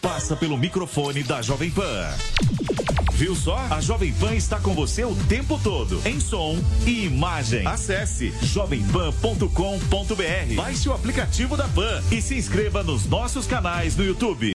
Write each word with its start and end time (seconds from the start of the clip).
Passa 0.00 0.36
pelo 0.36 0.56
microfone 0.56 1.22
da 1.22 1.42
Jovem 1.42 1.70
Pan. 1.70 2.06
Viu 3.14 3.34
só? 3.34 3.56
A 3.70 3.80
Jovem 3.80 4.12
Pan 4.12 4.34
está 4.34 4.60
com 4.60 4.74
você 4.74 5.04
o 5.04 5.14
tempo 5.28 5.58
todo, 5.62 6.00
em 6.04 6.20
som 6.20 6.56
e 6.86 7.06
imagem. 7.06 7.66
Acesse 7.66 8.32
jovempan.com.br. 8.42 10.54
Baixe 10.54 10.88
o 10.88 10.92
aplicativo 10.92 11.56
da 11.56 11.66
Pan 11.68 12.02
e 12.12 12.22
se 12.22 12.36
inscreva 12.36 12.84
nos 12.84 13.06
nossos 13.06 13.46
canais 13.46 13.96
no 13.96 14.04
YouTube. 14.04 14.52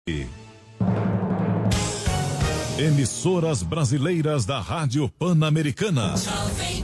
Emissoras 2.78 3.62
brasileiras 3.62 4.46
da 4.46 4.60
Rádio 4.60 5.10
Pan-Americana. 5.20 6.16
Jovem 6.18 6.84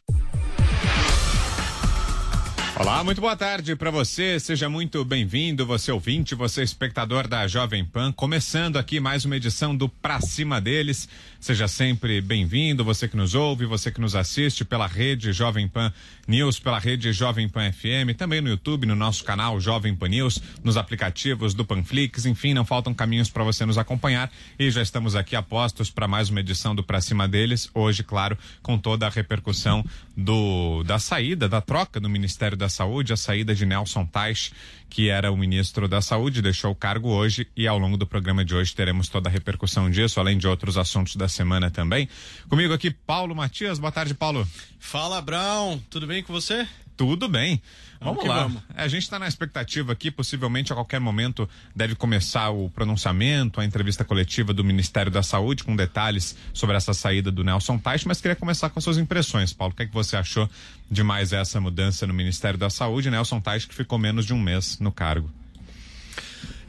Olá, 2.81 3.03
muito 3.03 3.21
boa 3.21 3.35
tarde 3.37 3.75
para 3.75 3.91
você. 3.91 4.39
Seja 4.39 4.67
muito 4.67 5.05
bem-vindo, 5.05 5.67
você 5.67 5.91
ouvinte, 5.91 6.33
você 6.33 6.63
espectador 6.63 7.27
da 7.27 7.47
Jovem 7.47 7.85
Pan. 7.85 8.11
Começando 8.11 8.77
aqui 8.77 8.99
mais 8.99 9.23
uma 9.23 9.37
edição 9.37 9.75
do 9.75 9.87
Pra 9.87 10.19
Cima 10.19 10.59
deles. 10.59 11.07
Seja 11.39 11.67
sempre 11.67 12.21
bem-vindo, 12.21 12.83
você 12.83 13.07
que 13.07 13.15
nos 13.15 13.35
ouve, 13.35 13.65
você 13.65 13.91
que 13.91 14.01
nos 14.01 14.15
assiste 14.15 14.65
pela 14.65 14.87
rede 14.87 15.31
Jovem 15.31 15.67
Pan 15.67 15.93
News, 16.27 16.59
pela 16.59 16.79
rede 16.79 17.11
Jovem 17.13 17.49
Pan 17.49 17.71
FM, 17.71 18.15
também 18.17 18.41
no 18.41 18.49
YouTube, 18.49 18.85
no 18.85 18.95
nosso 18.95 19.23
canal 19.23 19.59
Jovem 19.59 19.95
Pan 19.95 20.07
News, 20.07 20.41
nos 20.63 20.77
aplicativos 20.77 21.53
do 21.53 21.65
Panflix, 21.65 22.25
enfim, 22.25 22.53
não 22.53 22.65
faltam 22.65 22.93
caminhos 22.93 23.29
para 23.29 23.43
você 23.43 23.65
nos 23.65 23.77
acompanhar. 23.77 24.31
E 24.57 24.69
já 24.69 24.81
estamos 24.81 25.15
aqui 25.15 25.35
a 25.35 25.41
postos 25.41 25.89
para 25.89 26.07
mais 26.07 26.29
uma 26.29 26.39
edição 26.39 26.75
do 26.75 26.83
Pra 26.83 27.01
Cima 27.01 27.27
deles. 27.27 27.69
Hoje, 27.73 28.03
claro, 28.03 28.37
com 28.61 28.77
toda 28.77 29.07
a 29.07 29.09
repercussão 29.09 29.83
do 30.15 30.83
da 30.83 30.99
saída, 30.99 31.49
da 31.49 31.61
troca 31.61 31.99
do 31.99 32.09
Ministério 32.09 32.57
da 32.57 32.69
Saúde, 32.71 33.13
a 33.13 33.17
saída 33.17 33.53
de 33.53 33.65
Nelson 33.65 34.05
Teich, 34.05 34.51
que 34.89 35.09
era 35.09 35.31
o 35.31 35.37
ministro 35.37 35.87
da 35.87 36.01
Saúde, 36.01 36.41
deixou 36.41 36.71
o 36.71 36.75
cargo 36.75 37.09
hoje 37.09 37.47
e 37.55 37.67
ao 37.67 37.77
longo 37.77 37.95
do 37.95 38.07
programa 38.07 38.43
de 38.43 38.55
hoje 38.55 38.73
teremos 38.73 39.07
toda 39.07 39.29
a 39.29 39.31
repercussão 39.31 39.89
disso, 39.89 40.19
além 40.19 40.37
de 40.37 40.47
outros 40.47 40.77
assuntos 40.77 41.15
da 41.15 41.27
semana 41.27 41.69
também. 41.69 42.09
Comigo 42.49 42.73
aqui, 42.73 42.89
Paulo 42.89 43.35
Matias. 43.35 43.77
Boa 43.77 43.91
tarde, 43.91 44.13
Paulo. 44.15 44.47
Fala, 44.79 45.21
Brown. 45.21 45.79
Tudo 45.89 46.07
bem 46.07 46.23
com 46.23 46.33
você? 46.33 46.67
Tudo 47.01 47.27
bem. 47.27 47.59
Vamos, 47.99 48.17
Vamos 48.17 48.29
lá. 48.29 48.43
vamos. 48.43 48.61
A 48.75 48.87
gente 48.87 49.01
está 49.01 49.17
na 49.17 49.27
expectativa 49.27 49.91
aqui, 49.91 50.11
possivelmente 50.11 50.71
a 50.71 50.75
qualquer 50.75 50.99
momento 50.99 51.49
deve 51.75 51.95
começar 51.95 52.51
o 52.51 52.69
pronunciamento, 52.69 53.59
a 53.59 53.65
entrevista 53.65 54.05
coletiva 54.05 54.53
do 54.53 54.63
Ministério 54.63 55.11
da 55.11 55.23
Saúde 55.23 55.63
com 55.63 55.75
detalhes 55.75 56.35
sobre 56.53 56.77
essa 56.77 56.93
saída 56.93 57.31
do 57.31 57.43
Nelson 57.43 57.79
Teich, 57.79 58.07
mas 58.07 58.21
queria 58.21 58.35
começar 58.35 58.69
com 58.69 58.77
as 58.77 58.83
suas 58.83 58.99
impressões, 58.99 59.51
Paulo. 59.51 59.73
O 59.73 59.75
que 59.75 59.81
é 59.81 59.87
que 59.87 59.93
você 59.93 60.15
achou 60.15 60.47
de 60.91 61.01
mais 61.01 61.33
essa 61.33 61.59
mudança 61.59 62.05
no 62.05 62.13
Ministério 62.13 62.59
da 62.59 62.69
Saúde? 62.69 63.09
Nelson 63.09 63.39
Teich 63.41 63.67
que 63.67 63.73
ficou 63.73 63.97
menos 63.97 64.23
de 64.23 64.33
um 64.33 64.39
mês 64.39 64.77
no 64.79 64.91
cargo. 64.91 65.27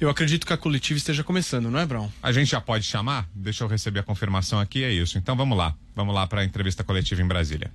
Eu 0.01 0.09
acredito 0.09 0.47
que 0.47 0.53
a 0.55 0.57
coletiva 0.57 0.97
esteja 0.97 1.23
começando, 1.23 1.71
não 1.71 1.79
é, 1.79 1.85
Brown? 1.85 2.09
A 2.23 2.33
gente 2.33 2.51
já 2.51 2.61
pode 2.61 2.87
chamar? 2.87 3.29
Deixa 3.35 3.65
eu 3.65 3.69
receber 3.69 4.01
a 4.01 4.03
confirmação 4.03 4.59
aqui, 4.59 4.83
é 4.83 4.91
isso. 4.91 5.19
Então 5.19 5.37
vamos 5.37 5.59
lá. 5.59 5.75
Vamos 5.95 6.15
lá 6.15 6.27
para 6.27 6.41
a 6.41 6.45
entrevista 6.45 6.83
coletiva 6.83 7.21
em 7.21 7.27
Brasília. 7.27 7.71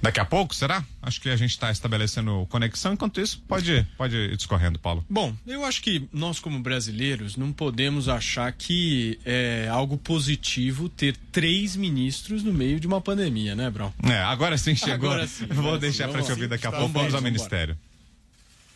Daqui 0.00 0.20
a 0.20 0.24
pouco, 0.24 0.54
será? 0.54 0.84
Acho 1.02 1.20
que 1.20 1.28
a 1.28 1.36
gente 1.36 1.50
está 1.50 1.70
estabelecendo 1.70 2.46
conexão. 2.48 2.92
Enquanto 2.92 3.20
isso, 3.20 3.42
pode, 3.48 3.86
pode 3.96 4.14
ir 4.16 4.36
discorrendo, 4.36 4.78
Paulo. 4.78 5.04
Bom, 5.10 5.34
eu 5.46 5.64
acho 5.64 5.82
que 5.82 6.08
nós, 6.12 6.38
como 6.38 6.60
brasileiros, 6.60 7.36
não 7.36 7.52
podemos 7.52 8.08
achar 8.08 8.52
que 8.52 9.18
é 9.24 9.68
algo 9.68 9.98
positivo 9.98 10.88
ter 10.88 11.16
três 11.32 11.74
ministros 11.74 12.42
no 12.44 12.52
meio 12.52 12.78
de 12.78 12.86
uma 12.86 13.00
pandemia, 13.00 13.56
né, 13.56 13.68
Brown? 13.70 13.92
É, 14.04 14.18
agora 14.18 14.56
sim 14.56 14.74
chegou. 14.76 15.10
Agora 15.10 15.26
sim, 15.26 15.46
Vou 15.46 15.64
agora 15.64 15.78
deixar 15.80 16.08
para 16.08 16.22
te 16.22 16.30
ouvir 16.30 16.48
daqui 16.48 16.66
a 16.66 16.70
pouco. 16.72 16.88
Vamos 16.92 17.14
ao. 17.14 17.20
Ministério. 17.20 17.76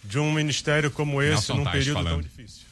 de 0.05 0.19
um 0.19 0.33
ministério 0.33 0.91
como 0.91 1.23
esse 1.23 1.31
Nelson 1.33 1.55
num 1.57 1.65
Tais 1.65 1.79
período 1.79 1.95
falando. 1.95 2.13
tão 2.13 2.23
difícil. 2.23 2.63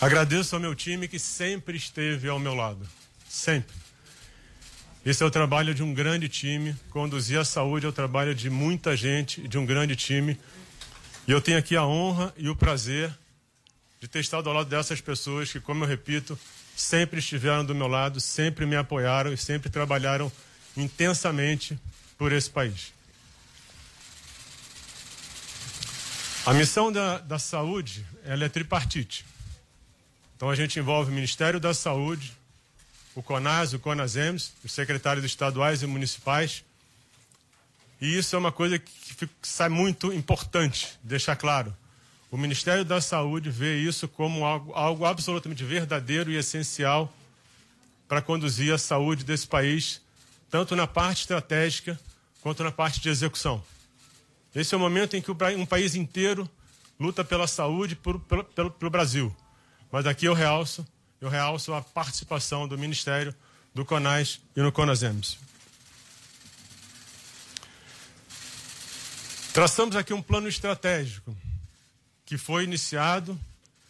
Agradeço 0.00 0.54
ao 0.54 0.60
meu 0.60 0.74
time 0.74 1.08
que 1.08 1.18
sempre 1.18 1.76
esteve 1.76 2.28
ao 2.28 2.38
meu 2.38 2.54
lado. 2.54 2.86
Sempre. 3.28 3.74
Esse 5.06 5.22
é 5.22 5.26
o 5.26 5.30
trabalho 5.30 5.72
de 5.72 5.84
um 5.84 5.94
grande 5.94 6.28
time. 6.28 6.74
Conduzir 6.90 7.38
a 7.38 7.44
saúde 7.44 7.86
é 7.86 7.88
o 7.88 7.92
trabalho 7.92 8.34
de 8.34 8.50
muita 8.50 8.96
gente, 8.96 9.46
de 9.46 9.56
um 9.56 9.64
grande 9.64 9.94
time. 9.94 10.36
E 11.28 11.30
eu 11.30 11.40
tenho 11.40 11.56
aqui 11.56 11.76
a 11.76 11.86
honra 11.86 12.34
e 12.36 12.48
o 12.48 12.56
prazer 12.56 13.14
de 14.00 14.08
ter 14.08 14.18
estado 14.18 14.48
ao 14.48 14.56
lado 14.56 14.68
dessas 14.68 15.00
pessoas 15.00 15.52
que, 15.52 15.60
como 15.60 15.84
eu 15.84 15.88
repito, 15.88 16.36
sempre 16.74 17.20
estiveram 17.20 17.64
do 17.64 17.72
meu 17.72 17.86
lado, 17.86 18.20
sempre 18.20 18.66
me 18.66 18.74
apoiaram 18.74 19.32
e 19.32 19.36
sempre 19.36 19.70
trabalharam 19.70 20.30
intensamente 20.76 21.78
por 22.18 22.32
esse 22.32 22.50
país. 22.50 22.92
A 26.44 26.52
missão 26.52 26.90
da, 26.90 27.18
da 27.18 27.38
saúde 27.38 28.04
ela 28.24 28.44
é 28.44 28.48
tripartite. 28.48 29.24
Então 30.34 30.50
a 30.50 30.56
gente 30.56 30.80
envolve 30.80 31.12
o 31.12 31.14
Ministério 31.14 31.60
da 31.60 31.72
Saúde, 31.72 32.36
o 33.16 33.22
CONAS, 33.22 33.72
o 33.72 33.78
CONASEMS, 33.78 34.52
os 34.62 34.70
secretários 34.70 35.24
estaduais 35.24 35.82
e 35.82 35.86
municipais. 35.86 36.62
E 37.98 38.16
isso 38.18 38.36
é 38.36 38.38
uma 38.38 38.52
coisa 38.52 38.78
que, 38.78 39.26
que 39.26 39.28
sai 39.42 39.70
muito 39.70 40.12
importante, 40.12 40.98
deixar 41.02 41.34
claro. 41.34 41.74
O 42.30 42.36
Ministério 42.36 42.84
da 42.84 43.00
Saúde 43.00 43.48
vê 43.48 43.78
isso 43.78 44.06
como 44.06 44.44
algo, 44.44 44.72
algo 44.74 45.06
absolutamente 45.06 45.64
verdadeiro 45.64 46.30
e 46.30 46.36
essencial 46.36 47.10
para 48.06 48.20
conduzir 48.20 48.74
a 48.74 48.78
saúde 48.78 49.24
desse 49.24 49.46
país, 49.46 50.02
tanto 50.50 50.76
na 50.76 50.86
parte 50.86 51.22
estratégica 51.22 51.98
quanto 52.42 52.62
na 52.62 52.70
parte 52.70 53.00
de 53.00 53.08
execução. 53.08 53.64
Esse 54.54 54.74
é 54.74 54.76
o 54.76 54.80
momento 54.80 55.16
em 55.16 55.22
que 55.22 55.30
um 55.30 55.66
país 55.66 55.94
inteiro 55.94 56.48
luta 57.00 57.24
pela 57.24 57.46
saúde 57.46 57.96
pelo, 57.96 58.20
pelo, 58.20 58.70
pelo 58.70 58.90
Brasil. 58.90 59.34
Mas 59.90 60.04
aqui 60.04 60.26
eu 60.26 60.34
realço, 60.34 60.86
eu 61.20 61.28
realço 61.28 61.72
a 61.72 61.82
participação 61.82 62.68
do 62.68 62.78
Ministério, 62.78 63.34
do 63.74 63.84
CONAS 63.84 64.40
e 64.54 64.60
no 64.60 64.72
CONASEMS. 64.72 65.38
Traçamos 69.52 69.96
aqui 69.96 70.12
um 70.12 70.20
plano 70.20 70.48
estratégico 70.48 71.36
que 72.26 72.36
foi 72.36 72.64
iniciado, 72.64 73.38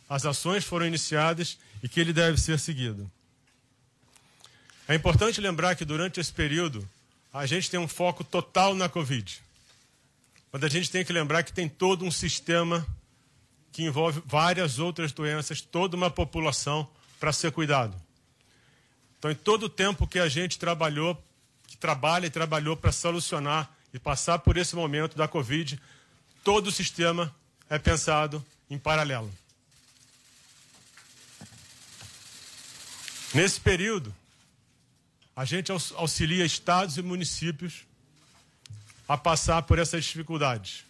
as 0.09 0.25
ações 0.25 0.65
foram 0.65 0.87
iniciadas 0.87 1.59
e 1.83 1.89
que 1.89 1.99
ele 1.99 2.13
deve 2.13 2.41
ser 2.41 2.59
seguido. 2.59 3.11
É 4.87 4.95
importante 4.95 5.41
lembrar 5.41 5.75
que 5.75 5.85
durante 5.85 6.21
esse 6.21 6.33
período 6.33 6.89
a 7.33 7.45
gente 7.47 7.69
tem 7.69 7.81
um 7.81 7.89
foco 7.89 8.23
total 8.23 8.75
na 8.75 8.89
Covid. 8.89 9.43
Mas 10.53 10.63
a 10.63 10.69
gente 10.69 10.91
tem 10.91 11.05
que 11.05 11.13
lembrar 11.13 11.43
que 11.43 11.53
tem 11.53 11.69
todo 11.69 12.05
um 12.05 12.11
sistema 12.11 12.87
que 13.73 13.83
envolve 13.83 14.23
várias 14.25 14.79
outras 14.79 15.13
doenças, 15.13 15.61
toda 15.61 15.97
uma 15.97 16.11
população 16.11 16.89
para 17.19 17.33
ser 17.33 17.53
cuidado. 17.53 17.95
Então, 19.19 19.31
em 19.31 19.35
todo 19.35 19.65
o 19.65 19.69
tempo 19.69 20.07
que 20.07 20.19
a 20.19 20.29
gente 20.29 20.59
trabalhou, 20.59 21.23
que 21.67 21.77
trabalha 21.77 22.27
e 22.27 22.31
trabalhou 22.31 22.77
para 22.77 22.93
solucionar 22.93 23.71
e 23.93 23.99
passar 23.99 24.39
por 24.41 24.57
esse 24.57 24.77
momento 24.77 25.17
da 25.17 25.27
Covid, 25.27 25.81
todo 26.45 26.69
o 26.69 26.73
sistema 26.73 27.35
é 27.69 27.79
pensado 27.79 28.45
em 28.71 28.79
paralelo. 28.79 29.33
Nesse 33.35 33.61
período, 33.61 34.15
a 35.35 35.45
gente 35.45 35.71
auxilia 35.71 36.45
estados 36.45 36.97
e 36.97 37.03
municípios 37.03 37.85
a 39.09 39.17
passar 39.17 39.63
por 39.63 39.79
essas 39.79 40.05
dificuldades. 40.05 40.85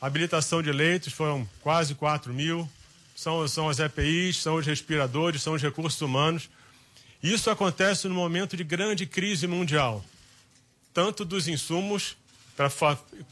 habilitação 0.00 0.62
de 0.62 0.70
leitos 0.70 1.12
foram 1.12 1.48
quase 1.60 1.94
4 1.94 2.32
mil, 2.32 2.70
são, 3.16 3.48
são 3.48 3.68
as 3.68 3.80
EPIs, 3.80 4.42
são 4.42 4.56
os 4.56 4.66
respiradores, 4.66 5.42
são 5.42 5.54
os 5.54 5.62
recursos 5.62 6.00
humanos. 6.02 6.50
Isso 7.22 7.48
acontece 7.50 8.06
no 8.06 8.14
momento 8.14 8.56
de 8.56 8.62
grande 8.62 9.06
crise 9.06 9.46
mundial, 9.46 10.04
tanto 10.92 11.24
dos 11.24 11.48
insumos 11.48 12.14
pra, 12.54 12.70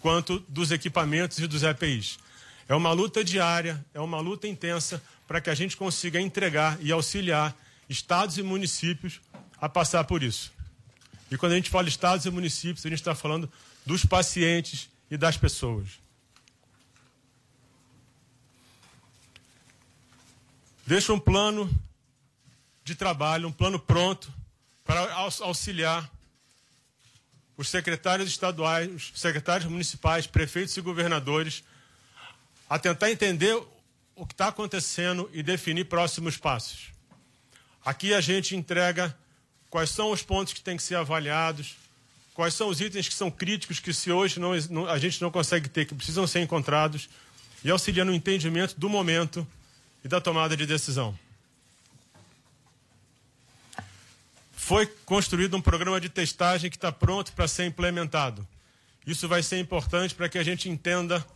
quanto 0.01 0.41
dos 0.49 0.73
equipamentos 0.73 1.39
e 1.39 1.47
dos 1.47 1.63
EPIs. 1.63 2.19
É 2.67 2.75
uma 2.75 2.93
luta 2.93 3.23
diária, 3.23 3.85
é 3.93 4.01
uma 4.01 4.21
luta 4.21 4.49
intensa 4.49 5.03
para 5.29 5.39
que 5.39 5.51
a 5.51 5.55
gente 5.55 5.77
consiga 5.77 6.19
entregar 6.19 6.79
e 6.81 6.91
auxiliar 6.91 7.55
estados 7.87 8.39
e 8.39 8.43
municípios 8.43 9.21
a 9.61 9.69
passar 9.69 10.05
por 10.05 10.23
isso. 10.23 10.51
E 11.31 11.37
quando 11.37 11.53
a 11.53 11.57
gente 11.57 11.69
fala 11.69 11.89
estados 11.89 12.25
e 12.25 12.31
municípios, 12.31 12.87
a 12.87 12.89
gente 12.89 13.01
está 13.01 13.15
falando 13.15 13.51
dos 13.85 14.03
pacientes 14.07 14.89
e 15.11 15.19
das 15.19 15.37
pessoas. 15.37 16.04
Deixa 20.87 21.15
um 21.15 21.19
plano 21.19 21.71
de 22.85 22.95
trabalho, 22.95 23.49
um 23.49 23.53
plano 23.53 23.79
pronto 23.79 24.31
para 24.85 25.15
auxiliar 25.15 26.11
os 27.57 27.69
secretários 27.69 28.29
estaduais, 28.29 28.91
os 28.93 29.13
secretários 29.19 29.71
municipais, 29.71 30.27
prefeitos 30.27 30.77
e 30.77 30.83
governadores 30.83 31.65
a 32.69 32.79
tentar 32.79 33.11
entender 33.11 33.55
o 34.15 34.27
que 34.27 34.35
está 34.35 34.49
acontecendo 34.49 35.31
e 35.33 35.43
definir 35.43 35.85
próximos 35.85 36.37
passos. 36.37 36.93
Aqui 37.83 38.13
a 38.13 38.21
gente 38.21 38.55
entrega 38.55 39.17
quais 39.71 39.89
são 39.89 40.11
os 40.11 40.23
pontos 40.23 40.53
que 40.53 40.61
têm 40.61 40.77
que 40.77 40.83
ser 40.83 40.97
avaliados, 40.97 41.77
quais 42.35 42.53
são 42.53 42.69
os 42.69 42.81
itens 42.81 43.09
que 43.09 43.15
são 43.15 43.31
críticos 43.31 43.81
que 43.81 43.93
se 43.95 44.13
hoje 44.13 44.39
não, 44.39 44.53
a 44.89 44.99
gente 44.99 45.23
não 45.23 45.31
consegue 45.31 45.69
ter, 45.69 45.87
que 45.87 45.95
precisam 45.95 46.27
ser 46.27 46.41
encontrados, 46.41 47.09
e 47.63 47.71
auxiliar 47.71 48.05
no 48.05 48.13
entendimento 48.13 48.79
do 48.79 48.91
momento 48.91 49.47
e 50.05 50.09
da 50.09 50.21
tomada 50.21 50.55
de 50.55 50.67
decisão. 50.67 51.19
Foi 54.55 54.87
construído 54.87 55.57
um 55.57 55.61
programa 55.61 56.01
de 56.01 56.09
testagem 56.09 56.71
que 56.71 56.77
está 56.77 56.93
pronto 56.93 57.33
para 57.33 57.49
ser 57.49 57.65
implementado. 57.65 58.47
Isso 59.07 59.27
vai 59.27 59.43
ser 59.43 59.59
importante 59.59 60.15
para 60.15 60.29
que 60.29 60.39
a 60.39 60.43
gente 60.43 60.69
entenda 60.69 61.27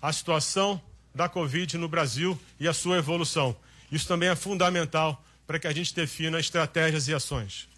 a 0.00 0.12
situação 0.12 0.80
da 1.14 1.28
Covid 1.28 1.78
no 1.78 1.88
Brasil 1.88 2.38
e 2.58 2.66
a 2.66 2.74
sua 2.74 2.98
evolução. 2.98 3.56
Isso 3.92 4.08
também 4.08 4.28
é 4.28 4.36
fundamental 4.36 5.22
para 5.46 5.58
que 5.58 5.66
a 5.66 5.72
gente 5.72 5.94
defina 5.94 6.40
estratégias 6.40 7.08
e 7.08 7.14
ações. 7.14 7.68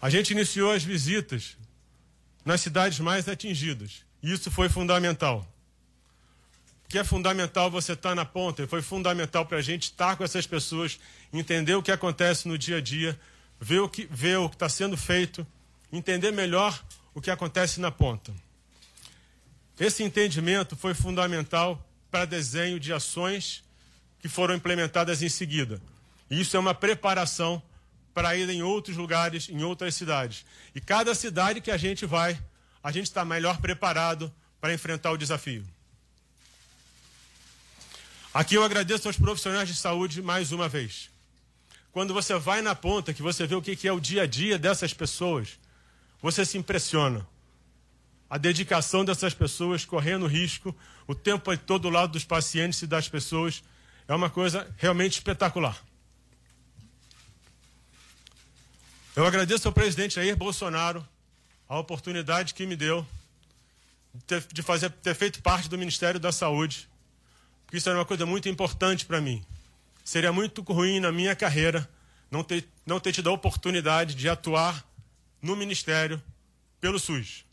A 0.00 0.10
gente 0.10 0.30
iniciou 0.30 0.72
as 0.72 0.84
visitas 0.84 1.56
nas 2.44 2.60
cidades 2.60 3.00
mais 3.00 3.28
atingidas. 3.28 4.04
Isso 4.22 4.50
foi 4.50 4.68
fundamental 4.68 5.46
que 6.88 6.98
é 6.98 7.04
fundamental 7.04 7.70
você 7.70 7.92
estar 7.92 8.10
tá 8.10 8.14
na 8.14 8.24
ponta, 8.24 8.66
foi 8.66 8.82
fundamental 8.82 9.44
para 9.44 9.58
a 9.58 9.62
gente 9.62 9.84
estar 9.84 10.16
com 10.16 10.24
essas 10.24 10.46
pessoas, 10.46 10.98
entender 11.32 11.74
o 11.74 11.82
que 11.82 11.90
acontece 11.90 12.46
no 12.46 12.56
dia 12.56 12.76
a 12.76 12.80
dia, 12.80 13.18
ver 13.60 13.80
o 13.80 13.88
que 13.88 14.06
ver 14.10 14.38
o 14.38 14.48
que 14.48 14.54
está 14.54 14.68
sendo 14.68 14.96
feito, 14.96 15.46
entender 15.92 16.30
melhor 16.30 16.84
o 17.14 17.20
que 17.20 17.30
acontece 17.30 17.80
na 17.80 17.90
ponta. 17.90 18.32
Esse 19.78 20.02
entendimento 20.02 20.76
foi 20.76 20.94
fundamental 20.94 21.84
para 22.10 22.24
desenho 22.24 22.78
de 22.80 22.92
ações 22.92 23.62
que 24.20 24.28
foram 24.28 24.54
implementadas 24.54 25.22
em 25.22 25.28
seguida. 25.28 25.80
E 26.30 26.40
isso 26.40 26.56
é 26.56 26.60
uma 26.60 26.74
preparação 26.74 27.62
para 28.14 28.34
ir 28.36 28.48
em 28.48 28.62
outros 28.62 28.96
lugares, 28.96 29.48
em 29.50 29.62
outras 29.62 29.94
cidades. 29.94 30.46
E 30.74 30.80
cada 30.80 31.14
cidade 31.14 31.60
que 31.60 31.70
a 31.70 31.76
gente 31.76 32.06
vai, 32.06 32.38
a 32.82 32.90
gente 32.90 33.04
está 33.04 33.24
melhor 33.24 33.58
preparado 33.58 34.32
para 34.60 34.72
enfrentar 34.72 35.10
o 35.10 35.18
desafio. 35.18 35.64
Aqui 38.36 38.54
eu 38.54 38.62
agradeço 38.62 39.08
aos 39.08 39.16
profissionais 39.16 39.66
de 39.66 39.74
saúde 39.74 40.20
mais 40.20 40.52
uma 40.52 40.68
vez. 40.68 41.08
Quando 41.90 42.12
você 42.12 42.38
vai 42.38 42.60
na 42.60 42.74
ponta, 42.74 43.14
que 43.14 43.22
você 43.22 43.46
vê 43.46 43.54
o 43.54 43.62
que 43.62 43.88
é 43.88 43.90
o 43.90 43.98
dia 43.98 44.24
a 44.24 44.26
dia 44.26 44.58
dessas 44.58 44.92
pessoas, 44.92 45.58
você 46.20 46.44
se 46.44 46.58
impressiona. 46.58 47.26
A 48.28 48.36
dedicação 48.36 49.06
dessas 49.06 49.32
pessoas 49.32 49.86
correndo 49.86 50.26
risco, 50.26 50.76
o 51.06 51.14
tempo 51.14 51.56
todo 51.56 51.84
do 51.84 51.88
lado 51.88 52.12
dos 52.12 52.26
pacientes 52.26 52.82
e 52.82 52.86
das 52.86 53.08
pessoas, 53.08 53.64
é 54.06 54.14
uma 54.14 54.28
coisa 54.28 54.70
realmente 54.76 55.14
espetacular. 55.14 55.82
Eu 59.16 59.24
agradeço 59.24 59.66
ao 59.66 59.72
presidente 59.72 60.16
Jair 60.16 60.36
Bolsonaro 60.36 61.02
a 61.66 61.78
oportunidade 61.78 62.52
que 62.52 62.66
me 62.66 62.76
deu 62.76 63.06
de 64.52 64.62
fazer, 64.62 64.90
ter 64.90 65.14
feito 65.14 65.40
parte 65.40 65.70
do 65.70 65.78
Ministério 65.78 66.20
da 66.20 66.30
Saúde 66.30 66.86
porque 67.66 67.76
isso 67.78 67.88
era 67.88 67.98
uma 67.98 68.04
coisa 68.04 68.24
muito 68.24 68.48
importante 68.48 69.04
para 69.04 69.20
mim. 69.20 69.44
Seria 70.04 70.32
muito 70.32 70.62
ruim 70.62 71.00
na 71.00 71.12
minha 71.12 71.34
carreira 71.34 71.88
não 72.30 72.42
ter, 72.42 72.66
não 72.86 73.00
ter 73.00 73.12
tido 73.12 73.28
a 73.28 73.32
oportunidade 73.32 74.14
de 74.14 74.28
atuar 74.28 74.86
no 75.42 75.56
ministério 75.56 76.22
pelo 76.80 76.98
SUS. 76.98 77.44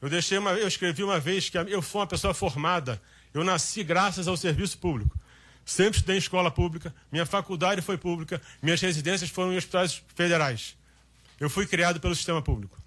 Eu 0.00 0.08
deixei 0.08 0.38
uma, 0.38 0.52
eu 0.52 0.66
escrevi 0.66 1.02
uma 1.02 1.20
vez 1.20 1.48
que 1.48 1.58
eu 1.58 1.82
fui 1.82 2.00
uma 2.00 2.06
pessoa 2.06 2.34
formada. 2.34 3.00
Eu 3.32 3.44
nasci 3.44 3.84
graças 3.84 4.26
ao 4.26 4.36
serviço 4.36 4.78
público. 4.78 5.18
Sempre 5.64 5.98
estudei 5.98 6.16
em 6.16 6.18
escola 6.18 6.50
pública, 6.50 6.94
minha 7.10 7.26
faculdade 7.26 7.82
foi 7.82 7.98
pública, 7.98 8.40
minhas 8.62 8.80
residências 8.80 9.28
foram 9.28 9.52
em 9.52 9.56
hospitais 9.56 10.00
federais. 10.14 10.76
Eu 11.40 11.50
fui 11.50 11.66
criado 11.66 11.98
pelo 11.98 12.14
sistema 12.14 12.40
público. 12.40 12.78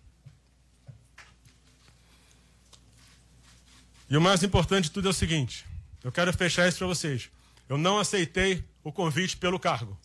E 4.10 4.18
o 4.18 4.22
mais 4.22 4.42
importante 4.44 4.86
de 4.86 4.92
tudo 4.92 5.10
é 5.10 5.12
o 5.12 5.14
seguinte: 5.14 5.66
eu 6.04 6.12
quero 6.12 6.32
fechar 6.34 6.68
isso 6.68 6.80
para 6.80 6.88
vocês. 6.88 7.30
Eu 7.68 7.78
não 7.78 8.00
aceitei 8.00 8.64
o 8.84 8.92
convite 8.92 9.38
pelo 9.38 9.60
cargo. 9.60 10.00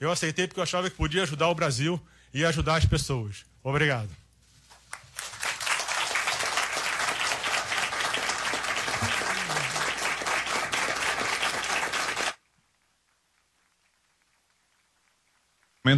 Eu 0.00 0.10
aceitei 0.10 0.46
porque 0.46 0.60
eu 0.60 0.64
achava 0.64 0.90
que 0.90 0.96
podia 0.96 1.22
ajudar 1.22 1.48
o 1.48 1.54
Brasil 1.54 2.00
e 2.32 2.44
ajudar 2.44 2.76
as 2.76 2.84
pessoas. 2.84 3.44
Obrigado. 3.62 4.10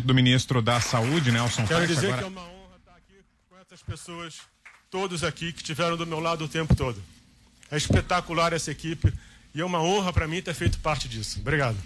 do 0.04 0.12
ministro 0.12 0.60
da 0.60 0.80
Saúde, 0.80 1.30
Nelson 1.30 1.64
Quero 1.64 1.86
dizer 1.86 2.12
agora... 2.12 2.18
que 2.18 2.24
é 2.24 2.28
uma 2.28 2.42
honra 2.42 2.76
estar 2.76 2.96
aqui 2.96 3.24
com 3.48 3.56
essas 3.56 3.82
pessoas, 3.82 4.40
todos 4.90 5.22
aqui 5.22 5.52
que 5.52 5.60
estiveram 5.60 5.96
do 5.96 6.04
meu 6.04 6.18
lado 6.18 6.44
o 6.44 6.48
tempo 6.48 6.74
todo. 6.74 7.00
É 7.70 7.76
espetacular 7.76 8.52
essa 8.52 8.70
equipe. 8.70 9.12
E 9.56 9.60
é 9.62 9.64
uma 9.64 9.82
honra 9.82 10.12
para 10.12 10.28
mim 10.28 10.42
ter 10.42 10.52
feito 10.52 10.78
parte 10.80 11.08
disso. 11.08 11.40
Obrigado. 11.40 11.78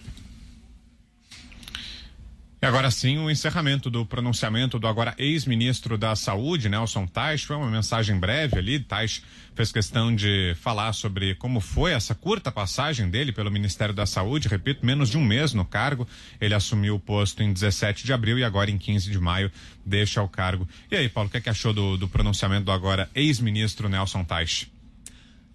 E 2.61 2.67
agora 2.67 2.91
sim, 2.91 3.17
o 3.17 3.31
encerramento 3.31 3.89
do 3.89 4.05
pronunciamento 4.05 4.77
do 4.77 4.89
agora 4.89 5.15
ex-ministro 5.17 5.97
da 5.97 6.17
Saúde, 6.17 6.69
Nelson 6.69 7.07
Tais, 7.07 7.45
foi 7.45 7.55
uma 7.55 7.71
mensagem 7.71 8.19
breve 8.19 8.59
ali. 8.59 8.81
Tais 8.81 9.23
fez 9.55 9.71
questão 9.71 10.12
de 10.12 10.53
falar 10.61 10.93
sobre 10.95 11.37
como 11.37 11.61
foi 11.61 11.93
essa 11.93 12.12
curta 12.12 12.50
passagem 12.50 13.09
dele 13.09 13.31
pelo 13.31 13.53
Ministério 13.53 13.95
da 13.95 14.05
Saúde. 14.05 14.49
Repito, 14.49 14.85
menos 14.85 15.09
de 15.09 15.17
um 15.17 15.25
mês 15.25 15.55
no 15.55 15.65
cargo. 15.65 16.09
Ele 16.41 16.55
assumiu 16.55 16.97
o 16.97 17.00
posto 17.00 17.41
em 17.41 17.53
17 17.53 18.05
de 18.05 18.12
abril 18.12 18.37
e 18.37 18.43
agora 18.43 18.69
em 18.69 18.79
15 18.79 19.09
de 19.09 19.19
maio 19.21 19.50
deixa 19.87 20.21
o 20.21 20.29
cargo. 20.29 20.69
E 20.91 20.97
aí, 20.97 21.09
Paulo, 21.09 21.29
o 21.29 21.31
que, 21.31 21.37
é 21.37 21.41
que 21.41 21.49
achou 21.49 21.73
do, 21.73 21.97
do 21.97 22.09
pronunciamento 22.09 22.65
do 22.65 22.73
agora 22.73 23.09
ex-ministro 23.15 23.89
Nelson 23.89 24.25
Tais? 24.25 24.69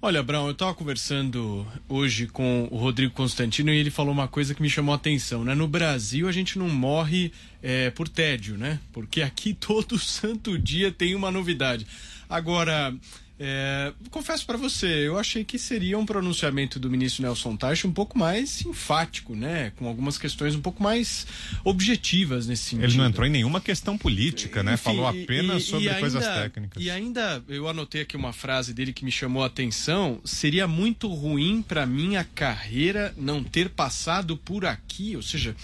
Olha, 0.05 0.21
Brown, 0.21 0.45
eu 0.45 0.51
estava 0.51 0.71
conversando 0.75 1.65
hoje 1.89 2.27
com 2.27 2.67
o 2.69 2.77
Rodrigo 2.77 3.11
Constantino 3.11 3.71
e 3.71 3.77
ele 3.77 3.89
falou 3.89 4.13
uma 4.13 4.27
coisa 4.27 4.53
que 4.53 4.61
me 4.61 4.69
chamou 4.69 4.93
a 4.93 4.97
atenção, 4.97 5.43
né? 5.43 5.55
No 5.55 5.67
Brasil 5.67 6.27
a 6.27 6.31
gente 6.31 6.59
não 6.59 6.69
morre 6.69 7.33
é, 7.59 7.89
por 7.89 8.07
tédio, 8.07 8.55
né? 8.55 8.79
Porque 8.93 9.23
aqui 9.23 9.51
todo 9.59 9.97
santo 9.97 10.59
dia 10.59 10.91
tem 10.91 11.15
uma 11.15 11.31
novidade. 11.31 11.87
Agora, 12.29 12.93
É, 13.37 13.91
confesso 14.11 14.45
para 14.45 14.57
você, 14.57 14.87
eu 14.87 15.19
achei 15.19 15.43
que 15.43 15.59
seria 15.59 15.97
um 15.97 16.05
pronunciamento 16.05 16.79
do 16.79 16.89
ministro 16.89 17.21
Nelson 17.23 17.55
Teich 17.57 17.85
um 17.85 17.91
pouco 17.91 18.17
mais 18.17 18.65
enfático, 18.65 19.35
né? 19.35 19.73
Com 19.75 19.87
algumas 19.87 20.17
questões 20.17 20.55
um 20.55 20.61
pouco 20.61 20.81
mais 20.81 21.27
objetivas 21.63 22.47
nesse 22.47 22.63
sentido. 22.63 22.85
Ele 22.85 22.97
não 22.97 23.05
entrou 23.05 23.27
em 23.27 23.29
nenhuma 23.29 23.59
questão 23.59 23.97
política, 23.97 24.63
né? 24.63 24.75
Enfim, 24.75 24.83
Falou 24.83 25.07
apenas 25.07 25.63
e, 25.63 25.65
sobre 25.65 25.85
e 25.85 25.89
ainda, 25.89 25.99
coisas 25.99 26.25
técnicas. 26.25 26.83
E 26.83 26.89
ainda, 26.89 27.43
eu 27.49 27.67
anotei 27.67 28.01
aqui 28.01 28.15
uma 28.15 28.31
frase 28.31 28.73
dele 28.73 28.93
que 28.93 29.03
me 29.03 29.11
chamou 29.11 29.43
a 29.43 29.47
atenção: 29.47 30.21
seria 30.23 30.67
muito 30.67 31.07
ruim 31.09 31.61
para 31.61 31.85
minha 31.85 32.23
carreira 32.23 33.13
não 33.17 33.43
ter 33.43 33.69
passado 33.69 34.37
por 34.37 34.65
aqui, 34.65 35.15
ou 35.15 35.21
seja 35.21 35.55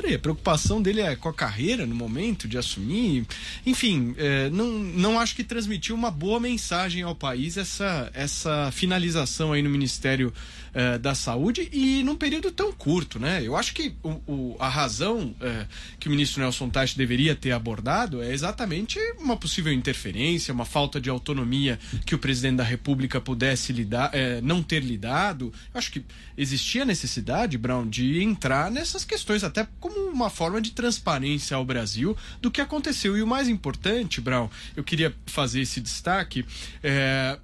peraí, 0.00 0.14
a 0.14 0.18
preocupação 0.18 0.80
dele 0.80 1.00
é 1.00 1.16
com 1.16 1.28
a 1.28 1.34
carreira 1.34 1.84
no 1.84 1.94
momento 1.94 2.46
de 2.46 2.56
assumir. 2.56 3.26
Enfim, 3.66 4.14
é, 4.16 4.48
não, 4.50 4.66
não 4.78 5.18
acho 5.18 5.34
que 5.34 5.42
transmitiu 5.42 5.96
uma 5.96 6.10
boa 6.10 6.38
mensagem 6.38 7.02
ao 7.02 7.16
país 7.16 7.56
essa, 7.56 8.08
essa 8.14 8.70
finalização 8.72 9.52
aí 9.52 9.60
no 9.60 9.68
Ministério 9.68 10.32
é, 10.74 10.98
da 10.98 11.14
Saúde 11.14 11.68
e 11.72 12.02
num 12.02 12.16
período 12.16 12.50
tão 12.50 12.72
curto, 12.72 13.18
né? 13.18 13.40
Eu 13.42 13.56
acho 13.56 13.74
que 13.74 13.94
o, 14.02 14.10
o, 14.26 14.56
a 14.58 14.68
razão 14.68 15.34
é, 15.40 15.66
que 15.98 16.08
o 16.08 16.10
ministro 16.10 16.42
Nelson 16.42 16.68
Teich 16.68 16.96
deveria 16.96 17.34
ter 17.34 17.52
abordado 17.52 18.22
é 18.22 18.32
exatamente 18.32 18.98
uma 19.18 19.36
possível 19.36 19.72
interferência, 19.72 20.52
uma 20.52 20.64
falta 20.64 21.00
de 21.00 21.10
autonomia 21.10 21.78
que 22.04 22.14
o 22.14 22.18
presidente 22.18 22.56
da 22.56 22.64
República 22.64 23.20
pudesse 23.20 23.72
lidar, 23.72 24.10
é, 24.12 24.40
não 24.40 24.62
ter 24.62 24.82
lidado. 24.82 25.52
Eu 25.72 25.78
acho 25.78 25.90
que 25.90 26.04
existia 26.36 26.84
necessidade, 26.84 27.58
Brown, 27.58 27.88
de 27.88 28.22
entrar 28.22 28.70
nessas 28.70 29.04
questões, 29.04 29.44
até 29.44 29.66
como 29.80 30.08
uma 30.10 30.30
forma 30.30 30.60
de 30.60 30.72
transparência 30.72 31.56
ao 31.56 31.64
Brasil 31.64 32.16
do 32.40 32.50
que 32.50 32.60
aconteceu. 32.60 33.16
E 33.16 33.22
o 33.22 33.26
mais 33.26 33.48
importante, 33.48 34.20
Brown, 34.20 34.48
eu 34.76 34.84
queria 34.84 35.14
fazer 35.26 35.60
esse 35.60 35.80
destaque. 35.80 36.44
É, 36.82 37.38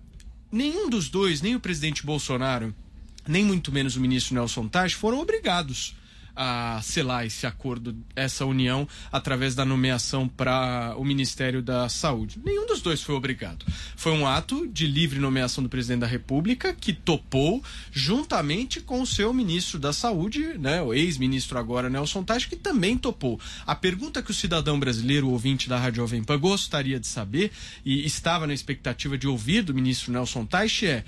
nenhum 0.51 0.89
dos 0.89 1.09
dois, 1.09 1.43
nem 1.43 1.57
o 1.57 1.61
presidente 1.61 2.05
Bolsonaro 2.05 2.75
nem 3.27 3.45
muito 3.45 3.73
menos 3.73 3.97
o 3.97 4.01
ministro 4.01 4.35
Nelson 4.35 4.69
Taj, 4.69 4.95
foram 4.95 5.21
obrigados 5.21 5.95
a 6.37 6.81
selar 6.83 7.25
esse 7.25 7.47
acordo, 7.47 7.97
essa 8.17 8.45
união, 8.45 8.89
através 9.13 9.55
da 9.55 9.65
nomeação 9.65 10.27
para 10.27 10.95
o 10.97 11.05
Ministério 11.05 11.63
da 11.63 11.89
Saúde. 11.89 12.41
Nenhum 12.45 12.67
dos 12.67 12.81
dois 12.81 13.03
foi 13.03 13.15
obrigado. 13.15 13.65
Foi 13.97 14.13
um 14.13 14.27
ato 14.27 14.67
de 14.67 14.87
livre 14.87 15.21
nomeação 15.21 15.63
do 15.63 15.71
presidente 15.71 16.01
da 16.01 16.07
República 16.07 16.75
que 16.75 16.93
topou 16.93 17.63
juntamente 17.93 18.81
com 18.81 19.01
o 19.01 19.07
seu 19.07 19.33
ministro 19.33 19.79
da 19.79 19.93
Saúde, 19.93 20.59
né, 20.59 20.83
o 20.83 20.93
ex-ministro 20.93 21.59
agora 21.59 21.89
Nelson 21.89 22.25
Taj, 22.25 22.49
que 22.49 22.57
também 22.57 22.99
topou. 22.99 23.39
A 23.67 23.75
pergunta 23.75 24.23
que 24.23 24.31
o 24.31 24.35
cidadão 24.35 24.79
brasileiro, 24.79 25.29
o 25.29 25.33
ouvinte 25.33 25.69
da 25.69 25.79
Rádio 25.79 26.03
Jovem 26.03 26.25
Pan, 26.25 26.39
gostaria 26.39 26.99
de 26.99 27.07
saber 27.07 27.53
e 27.85 28.05
estava 28.05 28.47
na 28.47 28.55
expectativa 28.55 29.17
de 29.17 29.29
ouvir 29.29 29.63
do 29.63 29.75
ministro 29.75 30.13
Nelson 30.13 30.45
Taj 30.45 30.87
é 30.87 31.05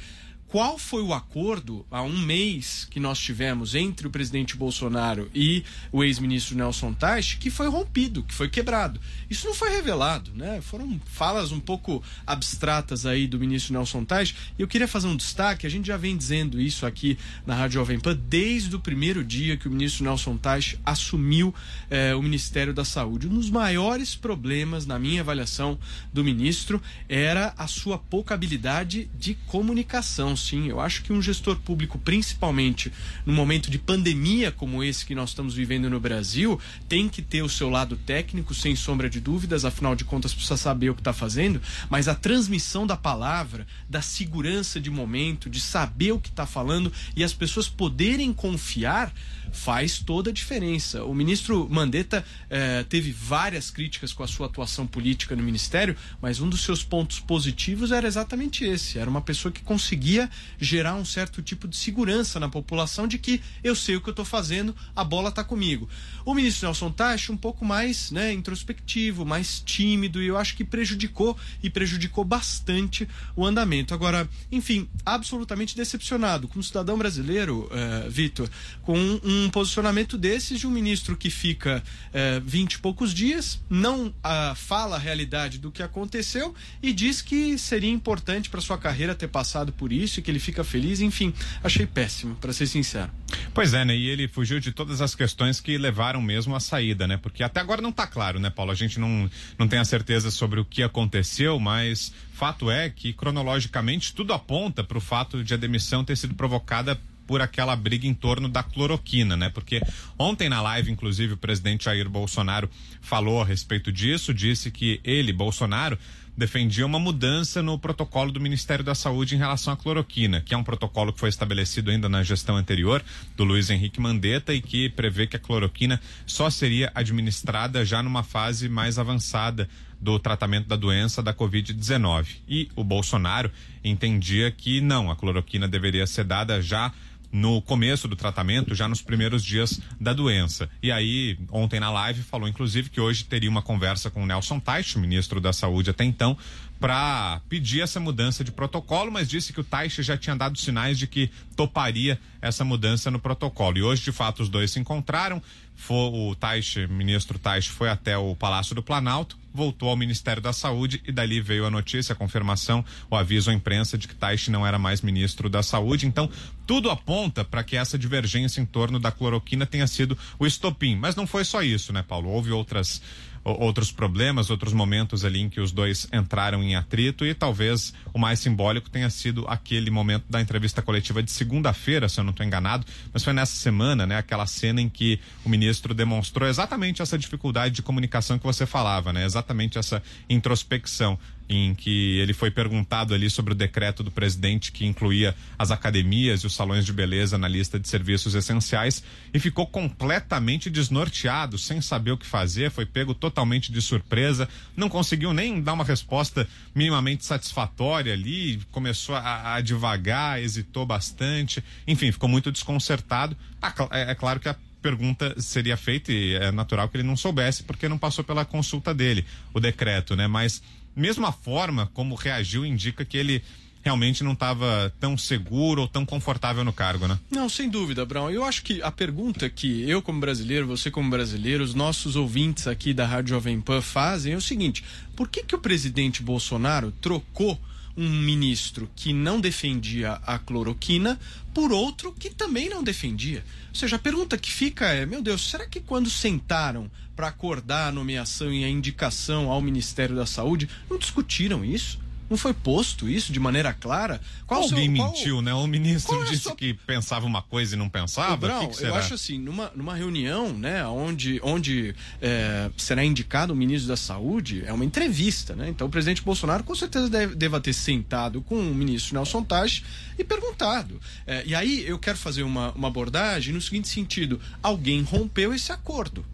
qual 0.48 0.78
foi 0.78 1.02
o 1.02 1.12
acordo 1.12 1.84
há 1.90 2.02
um 2.02 2.18
mês 2.18 2.86
que 2.90 3.00
nós 3.00 3.18
tivemos 3.18 3.74
entre 3.74 4.06
o 4.06 4.10
presidente 4.10 4.56
Bolsonaro 4.56 5.30
e 5.34 5.64
o 5.90 6.04
ex-ministro 6.04 6.56
Nelson 6.56 6.92
Teich 6.92 7.38
que 7.38 7.50
foi 7.50 7.68
rompido, 7.68 8.22
que 8.22 8.32
foi 8.32 8.48
quebrado. 8.48 9.00
Isso 9.28 9.46
não 9.46 9.54
foi 9.54 9.70
revelado, 9.70 10.30
né? 10.34 10.60
Foram 10.60 11.00
falas 11.04 11.50
um 11.50 11.58
pouco 11.58 12.02
abstratas 12.26 13.06
aí 13.06 13.26
do 13.26 13.38
ministro 13.38 13.72
Nelson 13.72 14.04
Teich. 14.04 14.34
E 14.58 14.62
eu 14.62 14.68
queria 14.68 14.86
fazer 14.86 15.08
um 15.08 15.16
destaque, 15.16 15.66
a 15.66 15.70
gente 15.70 15.86
já 15.86 15.96
vem 15.96 16.16
dizendo 16.16 16.60
isso 16.60 16.86
aqui 16.86 17.18
na 17.44 17.54
Rádio 17.54 17.74
Jovem 17.74 17.98
Pan 17.98 18.16
desde 18.28 18.76
o 18.76 18.80
primeiro 18.80 19.24
dia 19.24 19.56
que 19.56 19.66
o 19.66 19.70
ministro 19.70 20.04
Nelson 20.04 20.36
Teich 20.36 20.78
assumiu 20.84 21.54
eh, 21.90 22.14
o 22.14 22.22
Ministério 22.22 22.72
da 22.72 22.84
Saúde. 22.84 23.26
Um 23.26 23.34
dos 23.34 23.50
maiores 23.50 24.14
problemas, 24.14 24.86
na 24.86 24.98
minha 24.98 25.22
avaliação, 25.22 25.78
do 26.12 26.22
ministro 26.22 26.80
era 27.08 27.52
a 27.58 27.66
sua 27.66 27.98
pouca 27.98 28.34
habilidade 28.34 29.10
de 29.18 29.34
comunicação 29.46 30.35
sim. 30.36 30.68
Eu 30.68 30.80
acho 30.80 31.02
que 31.02 31.12
um 31.12 31.22
gestor 31.22 31.56
público, 31.56 31.98
principalmente 31.98 32.92
no 33.24 33.32
momento 33.32 33.70
de 33.70 33.78
pandemia 33.78 34.52
como 34.52 34.82
esse 34.82 35.04
que 35.04 35.14
nós 35.14 35.30
estamos 35.30 35.54
vivendo 35.54 35.88
no 35.88 35.98
Brasil, 35.98 36.60
tem 36.88 37.08
que 37.08 37.22
ter 37.22 37.42
o 37.42 37.48
seu 37.48 37.70
lado 37.70 37.96
técnico, 37.96 38.54
sem 38.54 38.76
sombra 38.76 39.08
de 39.08 39.20
dúvidas, 39.20 39.64
afinal 39.64 39.94
de 39.94 40.04
contas 40.04 40.34
precisa 40.34 40.56
saber 40.56 40.90
o 40.90 40.94
que 40.94 41.00
está 41.00 41.12
fazendo, 41.12 41.60
mas 41.88 42.08
a 42.08 42.14
transmissão 42.14 42.86
da 42.86 42.96
palavra, 42.96 43.66
da 43.88 44.02
segurança 44.02 44.80
de 44.80 44.90
momento, 44.90 45.48
de 45.48 45.60
saber 45.60 46.12
o 46.12 46.20
que 46.20 46.28
está 46.28 46.46
falando 46.46 46.92
e 47.14 47.24
as 47.24 47.32
pessoas 47.32 47.68
poderem 47.68 48.32
confiar 48.32 49.12
faz 49.52 49.98
toda 49.98 50.30
a 50.30 50.32
diferença. 50.32 51.04
O 51.04 51.14
ministro 51.14 51.68
Mandetta 51.70 52.24
eh, 52.48 52.84
teve 52.88 53.12
várias 53.12 53.70
críticas 53.70 54.12
com 54.12 54.22
a 54.22 54.26
sua 54.26 54.46
atuação 54.46 54.86
política 54.86 55.34
no 55.34 55.42
ministério, 55.42 55.96
mas 56.20 56.40
um 56.40 56.48
dos 56.48 56.62
seus 56.62 56.82
pontos 56.82 57.20
positivos 57.20 57.92
era 57.92 58.06
exatamente 58.06 58.64
esse. 58.64 58.98
Era 58.98 59.08
uma 59.08 59.20
pessoa 59.20 59.52
que 59.52 59.62
conseguia 59.62 60.30
gerar 60.58 60.94
um 60.94 61.04
certo 61.04 61.42
tipo 61.42 61.66
de 61.68 61.76
segurança 61.76 62.38
na 62.38 62.48
população 62.48 63.06
de 63.06 63.18
que 63.18 63.40
eu 63.62 63.74
sei 63.74 63.96
o 63.96 64.00
que 64.00 64.08
eu 64.08 64.12
estou 64.12 64.24
fazendo, 64.24 64.74
a 64.94 65.04
bola 65.04 65.28
está 65.28 65.42
comigo. 65.42 65.88
O 66.24 66.34
ministro 66.34 66.66
Nelson 66.66 66.90
Tacho 66.90 67.32
um 67.32 67.36
pouco 67.36 67.64
mais 67.64 68.10
né, 68.10 68.32
introspectivo, 68.32 69.24
mais 69.24 69.60
tímido, 69.60 70.22
e 70.22 70.26
eu 70.26 70.36
acho 70.36 70.56
que 70.56 70.64
prejudicou 70.64 71.36
e 71.62 71.70
prejudicou 71.70 72.24
bastante 72.24 73.08
o 73.34 73.44
andamento. 73.44 73.94
Agora, 73.94 74.28
enfim, 74.50 74.88
absolutamente 75.04 75.76
decepcionado 75.76 76.48
como 76.48 76.62
cidadão 76.62 76.98
brasileiro, 76.98 77.68
uh, 77.70 78.10
Vitor, 78.10 78.48
com 78.82 78.98
um 78.98 79.35
um 79.44 79.50
posicionamento 79.50 80.16
desses 80.16 80.60
de 80.60 80.66
um 80.66 80.70
ministro 80.70 81.16
que 81.16 81.30
fica 81.30 81.82
é, 82.12 82.40
vinte 82.40 82.74
e 82.74 82.78
poucos 82.78 83.12
dias, 83.12 83.60
não 83.68 84.12
a, 84.22 84.54
fala 84.54 84.96
a 84.96 84.98
realidade 84.98 85.58
do 85.58 85.70
que 85.70 85.82
aconteceu 85.82 86.54
e 86.82 86.92
diz 86.92 87.20
que 87.20 87.58
seria 87.58 87.90
importante 87.90 88.48
para 88.48 88.60
sua 88.60 88.78
carreira 88.78 89.14
ter 89.14 89.28
passado 89.28 89.72
por 89.72 89.92
isso 89.92 90.20
e 90.20 90.22
que 90.22 90.30
ele 90.30 90.38
fica 90.38 90.64
feliz. 90.64 91.00
Enfim, 91.00 91.32
achei 91.62 91.86
péssimo, 91.86 92.34
para 92.36 92.52
ser 92.52 92.66
sincero. 92.66 93.10
Pois 93.52 93.74
é, 93.74 93.84
né? 93.84 93.96
E 93.96 94.08
ele 94.08 94.28
fugiu 94.28 94.60
de 94.60 94.72
todas 94.72 95.00
as 95.00 95.14
questões 95.14 95.60
que 95.60 95.76
levaram 95.76 96.22
mesmo 96.22 96.54
à 96.54 96.60
saída, 96.60 97.06
né? 97.06 97.16
Porque 97.16 97.42
até 97.42 97.60
agora 97.60 97.82
não 97.82 97.90
está 97.90 98.06
claro, 98.06 98.38
né, 98.38 98.50
Paulo? 98.50 98.70
A 98.70 98.74
gente 98.74 98.98
não, 98.98 99.28
não 99.58 99.68
tem 99.68 99.78
a 99.78 99.84
certeza 99.84 100.30
sobre 100.30 100.60
o 100.60 100.64
que 100.64 100.82
aconteceu, 100.82 101.58
mas 101.58 102.12
fato 102.32 102.70
é 102.70 102.88
que 102.90 103.12
cronologicamente 103.12 104.14
tudo 104.14 104.32
aponta 104.32 104.84
para 104.84 104.98
o 104.98 105.00
fato 105.00 105.42
de 105.42 105.54
a 105.54 105.56
demissão 105.56 106.04
ter 106.04 106.16
sido 106.16 106.34
provocada 106.34 107.00
por 107.26 107.40
aquela 107.40 107.74
briga 107.74 108.06
em 108.06 108.14
torno 108.14 108.48
da 108.48 108.62
cloroquina, 108.62 109.36
né? 109.36 109.48
Porque 109.48 109.80
ontem 110.18 110.48
na 110.48 110.62
live, 110.62 110.90
inclusive, 110.90 111.34
o 111.34 111.36
presidente 111.36 111.86
Jair 111.86 112.08
Bolsonaro 112.08 112.70
falou 113.00 113.42
a 113.42 113.44
respeito 113.44 113.90
disso, 113.90 114.32
disse 114.32 114.70
que 114.70 115.00
ele, 115.04 115.32
Bolsonaro, 115.32 115.98
defendia 116.36 116.84
uma 116.84 116.98
mudança 116.98 117.62
no 117.62 117.78
protocolo 117.78 118.30
do 118.30 118.40
Ministério 118.40 118.84
da 118.84 118.94
Saúde 118.94 119.34
em 119.34 119.38
relação 119.38 119.72
à 119.72 119.76
cloroquina, 119.76 120.42
que 120.42 120.52
é 120.52 120.56
um 120.56 120.62
protocolo 120.62 121.12
que 121.12 121.18
foi 121.18 121.30
estabelecido 121.30 121.90
ainda 121.90 122.08
na 122.08 122.22
gestão 122.22 122.56
anterior 122.56 123.02
do 123.34 123.42
Luiz 123.42 123.70
Henrique 123.70 124.00
Mandetta 124.00 124.52
e 124.52 124.60
que 124.60 124.90
prevê 124.90 125.26
que 125.26 125.36
a 125.36 125.40
cloroquina 125.40 126.00
só 126.26 126.50
seria 126.50 126.92
administrada 126.94 127.84
já 127.84 128.02
numa 128.02 128.22
fase 128.22 128.68
mais 128.68 128.98
avançada 128.98 129.66
do 129.98 130.18
tratamento 130.18 130.68
da 130.68 130.76
doença 130.76 131.22
da 131.22 131.32
Covid-19. 131.32 132.26
E 132.46 132.68
o 132.76 132.84
Bolsonaro 132.84 133.50
entendia 133.82 134.50
que 134.50 134.80
não, 134.82 135.10
a 135.10 135.16
cloroquina 135.16 135.66
deveria 135.66 136.06
ser 136.06 136.24
dada 136.24 136.60
já 136.60 136.92
no 137.32 137.60
começo 137.62 138.08
do 138.08 138.16
tratamento, 138.16 138.74
já 138.74 138.88
nos 138.88 139.02
primeiros 139.02 139.44
dias 139.44 139.80
da 140.00 140.12
doença. 140.12 140.68
E 140.82 140.90
aí, 140.90 141.38
ontem 141.50 141.80
na 141.80 141.90
live, 141.90 142.22
falou 142.22 142.48
inclusive 142.48 142.90
que 142.90 143.00
hoje 143.00 143.24
teria 143.24 143.50
uma 143.50 143.62
conversa 143.62 144.10
com 144.10 144.22
o 144.22 144.26
Nelson 144.26 144.58
Teich, 144.58 144.98
ministro 144.98 145.40
da 145.40 145.52
Saúde 145.52 145.90
até 145.90 146.04
então, 146.04 146.36
para 146.78 147.40
pedir 147.48 147.80
essa 147.80 147.98
mudança 147.98 148.44
de 148.44 148.52
protocolo, 148.52 149.10
mas 149.10 149.28
disse 149.28 149.52
que 149.52 149.60
o 149.60 149.64
Taixe 149.64 150.02
já 150.02 150.16
tinha 150.16 150.36
dado 150.36 150.58
sinais 150.58 150.98
de 150.98 151.06
que 151.06 151.30
toparia 151.56 152.20
essa 152.40 152.64
mudança 152.64 153.10
no 153.10 153.18
protocolo. 153.18 153.78
E 153.78 153.82
hoje, 153.82 154.02
de 154.02 154.12
fato, 154.12 154.42
os 154.42 154.48
dois 154.48 154.70
se 154.70 154.78
encontraram. 154.78 155.42
Foi, 155.74 155.96
o 155.96 156.34
Taixe, 156.34 156.86
ministro 156.86 157.38
Taixe, 157.38 157.68
foi 157.68 157.88
até 157.88 158.16
o 158.16 158.34
Palácio 158.34 158.74
do 158.74 158.82
Planalto, 158.82 159.36
voltou 159.52 159.88
ao 159.88 159.96
Ministério 159.96 160.42
da 160.42 160.52
Saúde 160.52 161.02
e 161.06 161.12
dali 161.12 161.40
veio 161.40 161.66
a 161.66 161.70
notícia, 161.70 162.12
a 162.12 162.16
confirmação, 162.16 162.84
o 163.10 163.16
aviso 163.16 163.50
à 163.50 163.54
imprensa 163.54 163.96
de 163.96 164.06
que 164.06 164.14
Taixe 164.14 164.50
não 164.50 164.66
era 164.66 164.78
mais 164.78 165.00
ministro 165.00 165.48
da 165.48 165.62
Saúde. 165.62 166.06
Então, 166.06 166.30
tudo 166.66 166.90
aponta 166.90 167.44
para 167.44 167.64
que 167.64 167.76
essa 167.76 167.98
divergência 167.98 168.60
em 168.60 168.66
torno 168.66 168.98
da 168.98 169.10
cloroquina 169.10 169.66
tenha 169.66 169.86
sido 169.86 170.16
o 170.38 170.46
estopim. 170.46 170.96
Mas 170.96 171.16
não 171.16 171.26
foi 171.26 171.44
só 171.44 171.62
isso, 171.62 171.92
né, 171.92 172.02
Paulo? 172.02 172.28
Houve 172.28 172.52
outras 172.52 173.00
outros 173.46 173.92
problemas, 173.92 174.50
outros 174.50 174.72
momentos 174.72 175.24
ali 175.24 175.40
em 175.40 175.48
que 175.48 175.60
os 175.60 175.70
dois 175.70 176.08
entraram 176.12 176.62
em 176.62 176.74
atrito 176.74 177.24
e 177.24 177.32
talvez 177.32 177.94
o 178.12 178.18
mais 178.18 178.40
simbólico 178.40 178.90
tenha 178.90 179.08
sido 179.08 179.44
aquele 179.48 179.90
momento 179.90 180.24
da 180.28 180.40
entrevista 180.40 180.82
coletiva 180.82 181.22
de 181.22 181.30
segunda-feira, 181.30 182.08
se 182.08 182.18
eu 182.18 182.24
não 182.24 182.32
estou 182.32 182.44
enganado, 182.44 182.84
mas 183.12 183.22
foi 183.22 183.32
nessa 183.32 183.54
semana, 183.54 184.06
né, 184.06 184.18
aquela 184.18 184.46
cena 184.46 184.80
em 184.80 184.88
que 184.88 185.20
o 185.44 185.48
ministro 185.48 185.94
demonstrou 185.94 186.48
exatamente 186.48 187.00
essa 187.00 187.16
dificuldade 187.16 187.74
de 187.74 187.82
comunicação 187.82 188.38
que 188.38 188.44
você 188.44 188.66
falava, 188.66 189.12
né, 189.12 189.24
exatamente 189.24 189.78
essa 189.78 190.02
introspecção 190.28 191.18
em 191.48 191.74
que 191.74 192.18
ele 192.18 192.32
foi 192.32 192.50
perguntado 192.50 193.14
ali 193.14 193.30
sobre 193.30 193.52
o 193.52 193.56
decreto 193.56 194.02
do 194.02 194.10
presidente 194.10 194.72
que 194.72 194.84
incluía 194.84 195.34
as 195.58 195.70
academias 195.70 196.40
e 196.40 196.46
os 196.46 196.54
salões 196.54 196.84
de 196.84 196.92
beleza 196.92 197.38
na 197.38 197.48
lista 197.48 197.78
de 197.78 197.88
serviços 197.88 198.34
essenciais 198.34 199.02
e 199.32 199.38
ficou 199.38 199.66
completamente 199.66 200.68
desnorteado, 200.68 201.58
sem 201.58 201.80
saber 201.80 202.12
o 202.12 202.18
que 202.18 202.26
fazer, 202.26 202.70
foi 202.70 202.84
pego 202.84 203.14
totalmente 203.14 203.70
de 203.70 203.80
surpresa, 203.80 204.48
não 204.76 204.88
conseguiu 204.88 205.32
nem 205.32 205.60
dar 205.60 205.74
uma 205.74 205.84
resposta 205.84 206.48
minimamente 206.74 207.24
satisfatória 207.24 208.12
ali, 208.12 208.60
começou 208.70 209.14
a, 209.14 209.54
a 209.54 209.60
devagar, 209.60 210.40
hesitou 210.40 210.84
bastante, 210.84 211.62
enfim, 211.86 212.10
ficou 212.10 212.28
muito 212.28 212.50
desconcertado. 212.50 213.36
Ah, 213.62 213.72
é, 213.92 214.10
é 214.12 214.14
claro 214.14 214.40
que 214.40 214.48
a 214.48 214.56
pergunta 214.82 215.34
seria 215.40 215.76
feita 215.76 216.12
e 216.12 216.34
é 216.34 216.52
natural 216.52 216.88
que 216.88 216.96
ele 216.96 217.02
não 217.02 217.16
soubesse 217.16 217.64
porque 217.64 217.88
não 217.88 217.98
passou 217.98 218.22
pela 218.22 218.44
consulta 218.44 218.94
dele 218.94 219.24
o 219.52 219.58
decreto, 219.58 220.14
né? 220.14 220.28
Mas 220.28 220.62
mesmo 220.96 221.26
a 221.26 221.32
forma 221.32 221.90
como 221.92 222.14
reagiu 222.14 222.64
indica 222.64 223.04
que 223.04 223.16
ele 223.16 223.42
realmente 223.86 224.24
não 224.24 224.32
estava 224.32 224.92
tão 224.98 225.16
seguro 225.16 225.82
ou 225.82 225.86
tão 225.86 226.04
confortável 226.04 226.64
no 226.64 226.72
cargo, 226.72 227.06
né? 227.06 227.16
Não, 227.30 227.48
sem 227.48 227.68
dúvida, 227.68 228.04
Brown. 228.04 228.30
Eu 228.30 228.42
acho 228.42 228.64
que 228.64 228.82
a 228.82 228.90
pergunta 228.90 229.48
que 229.48 229.88
eu 229.88 230.02
como 230.02 230.18
brasileiro, 230.18 230.66
você 230.66 230.90
como 230.90 231.08
brasileiro, 231.08 231.62
os 231.62 231.72
nossos 231.72 232.16
ouvintes 232.16 232.66
aqui 232.66 232.92
da 232.92 233.06
Rádio 233.06 233.30
Jovem 233.30 233.60
Pan 233.60 233.80
fazem 233.80 234.32
é 234.32 234.36
o 234.36 234.40
seguinte: 234.40 234.82
por 235.14 235.28
que 235.28 235.44
que 235.44 235.54
o 235.54 235.60
presidente 235.60 236.20
Bolsonaro 236.20 236.90
trocou 237.00 237.60
um 237.96 238.08
ministro 238.08 238.90
que 238.94 239.12
não 239.12 239.40
defendia 239.40 240.20
a 240.26 240.38
cloroquina 240.38 241.18
por 241.54 241.72
outro 241.72 242.12
que 242.12 242.28
também 242.30 242.68
não 242.68 242.82
defendia. 242.82 243.42
Ou 243.70 243.74
seja, 243.74 243.96
a 243.96 243.98
pergunta 243.98 244.36
que 244.36 244.52
fica 244.52 244.86
é: 244.86 245.06
meu 245.06 245.22
Deus, 245.22 245.50
será 245.50 245.66
que 245.66 245.80
quando 245.80 246.10
sentaram 246.10 246.90
para 247.14 247.28
acordar 247.28 247.88
a 247.88 247.92
nomeação 247.92 248.52
e 248.52 248.62
a 248.64 248.68
indicação 248.68 249.50
ao 249.50 249.62
Ministério 249.62 250.14
da 250.14 250.26
Saúde, 250.26 250.68
não 250.90 250.98
discutiram 250.98 251.64
isso? 251.64 251.98
Não 252.28 252.36
foi 252.36 252.52
posto 252.52 253.08
isso 253.08 253.32
de 253.32 253.38
maneira 253.38 253.72
clara? 253.72 254.20
Qual 254.46 254.62
Alguém 254.62 254.86
seu, 254.86 254.96
qual... 254.96 255.12
mentiu, 255.12 255.42
né? 255.42 255.54
O 255.54 255.66
ministro 255.66 256.20
é 256.22 256.24
disse 256.24 256.44
sua... 256.44 256.56
que 256.56 256.74
pensava 256.74 257.24
uma 257.26 257.42
coisa 257.42 257.74
e 257.74 257.78
não 257.78 257.88
pensava. 257.88 258.36
Brown, 258.36 258.68
que 258.68 258.78
que 258.78 258.84
eu 258.84 258.94
acho 258.94 259.14
assim, 259.14 259.38
numa, 259.38 259.70
numa 259.74 259.94
reunião, 259.94 260.52
né, 260.52 260.84
onde, 260.86 261.40
onde 261.42 261.94
é, 262.20 262.70
será 262.76 263.04
indicado 263.04 263.52
o 263.52 263.56
ministro 263.56 263.88
da 263.88 263.96
Saúde, 263.96 264.64
é 264.66 264.72
uma 264.72 264.84
entrevista, 264.84 265.54
né? 265.54 265.68
Então 265.68 265.86
o 265.86 265.90
presidente 265.90 266.22
Bolsonaro 266.22 266.64
com 266.64 266.74
certeza 266.74 267.08
deve, 267.08 267.34
deva 267.34 267.60
ter 267.60 267.72
sentado 267.72 268.42
com 268.42 268.56
o 268.56 268.74
ministro 268.74 269.14
Nelson 269.14 269.42
Taj 269.42 269.84
e 270.18 270.24
perguntado. 270.24 271.00
É, 271.26 271.44
e 271.46 271.54
aí 271.54 271.86
eu 271.86 271.98
quero 271.98 272.18
fazer 272.18 272.42
uma, 272.42 272.72
uma 272.72 272.88
abordagem 272.88 273.54
no 273.54 273.60
seguinte 273.60 273.88
sentido: 273.88 274.40
alguém 274.62 275.02
rompeu 275.02 275.54
esse 275.54 275.70
acordo. 275.72 276.24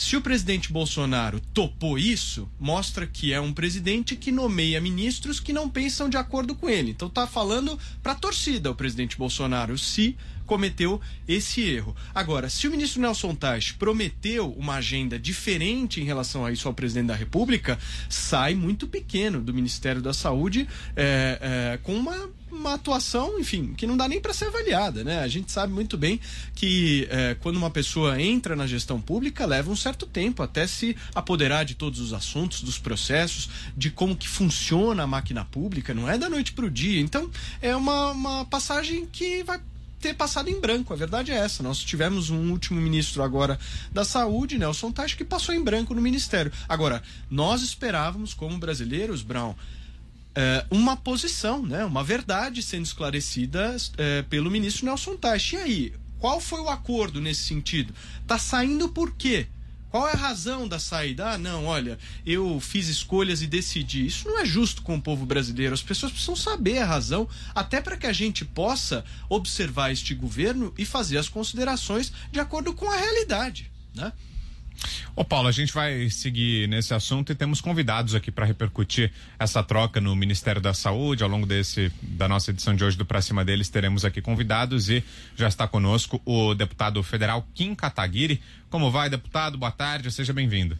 Se 0.00 0.16
o 0.16 0.22
presidente 0.22 0.72
Bolsonaro 0.72 1.40
topou 1.52 1.98
isso, 1.98 2.50
mostra 2.58 3.06
que 3.06 3.34
é 3.34 3.40
um 3.40 3.52
presidente 3.52 4.16
que 4.16 4.32
nomeia 4.32 4.80
ministros 4.80 5.38
que 5.38 5.52
não 5.52 5.68
pensam 5.68 6.08
de 6.08 6.16
acordo 6.16 6.54
com 6.54 6.70
ele. 6.70 6.92
Então 6.92 7.10
tá 7.10 7.26
falando 7.26 7.78
para 8.02 8.14
torcida 8.14 8.70
o 8.70 8.74
presidente 8.74 9.18
Bolsonaro 9.18 9.76
se 9.76 10.16
cometeu 10.50 11.00
esse 11.28 11.60
erro. 11.60 11.94
Agora, 12.12 12.50
se 12.50 12.66
o 12.66 12.72
ministro 12.72 13.00
Nelson 13.00 13.36
Taj 13.36 13.74
prometeu 13.74 14.50
uma 14.58 14.74
agenda 14.74 15.16
diferente 15.16 16.00
em 16.00 16.04
relação 16.04 16.44
a 16.44 16.50
isso 16.50 16.66
ao 16.66 16.74
presidente 16.74 17.06
da 17.06 17.14
República, 17.14 17.78
sai 18.08 18.56
muito 18.56 18.88
pequeno 18.88 19.40
do 19.40 19.54
Ministério 19.54 20.02
da 20.02 20.12
Saúde 20.12 20.66
é, 20.96 21.38
é, 21.40 21.78
com 21.84 21.94
uma 21.94 22.28
uma 22.52 22.74
atuação, 22.74 23.38
enfim, 23.38 23.74
que 23.74 23.86
não 23.86 23.96
dá 23.96 24.08
nem 24.08 24.20
para 24.20 24.34
ser 24.34 24.46
avaliada, 24.46 25.04
né? 25.04 25.20
A 25.20 25.28
gente 25.28 25.52
sabe 25.52 25.72
muito 25.72 25.96
bem 25.96 26.20
que 26.54 27.06
é, 27.08 27.36
quando 27.40 27.56
uma 27.56 27.70
pessoa 27.70 28.20
entra 28.20 28.56
na 28.56 28.66
gestão 28.66 29.00
pública 29.00 29.46
leva 29.46 29.70
um 29.70 29.76
certo 29.76 30.04
tempo 30.04 30.42
até 30.42 30.66
se 30.66 30.96
apoderar 31.14 31.64
de 31.64 31.76
todos 31.76 32.00
os 32.00 32.12
assuntos, 32.12 32.62
dos 32.62 32.76
processos, 32.76 33.48
de 33.76 33.88
como 33.88 34.16
que 34.16 34.28
funciona 34.28 35.04
a 35.04 35.06
máquina 35.06 35.44
pública, 35.44 35.94
não 35.94 36.08
é 36.08 36.18
da 36.18 36.28
noite 36.28 36.52
para 36.52 36.66
o 36.66 36.70
dia. 36.70 37.00
Então 37.00 37.30
é 37.62 37.74
uma, 37.74 38.10
uma 38.10 38.44
passagem 38.44 39.06
que 39.06 39.42
vai 39.44 39.60
ter 40.00 40.14
passado 40.14 40.48
em 40.48 40.60
branco. 40.60 40.92
A 40.92 40.96
verdade 40.96 41.30
é 41.30 41.36
essa. 41.36 41.62
Nós 41.62 41.78
tivemos 41.78 42.30
um 42.30 42.50
último 42.50 42.80
ministro 42.80 43.22
agora 43.22 43.58
da 43.92 44.04
Saúde, 44.04 44.58
Nelson 44.58 44.90
Taix, 44.90 45.14
que 45.14 45.24
passou 45.24 45.54
em 45.54 45.62
branco 45.62 45.94
no 45.94 46.00
ministério. 46.00 46.50
Agora, 46.68 47.02
nós 47.30 47.62
esperávamos, 47.62 48.32
como 48.32 48.58
brasileiros, 48.58 49.22
Brown, 49.22 49.54
é, 50.34 50.64
uma 50.70 50.96
posição, 50.96 51.64
né, 51.64 51.84
uma 51.84 52.02
verdade 52.02 52.62
sendo 52.62 52.84
esclarecida 52.84 53.76
é, 53.98 54.22
pelo 54.22 54.50
ministro 54.50 54.86
Nelson 54.86 55.16
Teich. 55.16 55.54
E 55.54 55.58
aí, 55.58 55.92
qual 56.18 56.40
foi 56.40 56.60
o 56.60 56.68
acordo 56.68 57.20
nesse 57.20 57.42
sentido? 57.42 57.94
Tá 58.26 58.38
saindo 58.38 58.88
por 58.88 59.12
quê? 59.12 59.46
Qual 59.90 60.08
é 60.08 60.12
a 60.12 60.16
razão 60.16 60.68
da 60.68 60.78
saída? 60.78 61.32
Ah, 61.32 61.38
não, 61.38 61.64
olha, 61.64 61.98
eu 62.24 62.60
fiz 62.60 62.86
escolhas 62.86 63.42
e 63.42 63.46
decidi. 63.48 64.06
Isso 64.06 64.28
não 64.28 64.38
é 64.38 64.44
justo 64.44 64.82
com 64.82 64.94
o 64.94 65.02
povo 65.02 65.26
brasileiro. 65.26 65.74
As 65.74 65.82
pessoas 65.82 66.12
precisam 66.12 66.36
saber 66.36 66.78
a 66.78 66.86
razão, 66.86 67.28
até 67.52 67.80
para 67.80 67.96
que 67.96 68.06
a 68.06 68.12
gente 68.12 68.44
possa 68.44 69.04
observar 69.28 69.90
este 69.90 70.14
governo 70.14 70.72
e 70.78 70.84
fazer 70.84 71.18
as 71.18 71.28
considerações 71.28 72.12
de 72.30 72.38
acordo 72.38 72.72
com 72.72 72.88
a 72.88 72.96
realidade, 72.96 73.70
né? 73.92 74.12
Ô 75.14 75.24
Paulo, 75.24 75.48
a 75.48 75.52
gente 75.52 75.72
vai 75.72 76.08
seguir 76.08 76.68
nesse 76.68 76.94
assunto 76.94 77.32
e 77.32 77.34
temos 77.34 77.60
convidados 77.60 78.14
aqui 78.14 78.30
para 78.30 78.46
repercutir 78.46 79.12
essa 79.38 79.62
troca 79.62 80.00
no 80.00 80.14
Ministério 80.16 80.60
da 80.60 80.72
Saúde. 80.72 81.22
Ao 81.22 81.28
longo 81.28 81.46
desse 81.46 81.92
da 82.00 82.28
nossa 82.28 82.50
edição 82.50 82.74
de 82.74 82.84
hoje 82.84 82.96
do 82.96 83.04
Pra 83.04 83.20
Cima 83.20 83.44
deles, 83.44 83.68
teremos 83.68 84.04
aqui 84.04 84.22
convidados 84.22 84.88
e 84.88 85.04
já 85.36 85.48
está 85.48 85.66
conosco 85.68 86.20
o 86.24 86.54
deputado 86.54 87.02
federal 87.02 87.46
Kim 87.54 87.74
Kataguiri. 87.74 88.40
Como 88.70 88.90
vai, 88.90 89.10
deputado? 89.10 89.58
Boa 89.58 89.72
tarde, 89.72 90.10
seja 90.10 90.32
bem-vindo. 90.32 90.78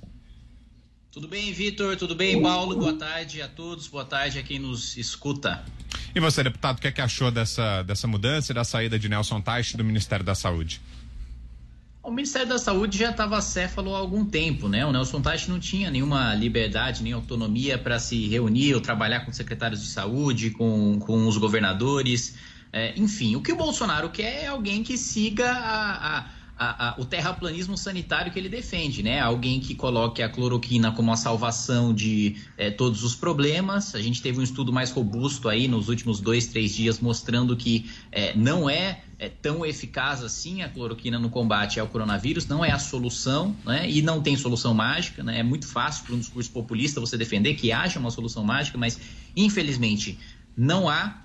Tudo 1.12 1.26
bem, 1.26 1.53
Vitor? 1.53 1.96
Tudo 1.96 2.14
bem, 2.14 2.40
Paulo? 2.40 2.76
Boa 2.76 2.94
tarde 2.94 3.42
a 3.42 3.48
todos, 3.48 3.88
boa 3.88 4.05
tarde 4.05 4.38
a 4.38 4.42
quem 4.44 4.61
nos 4.61 4.96
escuta. 4.96 5.64
E 6.14 6.20
você, 6.20 6.42
deputado, 6.44 6.79
o 6.79 6.81
que, 6.81 6.87
é 6.87 6.92
que 6.92 7.00
achou 7.00 7.33
dessa, 7.33 7.83
dessa 7.83 8.07
mudança 8.07 8.53
e 8.53 8.55
da 8.55 8.62
saída 8.62 8.96
de 8.96 9.09
Nelson 9.09 9.40
Teich 9.40 9.76
do 9.76 9.85
Ministério 9.85 10.24
da 10.24 10.37
Saúde? 10.37 10.81
O 12.02 12.10
Ministério 12.10 12.48
da 12.48 12.58
Saúde 12.58 12.96
já 12.96 13.10
estava 13.10 13.36
acéfalo 13.36 13.94
há 13.94 13.98
algum 13.98 14.24
tempo, 14.24 14.68
né? 14.68 14.86
O 14.86 14.92
Nelson 14.92 15.20
Teich 15.20 15.50
não 15.50 15.60
tinha 15.60 15.90
nenhuma 15.90 16.34
liberdade, 16.34 17.02
nem 17.02 17.12
autonomia 17.12 17.76
para 17.76 17.98
se 17.98 18.26
reunir 18.26 18.74
ou 18.74 18.80
trabalhar 18.80 19.20
com 19.20 19.32
secretários 19.32 19.82
de 19.82 19.88
saúde, 19.88 20.50
com, 20.50 20.98
com 20.98 21.28
os 21.28 21.36
governadores. 21.36 22.36
É, 22.72 22.98
enfim, 22.98 23.36
o 23.36 23.42
que 23.42 23.52
o 23.52 23.56
Bolsonaro 23.56 24.08
quer 24.08 24.44
é 24.44 24.46
alguém 24.46 24.82
que 24.82 24.96
siga 24.96 25.50
a, 25.52 26.18
a 26.18 26.24
a, 26.61 26.90
a, 26.90 27.01
o 27.01 27.07
terraplanismo 27.07 27.75
sanitário 27.75 28.31
que 28.31 28.38
ele 28.38 28.51
defende, 28.51 29.03
né? 29.03 29.18
Alguém 29.18 29.61
que 29.61 29.75
coloque 29.75 30.23
a 30.23 30.29
cloroquina 30.29 30.92
como 30.92 31.11
a 31.11 31.16
salvação 31.16 31.94
de 31.94 32.37
é, 32.59 32.70
todos 32.70 33.03
os 33.03 33.16
problemas. 33.16 33.94
A 33.94 34.03
gente 34.03 34.20
teve 34.20 34.38
um 34.38 34.42
estudo 34.42 34.70
mais 34.70 34.90
robusto 34.90 35.49
aí 35.49 35.66
nos 35.66 35.88
últimos 35.88 36.20
dois, 36.20 36.49
três 36.49 36.75
dias 36.75 37.01
mostrando 37.01 37.57
que 37.57 37.90
é, 38.12 38.37
não 38.37 38.68
é, 38.68 39.01
é, 39.18 39.31
tão 39.31 39.64
eficaz 39.64 40.23
assim 40.23 40.61
a 40.61 40.68
cloroquina 40.68 41.18
no 41.18 41.31
combate 41.31 41.81
ao 41.81 41.88
coronavírus, 41.88 42.46
não 42.46 42.62
é 42.62 42.70
a 42.70 42.79
solução, 42.79 43.57
né? 43.64 43.88
E 43.90 44.03
não 44.03 44.20
tem 44.20 44.37
solução 44.37 44.75
mágica, 44.75 45.23
né? 45.23 45.38
É 45.38 45.42
muito 45.42 45.66
fácil 45.66 46.05
para 46.05 46.14
um 46.14 46.18
discurso 46.18 46.51
populista 46.51 47.01
você 47.01 47.16
defender 47.16 47.55
que 47.55 47.73
haja 47.73 47.99
uma 47.99 48.11
solução 48.11 48.44
mágica, 48.44 48.77
mas 48.77 49.01
infelizmente 49.35 50.18
não 50.55 50.90
há. 50.90 51.23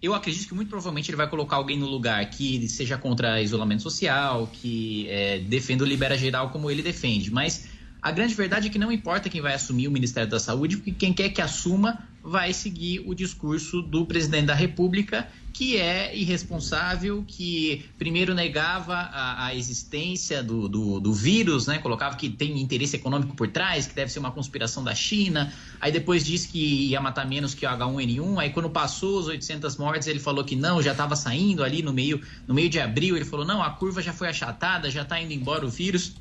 Eu 0.00 0.14
acredito 0.14 0.46
que 0.46 0.54
muito 0.54 0.68
provavelmente 0.68 1.10
ele 1.10 1.16
vai 1.16 1.28
colocar 1.28 1.56
alguém 1.56 1.76
no 1.76 1.86
lugar 1.86 2.24
que 2.30 2.68
seja 2.68 2.96
contra 2.96 3.42
isolamento 3.42 3.82
social, 3.82 4.48
que 4.52 5.08
é, 5.08 5.40
defenda 5.40 5.82
o 5.82 5.86
libera 5.86 6.16
geral 6.16 6.50
como 6.50 6.70
ele 6.70 6.82
defende. 6.82 7.32
Mas 7.32 7.68
a 8.00 8.12
grande 8.12 8.34
verdade 8.34 8.68
é 8.68 8.70
que 8.70 8.78
não 8.78 8.92
importa 8.92 9.28
quem 9.28 9.40
vai 9.40 9.54
assumir 9.54 9.88
o 9.88 9.90
Ministério 9.90 10.30
da 10.30 10.38
Saúde, 10.38 10.76
porque 10.76 10.92
quem 10.92 11.12
quer 11.12 11.30
que 11.30 11.42
assuma 11.42 12.07
vai 12.22 12.52
seguir 12.52 13.00
o 13.06 13.14
discurso 13.14 13.80
do 13.80 14.04
presidente 14.04 14.46
da 14.46 14.54
República, 14.54 15.28
que 15.52 15.76
é 15.76 16.16
irresponsável, 16.16 17.24
que 17.26 17.84
primeiro 17.98 18.32
negava 18.32 18.94
a, 18.94 19.46
a 19.46 19.54
existência 19.54 20.42
do, 20.42 20.68
do, 20.68 21.00
do, 21.00 21.12
vírus, 21.12 21.66
né? 21.66 21.78
colocava 21.78 22.16
que 22.16 22.28
tem 22.28 22.60
interesse 22.60 22.94
econômico 22.94 23.34
por 23.34 23.48
trás, 23.48 23.86
que 23.86 23.94
deve 23.94 24.12
ser 24.12 24.20
uma 24.20 24.30
conspiração 24.30 24.84
da 24.84 24.94
China, 24.94 25.52
aí 25.80 25.90
depois 25.90 26.24
disse 26.24 26.48
que 26.48 26.86
ia 26.88 27.00
matar 27.00 27.26
menos 27.26 27.54
que 27.54 27.66
o 27.66 27.68
H1N1, 27.68 28.38
aí 28.38 28.50
quando 28.50 28.70
passou 28.70 29.18
os 29.18 29.26
800 29.26 29.76
mortes 29.76 30.06
ele 30.06 30.20
falou 30.20 30.44
que 30.44 30.54
não, 30.54 30.80
já 30.80 30.92
estava 30.92 31.16
saindo 31.16 31.64
ali 31.64 31.82
no 31.82 31.92
meio, 31.92 32.20
no 32.46 32.54
meio 32.54 32.68
de 32.68 32.78
abril, 32.78 33.16
ele 33.16 33.24
falou 33.24 33.44
não, 33.44 33.60
a 33.60 33.70
curva 33.70 34.00
já 34.00 34.12
foi 34.12 34.28
achatada, 34.28 34.90
já 34.90 35.02
está 35.02 35.20
indo 35.20 35.32
embora 35.32 35.66
o 35.66 35.68
vírus, 35.68 36.14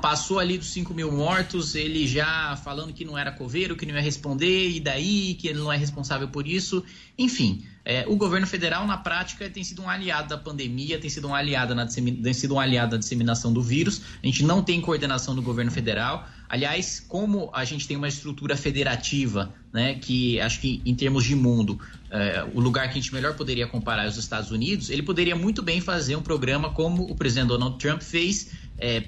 Passou 0.00 0.38
ali 0.38 0.58
dos 0.58 0.72
5 0.72 0.92
mil 0.92 1.10
mortos, 1.10 1.74
ele 1.74 2.06
já 2.06 2.56
falando 2.56 2.92
que 2.92 3.04
não 3.04 3.16
era 3.16 3.30
coveiro, 3.30 3.76
que 3.76 3.86
não 3.86 3.94
ia 3.94 4.00
responder, 4.00 4.70
e 4.70 4.80
daí, 4.80 5.34
que 5.34 5.48
ele 5.48 5.58
não 5.58 5.72
é 5.72 5.76
responsável 5.76 6.28
por 6.28 6.46
isso. 6.46 6.84
Enfim, 7.16 7.64
é, 7.84 8.04
o 8.08 8.16
governo 8.16 8.46
federal, 8.46 8.86
na 8.86 8.96
prática, 8.96 9.48
tem 9.48 9.62
sido 9.62 9.82
um 9.82 9.88
aliado 9.88 10.28
da 10.28 10.38
pandemia, 10.38 10.98
tem 10.98 11.10
sido 11.10 11.28
um 11.28 11.34
aliado, 11.34 11.74
na 11.74 11.86
tem 11.86 12.32
sido 12.32 12.54
um 12.54 12.60
aliado 12.60 12.92
da 12.92 12.96
disseminação 12.96 13.52
do 13.52 13.62
vírus. 13.62 14.00
A 14.22 14.26
gente 14.26 14.42
não 14.42 14.62
tem 14.62 14.80
coordenação 14.80 15.34
do 15.34 15.42
governo 15.42 15.70
federal. 15.70 16.26
Aliás, 16.48 16.98
como 17.00 17.50
a 17.52 17.64
gente 17.64 17.86
tem 17.86 17.96
uma 17.96 18.08
estrutura 18.08 18.56
federativa, 18.56 19.52
né, 19.72 19.94
que 19.94 20.40
acho 20.40 20.60
que 20.60 20.80
em 20.84 20.94
termos 20.94 21.24
de 21.24 21.34
mundo, 21.34 21.78
é, 22.10 22.46
o 22.54 22.60
lugar 22.60 22.84
que 22.84 22.98
a 22.98 23.02
gente 23.02 23.12
melhor 23.12 23.34
poderia 23.34 23.66
comparar 23.66 24.04
é 24.04 24.08
os 24.08 24.16
Estados 24.16 24.50
Unidos, 24.50 24.88
ele 24.88 25.02
poderia 25.02 25.36
muito 25.36 25.62
bem 25.62 25.80
fazer 25.80 26.16
um 26.16 26.22
programa 26.22 26.70
como 26.70 27.02
o 27.02 27.14
presidente 27.14 27.48
Donald 27.48 27.78
Trump 27.78 28.00
fez 28.00 28.50
é, 28.78 29.02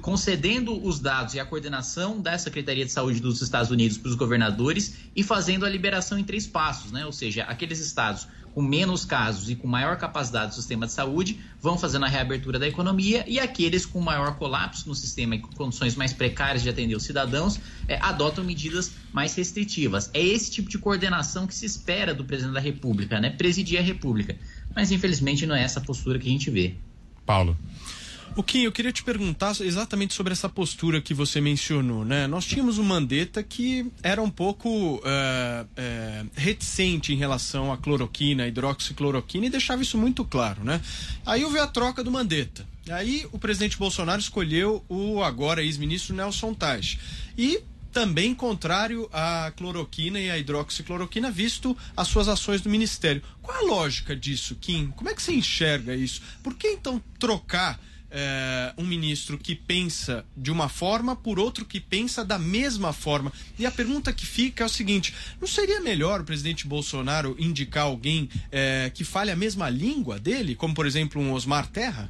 concedendo 0.00 0.80
os 0.86 1.00
dados 1.00 1.34
e 1.34 1.40
a 1.40 1.44
coordenação 1.44 2.20
da 2.20 2.38
Secretaria 2.38 2.84
de 2.84 2.92
Saúde 2.92 3.20
dos 3.20 3.42
Estados 3.42 3.70
Unidos 3.70 3.98
para 3.98 4.08
os 4.08 4.14
governadores 4.14 4.96
e 5.14 5.22
fazendo 5.22 5.66
a 5.66 5.68
liberação 5.68 6.18
em 6.18 6.24
três 6.24 6.46
passos, 6.46 6.92
né? 6.92 7.04
Ou 7.04 7.12
seja, 7.12 7.42
aqueles 7.44 7.80
estados 7.80 8.28
com 8.54 8.62
menos 8.62 9.04
casos 9.04 9.50
e 9.50 9.54
com 9.54 9.68
maior 9.68 9.96
capacidade 9.96 10.50
do 10.50 10.54
sistema 10.54 10.86
de 10.86 10.92
saúde 10.92 11.38
vão 11.60 11.78
fazendo 11.78 12.04
a 12.04 12.08
reabertura 12.08 12.58
da 12.58 12.66
economia 12.66 13.24
e 13.28 13.38
aqueles 13.38 13.86
com 13.86 14.00
maior 14.00 14.36
colapso 14.36 14.88
no 14.88 14.94
sistema 14.94 15.36
e 15.36 15.38
com 15.38 15.48
condições 15.52 15.94
mais 15.94 16.12
precárias 16.12 16.62
de 16.62 16.68
atender 16.68 16.96
os 16.96 17.04
cidadãos 17.04 17.60
é, 17.86 17.98
adotam 18.00 18.42
medidas 18.42 18.92
mais 19.12 19.34
restritivas. 19.34 20.10
É 20.12 20.20
esse 20.20 20.50
tipo 20.50 20.68
de 20.68 20.78
coordenação 20.78 21.46
que 21.46 21.54
se 21.54 21.66
espera 21.66 22.14
do 22.14 22.24
presidente 22.24 22.54
da 22.54 22.60
República, 22.60 23.20
né? 23.20 23.30
Presidir 23.30 23.78
a 23.78 23.82
República. 23.82 24.36
Mas 24.74 24.90
infelizmente 24.90 25.46
não 25.46 25.54
é 25.54 25.62
essa 25.62 25.80
postura 25.80 26.18
que 26.18 26.28
a 26.28 26.32
gente 26.32 26.50
vê. 26.50 26.74
Paulo. 27.24 27.56
O 28.38 28.42
Kim, 28.44 28.60
eu 28.60 28.70
queria 28.70 28.92
te 28.92 29.02
perguntar 29.02 29.50
exatamente 29.62 30.14
sobre 30.14 30.32
essa 30.32 30.48
postura 30.48 31.00
que 31.00 31.12
você 31.12 31.40
mencionou, 31.40 32.04
né? 32.04 32.28
Nós 32.28 32.46
tínhamos 32.46 32.78
um 32.78 32.84
Mandetta 32.84 33.42
que 33.42 33.90
era 34.00 34.22
um 34.22 34.30
pouco 34.30 34.68
uh, 34.68 35.00
uh, 35.00 36.30
reticente 36.36 37.12
em 37.12 37.16
relação 37.16 37.72
à 37.72 37.76
cloroquina, 37.76 38.46
hidroxicloroquina 38.46 39.46
e 39.46 39.50
deixava 39.50 39.82
isso 39.82 39.98
muito 39.98 40.24
claro, 40.24 40.62
né? 40.62 40.80
Aí 41.26 41.44
houve 41.44 41.58
a 41.58 41.66
troca 41.66 42.04
do 42.04 42.12
Mandetta. 42.12 42.64
Aí 42.88 43.26
o 43.32 43.40
presidente 43.40 43.76
Bolsonaro 43.76 44.20
escolheu 44.20 44.84
o 44.88 45.20
agora 45.20 45.60
ex-ministro 45.60 46.14
Nelson 46.14 46.54
Taj. 46.54 46.96
E 47.36 47.60
também 47.92 48.36
contrário 48.36 49.10
à 49.12 49.52
cloroquina 49.56 50.20
e 50.20 50.30
à 50.30 50.38
hidroxicloroquina, 50.38 51.28
visto 51.28 51.76
as 51.96 52.06
suas 52.06 52.28
ações 52.28 52.60
do 52.60 52.70
Ministério. 52.70 53.20
Qual 53.42 53.58
a 53.58 53.62
lógica 53.62 54.14
disso, 54.14 54.54
Kim? 54.60 54.92
Como 54.94 55.10
é 55.10 55.14
que 55.14 55.20
você 55.20 55.32
enxerga 55.32 55.96
isso? 55.96 56.22
Por 56.40 56.54
que 56.54 56.68
então 56.68 57.02
trocar 57.18 57.80
é, 58.10 58.72
um 58.78 58.84
ministro 58.84 59.38
que 59.38 59.54
pensa 59.54 60.24
de 60.36 60.50
uma 60.50 60.68
forma 60.68 61.14
por 61.14 61.38
outro 61.38 61.64
que 61.64 61.80
pensa 61.80 62.24
da 62.24 62.38
mesma 62.38 62.92
forma. 62.92 63.32
E 63.58 63.66
a 63.66 63.70
pergunta 63.70 64.12
que 64.12 64.26
fica 64.26 64.64
é 64.64 64.66
o 64.66 64.70
seguinte: 64.70 65.14
não 65.40 65.48
seria 65.48 65.80
melhor 65.80 66.20
o 66.20 66.24
presidente 66.24 66.66
Bolsonaro 66.66 67.36
indicar 67.38 67.84
alguém 67.84 68.28
é, 68.50 68.90
que 68.94 69.04
fale 69.04 69.30
a 69.30 69.36
mesma 69.36 69.68
língua 69.68 70.18
dele, 70.18 70.54
como 70.54 70.74
por 70.74 70.86
exemplo 70.86 71.20
um 71.20 71.32
Osmar 71.32 71.66
Terra? 71.68 72.08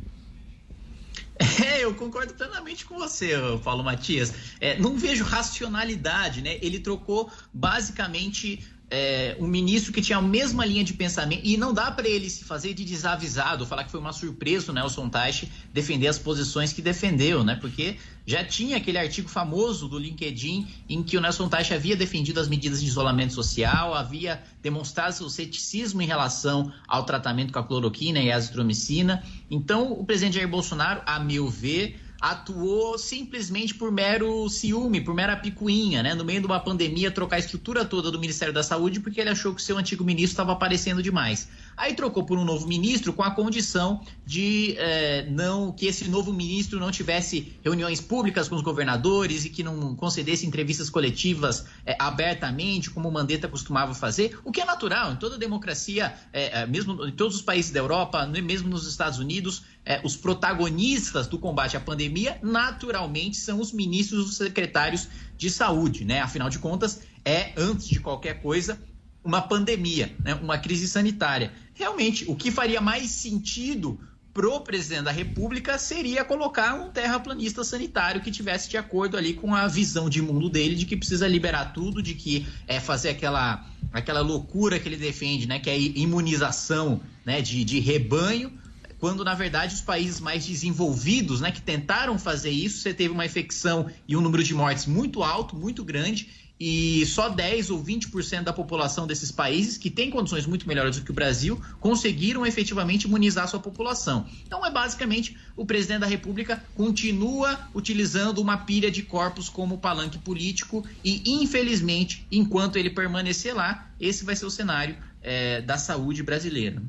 É, 1.65 1.85
eu 1.85 1.95
concordo 1.95 2.35
plenamente 2.35 2.85
com 2.85 2.99
você, 2.99 3.33
Paulo 3.63 3.85
Matias. 3.85 4.35
É, 4.61 4.77
não 4.79 4.97
vejo 4.99 5.23
racionalidade, 5.23 6.43
né? 6.43 6.59
Ele 6.61 6.81
trocou 6.81 7.31
basicamente 7.55 8.65
é, 8.91 9.37
um 9.39 9.47
ministro 9.47 9.93
que 9.93 10.01
tinha 10.01 10.19
a 10.19 10.23
mesma 10.23 10.65
linha 10.65 10.83
de 10.83 10.95
pensamento 10.95 11.43
e 11.45 11.57
não 11.57 11.75
dá 11.75 11.91
para 11.91 12.09
ele 12.09 12.31
se 12.31 12.45
fazer 12.45 12.73
de 12.73 12.85
desavisado, 12.85 13.67
falar 13.67 13.85
que 13.85 13.91
foi 13.91 14.01
uma 14.01 14.13
surpresa 14.13 14.73
o 14.73 14.75
Nelson 14.75 15.09
Teich 15.09 15.51
defender 15.73 16.07
as 16.07 16.19
posições 16.19 16.73
que 16.73 16.81
defendeu, 16.81 17.45
né? 17.45 17.57
Porque 17.61 17.97
já 18.27 18.43
tinha 18.43 18.79
aquele 18.79 18.99
artigo 18.99 19.29
famoso 19.29 19.89
do 19.89 19.99
LinkedIn 19.99 20.67
em 20.89 21.03
que 21.03 21.17
o 21.17 21.21
Nelson 21.21 21.49
Teich 21.49 21.73
havia 21.75 21.97
defendido 21.97 22.41
as 22.41 22.49
medidas 22.49 22.81
de 22.81 22.87
isolamento 22.87 23.35
social, 23.35 23.95
havia 23.95 24.43
demonstrado 24.63 25.15
seu 25.15 25.29
ceticismo 25.29 26.01
em 26.01 26.07
relação 26.07 26.73
ao 26.87 27.05
tratamento 27.05 27.53
com 27.53 27.59
a 27.59 27.65
cloroquina 27.65 28.21
e 28.21 28.33
a 28.33 28.37
azitromicina. 28.37 29.23
Então, 29.51 29.93
o 29.93 30.05
presidente 30.05 30.35
Jair 30.35 30.49
Bolsonaro, 30.49 31.03
a 31.05 31.21
meu 31.21 31.49
ver, 31.49 31.99
atuou 32.21 32.99
simplesmente 32.99 33.75
por 33.75 33.93
mero 33.93 34.49
ciúme, 34.49 35.01
por 35.01 35.15
mera 35.15 35.37
picuinha, 35.37 36.03
né? 36.03 36.15
No 36.15 36.25
meio 36.25 36.41
de 36.41 36.47
uma 36.47 36.59
pandemia, 36.59 37.11
trocar 37.11 37.37
a 37.37 37.39
estrutura 37.39 37.85
toda 37.85 38.11
do 38.11 38.19
Ministério 38.19 38.53
da 38.53 38.63
Saúde 38.63 39.01
porque 39.01 39.21
ele 39.21 39.31
achou 39.31 39.55
que 39.55 39.63
seu 39.63 39.79
antigo 39.79 40.05
ministro 40.05 40.33
estava 40.33 40.53
aparecendo 40.53 41.03
demais. 41.03 41.49
Aí 41.79 41.95
trocou 41.95 42.25
por 42.25 42.37
um 42.37 42.45
novo 42.45 42.67
ministro 42.67 43.13
com 43.13 43.23
a 43.23 43.31
condição 43.31 44.03
de 44.27 44.75
é, 44.79 45.25
não 45.31 45.71
que 45.71 45.87
esse 45.87 46.09
novo 46.09 46.33
ministro 46.33 46.81
não 46.81 46.91
tivesse 46.91 47.57
reuniões 47.63 48.01
públicas 48.01 48.49
com 48.49 48.57
os 48.57 48.63
governadores 48.63 49.45
e 49.45 49.51
que 49.51 49.63
não 49.63 49.95
concedesse 49.95 50.45
entrevistas 50.45 50.91
coletivas 50.91 51.67
é, 51.87 51.97
abertamente, 51.97 52.91
como 52.91 53.09
o 53.09 53.13
Mandetta 53.13 53.47
costumava 53.47 53.95
fazer, 53.95 54.37
o 54.45 54.51
que 54.51 54.61
é 54.61 54.65
natural 54.65 55.13
em 55.13 55.17
toda 55.17 55.39
democracia, 55.39 56.13
é, 56.33 56.67
mesmo 56.67 57.07
em 57.07 57.13
todos 57.13 57.37
os 57.37 57.43
países 57.43 57.71
da 57.71 57.79
Europa, 57.79 58.27
mesmo 58.27 58.69
nos 58.69 58.85
Estados 58.87 59.21
Unidos, 59.21 59.63
os 60.03 60.17
protagonistas 60.17 61.27
do 61.27 61.39
combate 61.39 61.77
à 61.77 61.81
pandemia 61.81 62.39
naturalmente 62.43 63.39
são 63.39 63.59
os 63.61 63.73
ministros 63.73 64.27
e 64.27 64.29
os 64.29 64.37
secretários 64.37 65.09
de 65.37 65.49
saúde, 65.49 66.05
né? 66.05 66.21
Afinal 66.21 66.51
de 66.51 66.59
contas, 66.59 67.01
é 67.25 67.53
antes 67.57 67.89
de 67.89 67.99
qualquer 68.01 68.43
coisa 68.43 68.79
uma 69.25 69.43
pandemia, 69.43 70.15
né? 70.25 70.35
uma 70.35 70.59
crise 70.59 70.89
sanitária 70.89 71.53
realmente 71.79 72.25
o 72.27 72.35
que 72.35 72.51
faria 72.51 72.81
mais 72.81 73.11
sentido 73.11 73.99
pro 74.35 74.61
presidente 74.61 75.05
da 75.05 75.11
República 75.11 75.79
seria 75.79 76.25
colocar 76.25 76.75
um 76.75 76.91
terraplanista 76.91 77.65
sanitário 77.65 78.21
que 78.21 78.31
tivesse 78.31 78.69
de 78.69 78.77
acordo 78.77 79.17
ali 79.17 79.33
com 79.33 79.55
a 79.55 79.67
visão 79.67 80.09
de 80.09 80.21
mundo 80.21 80.51
dele 80.51 80.75
de 80.75 80.87
que 80.87 80.97
precisa 80.97 81.27
liberar 81.27 81.73
tudo, 81.73 82.03
de 82.03 82.15
que 82.15 82.47
é 82.67 82.79
fazer 82.79 83.11
aquela 83.11 83.65
aquela 83.93 84.21
loucura 84.21 84.79
que 84.79 84.89
ele 84.89 84.97
defende, 84.97 85.47
né, 85.47 85.59
que 85.59 85.71
é 85.71 85.79
imunização, 85.79 87.01
né, 87.25 87.41
de, 87.41 87.65
de 87.65 87.81
rebanho, 87.81 88.53
quando 88.99 89.25
na 89.25 89.35
verdade 89.35 89.75
os 89.75 89.81
países 89.81 90.21
mais 90.21 90.45
desenvolvidos, 90.45 91.41
né, 91.41 91.51
que 91.51 91.63
tentaram 91.63 92.19
fazer 92.19 92.51
isso, 92.51 92.79
você 92.83 92.93
teve 92.93 93.15
uma 93.15 93.25
infecção 93.25 93.91
e 94.07 94.17
um 94.17 94.21
número 94.21 94.43
de 94.43 94.53
mortes 94.53 94.85
muito 94.85 95.23
alto, 95.23 95.57
muito 95.57 95.85
grande, 95.85 96.29
e 96.61 97.07
só 97.07 97.29
10 97.29 97.71
ou 97.71 97.83
20% 97.83 98.43
da 98.43 98.53
população 98.53 99.07
desses 99.07 99.31
países, 99.31 99.79
que 99.79 99.91
têm 99.91 100.11
condições 100.11 100.47
muito 100.47 100.67
melhores 100.67 100.97
do 100.97 101.05
que 101.05 101.11
o 101.11 101.15
Brasil, 101.15 101.61
conseguiram 101.81 102.45
efetivamente 102.45 103.05
imunizar 103.05 103.47
sua 103.49 103.61
população. 103.61 104.27
Então, 104.47 104.65
é 104.65 104.71
basicamente 104.71 105.37
o 105.57 105.65
presidente 105.65 106.01
da 106.01 106.07
República 106.07 106.63
continua 106.75 107.59
utilizando 107.75 108.39
uma 108.39 108.57
pilha 108.57 108.91
de 108.91 109.03
corpos 109.03 109.49
como 109.49 109.79
palanque 109.79 110.19
político 110.19 110.85
e, 111.05 111.23
infelizmente, 111.27 112.27
enquanto 112.31 112.77
ele 112.77 112.91
permanecer 112.91 113.55
lá, 113.55 113.91
esse 114.01 114.25
vai 114.25 114.35
ser 114.35 114.47
o 114.47 114.51
cenário 114.51 114.97
é, 115.23 115.61
da 115.61 115.79
saúde 115.79 116.23
brasileira. 116.23 116.83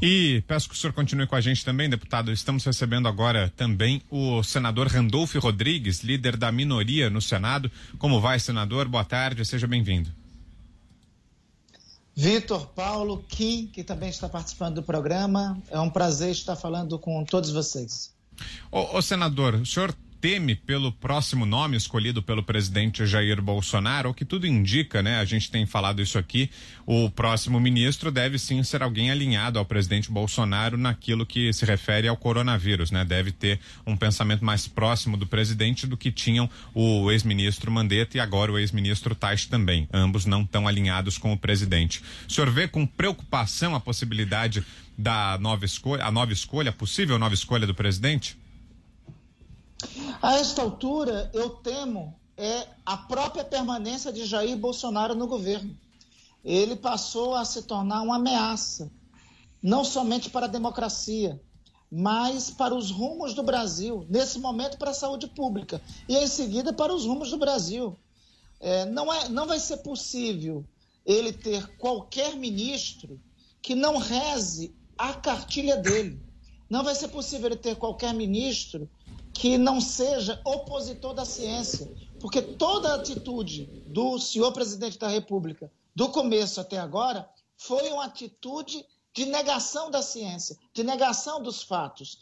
E 0.00 0.44
peço 0.46 0.68
que 0.68 0.76
o 0.76 0.78
senhor 0.78 0.92
continue 0.92 1.26
com 1.26 1.34
a 1.34 1.40
gente 1.40 1.64
também, 1.64 1.90
deputado. 1.90 2.30
Estamos 2.30 2.64
recebendo 2.64 3.08
agora 3.08 3.52
também 3.56 4.00
o 4.08 4.44
senador 4.44 4.86
Randolfo 4.86 5.40
Rodrigues, 5.40 6.04
líder 6.04 6.36
da 6.36 6.52
minoria 6.52 7.10
no 7.10 7.20
Senado. 7.20 7.70
Como 7.98 8.20
vai, 8.20 8.38
senador? 8.38 8.86
Boa 8.86 9.04
tarde, 9.04 9.44
seja 9.44 9.66
bem-vindo. 9.66 10.08
Vitor, 12.14 12.66
Paulo, 12.68 13.24
Kim, 13.28 13.66
que 13.66 13.82
também 13.82 14.08
está 14.08 14.28
participando 14.28 14.76
do 14.76 14.82
programa. 14.82 15.60
É 15.68 15.80
um 15.80 15.90
prazer 15.90 16.30
estar 16.30 16.54
falando 16.54 16.96
com 16.98 17.24
todos 17.24 17.50
vocês. 17.50 18.12
Ô, 18.70 18.98
ô 18.98 19.02
senador, 19.02 19.54
o 19.54 19.66
senhor 19.66 19.92
teme 20.20 20.54
pelo 20.54 20.90
próximo 20.90 21.46
nome 21.46 21.76
escolhido 21.76 22.22
pelo 22.22 22.42
presidente 22.42 23.06
Jair 23.06 23.40
Bolsonaro, 23.40 24.10
o 24.10 24.14
que 24.14 24.24
tudo 24.24 24.46
indica, 24.46 25.02
né? 25.02 25.18
A 25.18 25.24
gente 25.24 25.50
tem 25.50 25.64
falado 25.66 26.02
isso 26.02 26.18
aqui. 26.18 26.50
O 26.84 27.10
próximo 27.10 27.60
ministro 27.60 28.10
deve 28.10 28.38
sim 28.38 28.62
ser 28.62 28.82
alguém 28.82 29.10
alinhado 29.10 29.58
ao 29.58 29.64
presidente 29.64 30.10
Bolsonaro 30.10 30.76
naquilo 30.76 31.24
que 31.24 31.52
se 31.52 31.64
refere 31.64 32.08
ao 32.08 32.16
coronavírus, 32.16 32.90
né? 32.90 33.04
Deve 33.04 33.30
ter 33.30 33.60
um 33.86 33.96
pensamento 33.96 34.44
mais 34.44 34.66
próximo 34.66 35.16
do 35.16 35.26
presidente 35.26 35.86
do 35.86 35.96
que 35.96 36.10
tinham 36.10 36.48
o 36.74 37.10
ex-ministro 37.10 37.70
Mandetta 37.70 38.16
e 38.16 38.20
agora 38.20 38.52
o 38.52 38.58
ex-ministro 38.58 39.14
Tais 39.14 39.46
também. 39.46 39.88
Ambos 39.92 40.26
não 40.26 40.42
estão 40.42 40.66
alinhados 40.66 41.18
com 41.18 41.32
o 41.32 41.38
presidente. 41.38 42.02
O 42.28 42.32
senhor 42.32 42.50
vê 42.50 42.66
com 42.66 42.86
preocupação 42.86 43.74
a 43.74 43.80
possibilidade 43.80 44.64
da 44.96 45.38
nova 45.38 45.64
escolha, 45.64 46.04
a 46.04 46.10
nova 46.10 46.32
escolha, 46.32 46.72
possível 46.72 47.18
nova 47.18 47.34
escolha 47.34 47.66
do 47.66 47.74
presidente? 47.74 48.36
A 50.20 50.34
esta 50.34 50.62
altura, 50.62 51.30
eu 51.32 51.50
temo 51.50 52.18
é 52.38 52.68
a 52.86 52.96
própria 52.96 53.44
permanência 53.44 54.12
de 54.12 54.24
Jair 54.24 54.56
Bolsonaro 54.56 55.14
no 55.14 55.26
governo. 55.26 55.76
Ele 56.44 56.76
passou 56.76 57.34
a 57.34 57.44
se 57.44 57.62
tornar 57.62 58.00
uma 58.02 58.14
ameaça, 58.14 58.90
não 59.60 59.84
somente 59.84 60.30
para 60.30 60.46
a 60.46 60.48
democracia, 60.48 61.40
mas 61.90 62.48
para 62.48 62.76
os 62.76 62.92
rumos 62.92 63.34
do 63.34 63.42
Brasil, 63.42 64.06
nesse 64.08 64.38
momento 64.38 64.78
para 64.78 64.92
a 64.92 64.94
saúde 64.94 65.26
pública, 65.26 65.82
e 66.08 66.16
em 66.16 66.28
seguida 66.28 66.72
para 66.72 66.94
os 66.94 67.04
rumos 67.04 67.30
do 67.30 67.38
Brasil. 67.38 67.98
É, 68.60 68.84
não, 68.84 69.12
é, 69.12 69.28
não 69.28 69.46
vai 69.46 69.58
ser 69.58 69.78
possível 69.78 70.64
ele 71.04 71.32
ter 71.32 71.76
qualquer 71.76 72.36
ministro 72.36 73.20
que 73.60 73.74
não 73.74 73.98
reze 73.98 74.74
a 74.96 75.12
cartilha 75.12 75.76
dele. 75.76 76.20
Não 76.70 76.84
vai 76.84 76.94
ser 76.94 77.08
possível 77.08 77.46
ele 77.46 77.56
ter 77.56 77.76
qualquer 77.76 78.12
ministro 78.14 78.88
que 79.38 79.56
não 79.56 79.80
seja 79.80 80.40
opositor 80.44 81.14
da 81.14 81.24
ciência, 81.24 81.88
porque 82.18 82.42
toda 82.42 82.90
a 82.90 82.96
atitude 82.96 83.66
do 83.86 84.18
senhor 84.18 84.50
presidente 84.52 84.98
da 84.98 85.06
República, 85.06 85.70
do 85.94 86.08
começo 86.08 86.60
até 86.60 86.76
agora, 86.76 87.30
foi 87.56 87.88
uma 87.92 88.06
atitude 88.06 88.84
de 89.14 89.26
negação 89.26 89.92
da 89.92 90.02
ciência, 90.02 90.58
de 90.74 90.82
negação 90.82 91.40
dos 91.40 91.62
fatos, 91.62 92.18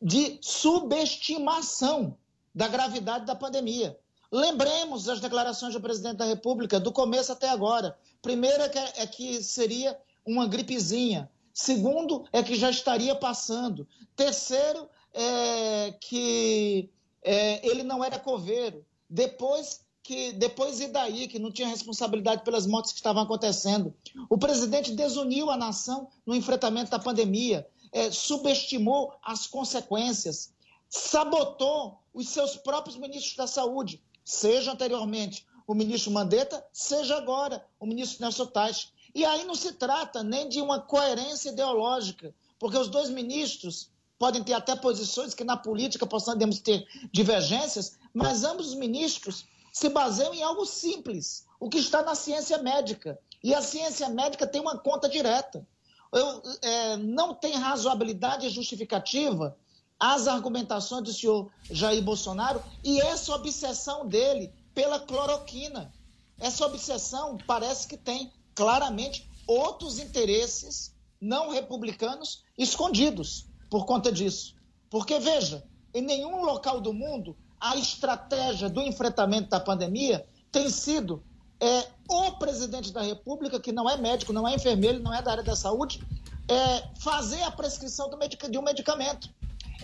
de 0.00 0.38
subestimação 0.40 2.16
da 2.54 2.68
gravidade 2.68 3.26
da 3.26 3.34
pandemia. 3.34 3.98
Lembremos 4.30 5.08
as 5.08 5.18
declarações 5.18 5.74
do 5.74 5.80
presidente 5.80 6.18
da 6.18 6.24
República 6.24 6.78
do 6.78 6.92
começo 6.92 7.32
até 7.32 7.48
agora. 7.48 7.98
Primeiro 8.22 8.62
é 8.62 8.68
que, 9.08 9.38
é 9.38 9.42
seria 9.42 9.98
uma 10.24 10.46
gripezinha. 10.46 11.28
Segundo 11.52 12.24
é 12.32 12.44
que 12.44 12.54
já 12.54 12.70
estaria 12.70 13.16
passando. 13.16 13.88
Terceiro 14.14 14.88
é, 15.12 15.92
que 16.00 16.90
é, 17.22 17.66
ele 17.66 17.82
não 17.82 18.02
era 18.04 18.18
coveiro. 18.18 18.84
Depois 19.08 19.80
que 20.02 20.32
depois 20.32 20.80
e 20.80 20.88
daí 20.88 21.28
que 21.28 21.38
não 21.38 21.52
tinha 21.52 21.68
responsabilidade 21.68 22.42
pelas 22.42 22.66
mortes 22.66 22.92
que 22.92 22.98
estavam 22.98 23.22
acontecendo. 23.22 23.94
O 24.28 24.38
presidente 24.38 24.92
desuniu 24.92 25.50
a 25.50 25.56
nação 25.56 26.08
no 26.26 26.34
enfrentamento 26.34 26.90
da 26.90 26.98
pandemia, 26.98 27.68
é, 27.92 28.10
subestimou 28.10 29.14
as 29.22 29.46
consequências, 29.46 30.52
sabotou 30.88 32.00
os 32.12 32.28
seus 32.28 32.56
próprios 32.56 32.96
ministros 32.96 33.36
da 33.36 33.46
saúde, 33.46 34.02
seja 34.24 34.72
anteriormente 34.72 35.46
o 35.66 35.74
ministro 35.74 36.10
Mandetta, 36.10 36.64
seja 36.72 37.16
agora 37.16 37.64
o 37.78 37.86
ministro 37.86 38.22
Nelson 38.22 38.46
Tais. 38.46 38.92
E 39.14 39.24
aí 39.24 39.44
não 39.44 39.54
se 39.54 39.72
trata 39.74 40.22
nem 40.22 40.48
de 40.48 40.60
uma 40.60 40.80
coerência 40.80 41.50
ideológica, 41.50 42.34
porque 42.58 42.76
os 42.76 42.88
dois 42.88 43.10
ministros 43.10 43.90
podem 44.20 44.44
ter 44.44 44.52
até 44.52 44.76
posições 44.76 45.32
que 45.32 45.42
na 45.42 45.56
política 45.56 46.06
possamos 46.06 46.58
ter 46.58 46.86
divergências, 47.10 47.98
mas 48.12 48.44
ambos 48.44 48.68
os 48.68 48.74
ministros 48.74 49.46
se 49.72 49.88
baseiam 49.88 50.34
em 50.34 50.42
algo 50.42 50.66
simples, 50.66 51.46
o 51.58 51.70
que 51.70 51.78
está 51.78 52.02
na 52.02 52.14
ciência 52.14 52.58
médica. 52.58 53.18
E 53.42 53.54
a 53.54 53.62
ciência 53.62 54.10
médica 54.10 54.46
tem 54.46 54.60
uma 54.60 54.76
conta 54.76 55.08
direta. 55.08 55.66
Eu, 56.12 56.42
é, 56.60 56.96
não 56.98 57.34
tem 57.34 57.54
razoabilidade 57.54 58.50
justificativa 58.50 59.56
as 59.98 60.28
argumentações 60.28 61.02
do 61.02 61.12
senhor 61.14 61.50
Jair 61.70 62.02
Bolsonaro 62.02 62.62
e 62.84 63.00
essa 63.00 63.34
obsessão 63.34 64.06
dele 64.06 64.52
pela 64.74 65.00
cloroquina. 65.00 65.90
Essa 66.38 66.66
obsessão 66.66 67.38
parece 67.46 67.88
que 67.88 67.96
tem 67.96 68.30
claramente 68.54 69.26
outros 69.46 69.98
interesses 69.98 70.94
não 71.18 71.48
republicanos 71.50 72.44
escondidos 72.58 73.48
por 73.70 73.86
conta 73.86 74.10
disso. 74.10 74.56
Porque, 74.90 75.18
veja, 75.20 75.64
em 75.94 76.02
nenhum 76.02 76.42
local 76.42 76.80
do 76.80 76.92
mundo 76.92 77.36
a 77.60 77.76
estratégia 77.76 78.68
do 78.68 78.80
enfrentamento 78.80 79.50
da 79.50 79.60
pandemia 79.60 80.26
tem 80.50 80.68
sido 80.70 81.22
é, 81.60 81.86
o 82.08 82.32
presidente 82.32 82.90
da 82.90 83.02
República, 83.02 83.60
que 83.60 83.70
não 83.70 83.88
é 83.88 83.96
médico, 83.96 84.32
não 84.32 84.48
é 84.48 84.54
enfermeiro, 84.54 84.98
não 84.98 85.14
é 85.14 85.20
da 85.20 85.32
área 85.32 85.42
da 85.42 85.54
saúde, 85.54 86.00
é, 86.48 86.88
fazer 86.98 87.42
a 87.42 87.50
prescrição 87.50 88.08
de 88.08 88.58
um 88.58 88.62
medicamento. 88.62 89.28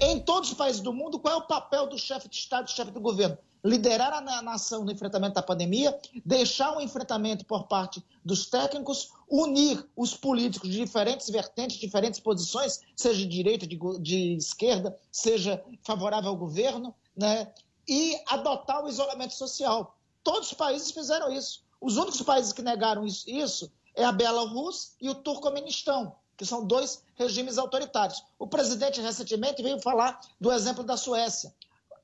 Em 0.01 0.19
todos 0.21 0.51
os 0.51 0.57
países 0.57 0.81
do 0.81 0.93
mundo, 0.93 1.19
qual 1.19 1.35
é 1.35 1.37
o 1.37 1.47
papel 1.47 1.87
do 1.87 1.99
chefe 1.99 2.29
de 2.29 2.37
Estado, 2.37 2.65
do 2.65 2.71
chefe 2.71 2.91
do 2.91 3.01
governo? 3.01 3.37
Liderar 3.67 4.13
a 4.13 4.43
nação 4.43 4.85
no 4.85 4.93
enfrentamento 4.93 5.35
da 5.35 5.43
pandemia, 5.43 5.99
deixar 6.25 6.77
o 6.77 6.81
enfrentamento 6.81 7.45
por 7.45 7.65
parte 7.65 8.03
dos 8.25 8.47
técnicos, 8.47 9.11
unir 9.29 9.85
os 9.97 10.15
políticos 10.15 10.71
de 10.71 10.77
diferentes 10.77 11.29
vertentes, 11.29 11.77
diferentes 11.77 12.21
posições, 12.21 12.81
seja 12.95 13.19
de 13.19 13.27
direita, 13.27 13.67
de, 13.67 13.77
de 13.99 14.37
esquerda, 14.37 14.97
seja 15.11 15.63
favorável 15.83 16.31
ao 16.31 16.37
governo, 16.37 16.95
né? 17.17 17.53
e 17.89 18.21
adotar 18.27 18.85
o 18.85 18.89
isolamento 18.89 19.35
social. 19.35 19.97
Todos 20.23 20.51
os 20.51 20.55
países 20.55 20.91
fizeram 20.91 21.33
isso. 21.33 21.65
Os 21.81 21.97
únicos 21.97 22.23
países 22.23 22.53
que 22.53 22.63
negaram 22.63 23.05
isso, 23.05 23.71
é 23.95 24.05
a 24.05 24.13
Bielorrússia 24.13 24.93
e 25.01 25.09
o 25.09 25.15
Turcomenistão, 25.15 26.15
que 26.37 26.45
são 26.45 26.65
dois 26.65 27.03
regimes 27.15 27.59
autoritários. 27.59 28.23
O 28.39 28.47
presidente 28.47 29.01
recentemente 29.01 29.63
veio 29.63 29.81
falar 29.81 30.21
do 30.41 30.53
exemplo 30.53 30.83
da 30.83 30.97
Suécia. 30.97 31.55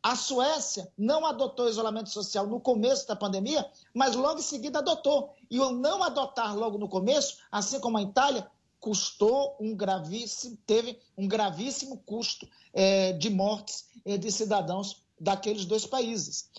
A 0.02 0.16
Suécia 0.16 0.90
não 0.98 1.24
adotou 1.24 1.68
isolamento 1.68 2.10
social 2.10 2.46
no 2.46 2.58
começo 2.58 3.06
da 3.06 3.14
pandemia, 3.14 3.64
mas 3.94 4.16
logo 4.16 4.40
em 4.40 4.42
seguida 4.42 4.80
adotou. 4.80 5.32
E 5.48 5.60
o 5.60 5.70
não 5.70 6.02
adotar 6.02 6.56
logo 6.56 6.76
no 6.76 6.88
começo, 6.88 7.38
assim 7.52 7.78
como 7.78 7.98
a 7.98 8.02
Itália, 8.02 8.50
custou 8.80 9.56
um 9.60 9.76
gravíssimo, 9.76 10.58
teve 10.66 10.98
um 11.16 11.28
gravíssimo 11.28 11.98
custo 11.98 12.48
é, 12.72 13.12
de 13.12 13.30
mortes 13.30 13.86
é, 14.04 14.18
de 14.18 14.32
cidadãos 14.32 15.04
daqueles 15.20 15.64
dois 15.64 15.86
países. 15.86 16.50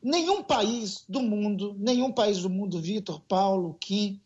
Nenhum 0.00 0.40
país 0.40 1.04
do 1.08 1.20
mundo, 1.20 1.74
nenhum 1.76 2.12
país 2.12 2.42
do 2.42 2.48
mundo, 2.48 2.80
Vitor, 2.80 3.20
Paulo, 3.22 3.76
Kim, 3.80 4.20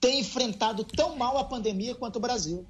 tem 0.00 0.20
enfrentado 0.20 0.84
tão 0.84 1.16
mal 1.16 1.36
a 1.36 1.44
pandemia 1.44 1.94
quanto 1.94 2.16
o 2.16 2.20
Brasil. 2.20 2.64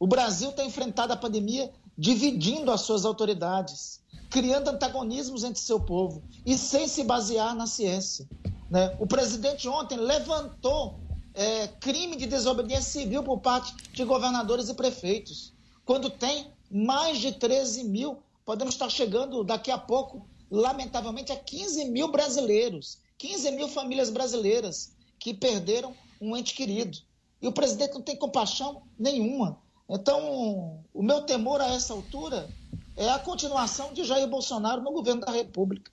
O 0.00 0.06
Brasil 0.06 0.50
tem 0.52 0.66
enfrentado 0.66 1.12
a 1.12 1.16
pandemia 1.16 1.72
dividindo 1.98 2.70
as 2.70 2.82
suas 2.82 3.04
autoridades, 3.04 4.00
criando 4.30 4.68
antagonismos 4.68 5.42
entre 5.42 5.60
seu 5.60 5.80
povo 5.80 6.22
e 6.46 6.56
sem 6.56 6.86
se 6.86 7.02
basear 7.02 7.56
na 7.56 7.66
ciência. 7.66 8.28
Né? 8.70 8.96
O 9.00 9.06
presidente 9.06 9.68
ontem 9.68 9.98
levantou 9.98 11.00
é, 11.34 11.66
crime 11.66 12.14
de 12.14 12.26
desobediência 12.26 13.00
civil 13.00 13.24
por 13.24 13.40
parte 13.40 13.74
de 13.92 14.04
governadores 14.04 14.68
e 14.68 14.74
prefeitos, 14.74 15.52
quando 15.84 16.08
tem 16.08 16.52
mais 16.70 17.18
de 17.18 17.32
13 17.32 17.84
mil 17.84 18.22
podemos 18.48 18.76
estar 18.76 18.88
chegando 18.88 19.44
daqui 19.44 19.70
a 19.70 19.76
pouco, 19.76 20.26
lamentavelmente, 20.50 21.30
a 21.30 21.36
15 21.36 21.84
mil 21.90 22.10
brasileiros, 22.10 22.96
15 23.18 23.50
mil 23.50 23.68
famílias 23.68 24.08
brasileiras 24.08 24.94
que 25.18 25.34
perderam 25.34 25.94
um 26.18 26.34
ente 26.34 26.54
querido. 26.54 26.96
E 27.42 27.46
o 27.46 27.52
presidente 27.52 27.92
não 27.92 28.00
tem 28.00 28.16
compaixão 28.16 28.80
nenhuma. 28.98 29.60
Então, 29.88 30.84
o 30.92 31.02
meu 31.02 31.22
temor 31.22 31.60
a 31.60 31.68
essa 31.68 31.94
altura 31.94 32.48
é 32.96 33.08
a 33.08 33.18
continuação 33.18 33.92
de 33.94 34.04
Jair 34.04 34.28
Bolsonaro 34.28 34.82
no 34.82 34.92
governo 34.92 35.22
da 35.22 35.32
República. 35.32 35.90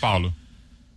Paulo. 0.00 0.32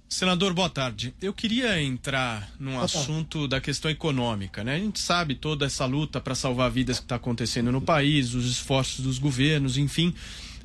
Senador, 0.10 0.54
boa 0.54 0.70
tarde. 0.70 1.14
Eu 1.22 1.34
queria 1.34 1.82
entrar 1.82 2.50
num 2.58 2.80
assunto 2.80 3.46
da 3.46 3.60
questão 3.60 3.92
econômica, 3.92 4.64
né? 4.64 4.76
A 4.76 4.80
gente 4.80 5.00
sabe 5.00 5.36
toda 5.36 5.66
essa 5.66 5.86
luta 5.86 6.22
para 6.22 6.34
salvar 6.34 6.72
vidas 6.72 6.98
que 6.98 7.04
está 7.06 7.18
acontecendo 7.18 7.74
no 7.74 7.82
país, 7.82 8.34
os 8.34 8.50
esforços 8.50 9.04
dos 9.04 9.20
governos, 9.20 9.78
enfim. 9.78 10.16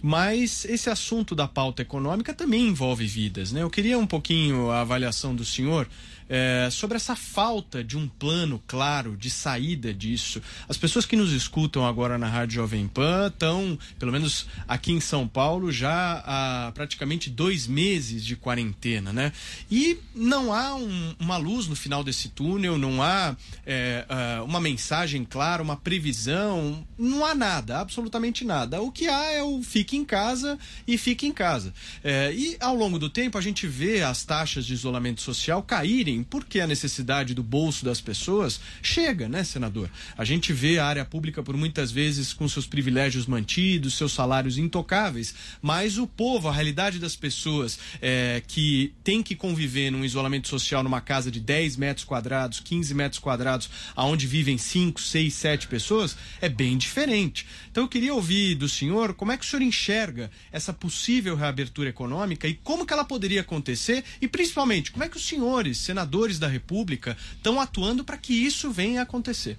Mas 0.00 0.64
esse 0.64 0.88
assunto 0.88 1.34
da 1.34 1.48
pauta 1.48 1.82
econômica 1.82 2.32
também 2.32 2.68
envolve 2.68 3.04
vidas, 3.04 3.50
né? 3.50 3.62
Eu 3.62 3.70
queria 3.70 3.98
um 3.98 4.06
pouquinho 4.06 4.70
a 4.70 4.80
avaliação 4.80 5.34
do 5.34 5.44
senhor 5.44 5.88
é, 6.32 6.70
sobre 6.70 6.96
essa 6.96 7.14
falta 7.14 7.84
de 7.84 7.98
um 7.98 8.08
plano 8.08 8.58
claro 8.66 9.18
de 9.18 9.28
saída 9.28 9.92
disso. 9.92 10.40
As 10.66 10.78
pessoas 10.78 11.04
que 11.04 11.14
nos 11.14 11.30
escutam 11.30 11.86
agora 11.86 12.16
na 12.16 12.26
Rádio 12.26 12.54
Jovem 12.54 12.88
Pan 12.88 13.26
estão, 13.26 13.78
pelo 13.98 14.10
menos 14.10 14.46
aqui 14.66 14.92
em 14.92 15.00
São 15.00 15.28
Paulo, 15.28 15.70
já 15.70 16.22
há 16.24 16.72
praticamente 16.72 17.28
dois 17.28 17.66
meses 17.66 18.24
de 18.24 18.34
quarentena, 18.34 19.12
né? 19.12 19.30
E 19.70 19.98
não 20.14 20.54
há 20.54 20.74
um, 20.74 21.14
uma 21.20 21.36
luz 21.36 21.66
no 21.66 21.76
final 21.76 22.02
desse 22.02 22.30
túnel, 22.30 22.78
não 22.78 23.02
há 23.02 23.36
é, 23.66 24.06
uma 24.42 24.58
mensagem 24.58 25.26
clara, 25.26 25.62
uma 25.62 25.76
previsão, 25.76 26.82
não 26.96 27.26
há 27.26 27.34
nada, 27.34 27.78
absolutamente 27.78 28.42
nada. 28.42 28.80
O 28.80 28.90
que 28.90 29.06
há 29.06 29.32
é 29.32 29.42
o 29.42 29.62
fique 29.62 29.98
em 29.98 30.04
casa 30.04 30.58
e 30.88 30.96
fique 30.96 31.26
em 31.26 31.32
casa. 31.32 31.74
É, 32.02 32.32
e 32.32 32.56
ao 32.58 32.74
longo 32.74 32.98
do 32.98 33.10
tempo 33.10 33.36
a 33.36 33.42
gente 33.42 33.66
vê 33.66 34.02
as 34.02 34.24
taxas 34.24 34.64
de 34.64 34.72
isolamento 34.72 35.20
social 35.20 35.62
caírem 35.62 36.21
porque 36.22 36.60
a 36.60 36.66
necessidade 36.66 37.34
do 37.34 37.42
bolso 37.42 37.84
das 37.84 38.00
pessoas 38.00 38.60
chega, 38.82 39.28
né, 39.28 39.44
senador? 39.44 39.90
A 40.16 40.24
gente 40.24 40.52
vê 40.52 40.78
a 40.78 40.86
área 40.86 41.04
pública 41.04 41.42
por 41.42 41.56
muitas 41.56 41.90
vezes 41.90 42.32
com 42.32 42.48
seus 42.48 42.66
privilégios 42.66 43.26
mantidos, 43.26 43.94
seus 43.94 44.12
salários 44.12 44.58
intocáveis, 44.58 45.34
mas 45.60 45.98
o 45.98 46.06
povo, 46.06 46.48
a 46.48 46.52
realidade 46.52 46.98
das 46.98 47.16
pessoas 47.16 47.78
é, 48.00 48.42
que 48.46 48.92
tem 49.02 49.22
que 49.22 49.34
conviver 49.34 49.90
num 49.90 50.04
isolamento 50.04 50.48
social 50.48 50.82
numa 50.82 51.00
casa 51.00 51.30
de 51.30 51.40
10 51.40 51.76
metros 51.76 52.04
quadrados, 52.04 52.60
15 52.60 52.94
metros 52.94 53.18
quadrados, 53.18 53.70
aonde 53.94 54.26
vivem 54.26 54.58
5, 54.58 55.00
6, 55.00 55.34
7 55.34 55.68
pessoas, 55.68 56.16
é 56.40 56.48
bem 56.48 56.76
diferente. 56.76 57.46
Então 57.70 57.84
eu 57.84 57.88
queria 57.88 58.14
ouvir 58.14 58.54
do 58.54 58.68
senhor 58.68 59.14
como 59.14 59.32
é 59.32 59.36
que 59.36 59.44
o 59.44 59.48
senhor 59.48 59.62
enxerga 59.62 60.30
essa 60.50 60.72
possível 60.72 61.36
reabertura 61.36 61.88
econômica 61.88 62.46
e 62.46 62.54
como 62.54 62.86
que 62.86 62.92
ela 62.92 63.04
poderia 63.04 63.40
acontecer 63.40 64.04
e 64.20 64.28
principalmente 64.28 64.90
como 64.90 65.04
é 65.04 65.08
que 65.08 65.16
os 65.16 65.26
senhores, 65.26 65.78
senadores, 65.78 66.01
senadores 66.02 66.38
da 66.38 66.48
República 66.48 67.16
estão 67.36 67.60
atuando 67.60 68.04
para 68.04 68.18
que 68.18 68.32
isso 68.32 68.70
venha 68.70 69.00
a 69.00 69.02
acontecer? 69.04 69.58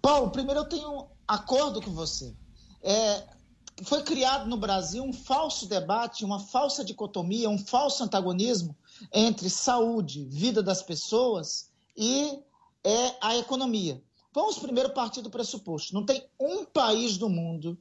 Paulo, 0.00 0.30
primeiro 0.30 0.60
eu 0.60 0.64
tenho 0.66 1.00
um 1.00 1.06
acordo 1.26 1.80
com 1.80 1.90
você. 1.90 2.34
É, 2.82 3.24
foi 3.84 4.02
criado 4.02 4.46
no 4.46 4.58
Brasil 4.58 5.02
um 5.02 5.12
falso 5.12 5.66
debate, 5.66 6.24
uma 6.24 6.38
falsa 6.38 6.84
dicotomia, 6.84 7.48
um 7.48 7.58
falso 7.58 8.04
antagonismo 8.04 8.76
entre 9.12 9.48
saúde, 9.48 10.26
vida 10.26 10.62
das 10.62 10.82
pessoas 10.82 11.70
e 11.96 12.38
é, 12.84 13.14
a 13.22 13.36
economia. 13.38 14.02
Vamos 14.32 14.58
primeiro 14.58 14.90
partir 14.90 15.22
do 15.22 15.30
pressuposto: 15.30 15.94
não 15.94 16.04
tem 16.04 16.26
um 16.38 16.64
país 16.64 17.16
do 17.16 17.28
mundo 17.28 17.78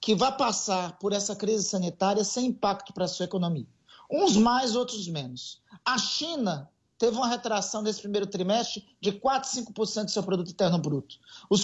que 0.00 0.14
vá 0.14 0.32
passar 0.32 0.98
por 0.98 1.12
essa 1.12 1.36
crise 1.36 1.64
sanitária 1.64 2.24
sem 2.24 2.46
impacto 2.46 2.92
para 2.92 3.04
a 3.04 3.08
sua 3.08 3.26
economia. 3.26 3.66
Uns 4.10 4.36
mais, 4.36 4.74
outros 4.74 5.06
menos. 5.06 5.60
A 5.84 5.96
China 5.96 6.68
teve 6.98 7.16
uma 7.16 7.28
retração 7.28 7.80
nesse 7.80 8.00
primeiro 8.00 8.26
trimestre 8.26 8.84
de 9.00 9.12
4, 9.12 9.48
5% 9.48 10.04
do 10.04 10.10
seu 10.10 10.22
produto 10.22 10.50
interno 10.50 10.78
bruto. 10.78 11.16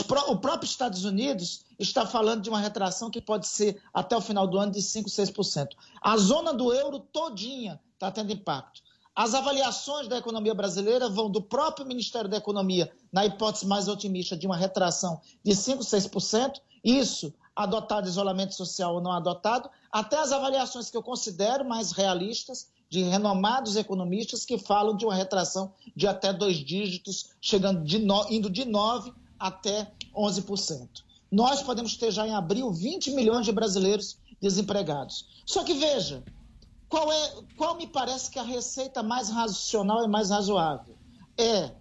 Pro, 0.06 0.30
o 0.30 0.38
próprio 0.38 0.66
Estados 0.66 1.04
Unidos 1.04 1.66
está 1.78 2.06
falando 2.06 2.40
de 2.40 2.48
uma 2.48 2.58
retração 2.58 3.10
que 3.10 3.20
pode 3.20 3.46
ser 3.46 3.82
até 3.92 4.16
o 4.16 4.20
final 4.20 4.46
do 4.46 4.56
ano 4.56 4.72
de 4.72 4.80
5, 4.80 5.10
6%. 5.10 5.68
A 6.00 6.16
zona 6.16 6.54
do 6.54 6.72
euro 6.72 7.00
todinha 7.00 7.78
está 7.92 8.10
tendo 8.10 8.32
impacto. 8.32 8.80
As 9.14 9.34
avaliações 9.34 10.08
da 10.08 10.18
economia 10.18 10.54
brasileira 10.54 11.08
vão 11.08 11.30
do 11.30 11.42
próprio 11.42 11.86
Ministério 11.86 12.30
da 12.30 12.36
Economia, 12.36 12.90
na 13.12 13.26
hipótese 13.26 13.66
mais 13.66 13.88
otimista 13.88 14.36
de 14.36 14.46
uma 14.46 14.56
retração 14.56 15.20
de 15.42 15.54
5, 15.54 15.82
6%, 15.82 16.60
isso 16.84 17.32
adotado 17.56 18.06
isolamento 18.06 18.54
social 18.54 18.94
ou 18.94 19.00
não 19.00 19.10
adotado, 19.10 19.70
até 19.90 20.18
as 20.18 20.30
avaliações 20.30 20.90
que 20.90 20.96
eu 20.96 21.02
considero 21.02 21.64
mais 21.64 21.90
realistas 21.90 22.68
de 22.88 23.02
renomados 23.02 23.76
economistas 23.76 24.44
que 24.44 24.58
falam 24.58 24.96
de 24.96 25.04
uma 25.04 25.14
retração 25.14 25.72
de 25.96 26.06
até 26.06 26.32
dois 26.32 26.58
dígitos, 26.58 27.30
chegando 27.40 27.82
de 27.82 27.98
no, 27.98 28.30
indo 28.30 28.50
de 28.50 28.64
9% 28.64 29.14
até 29.38 29.90
11%. 30.14 30.88
Nós 31.30 31.62
podemos 31.62 31.96
ter 31.96 32.10
já 32.10 32.26
em 32.26 32.34
abril 32.34 32.70
20 32.72 33.10
milhões 33.12 33.44
de 33.44 33.52
brasileiros 33.52 34.18
desempregados. 34.40 35.26
Só 35.44 35.64
que 35.64 35.74
veja, 35.74 36.22
qual, 36.88 37.10
é, 37.12 37.32
qual 37.56 37.74
me 37.74 37.86
parece 37.86 38.30
que 38.30 38.38
a 38.38 38.42
receita 38.42 39.02
mais 39.02 39.28
racional 39.28 40.04
e 40.04 40.08
mais 40.08 40.30
razoável? 40.30 40.96
É 41.36 41.72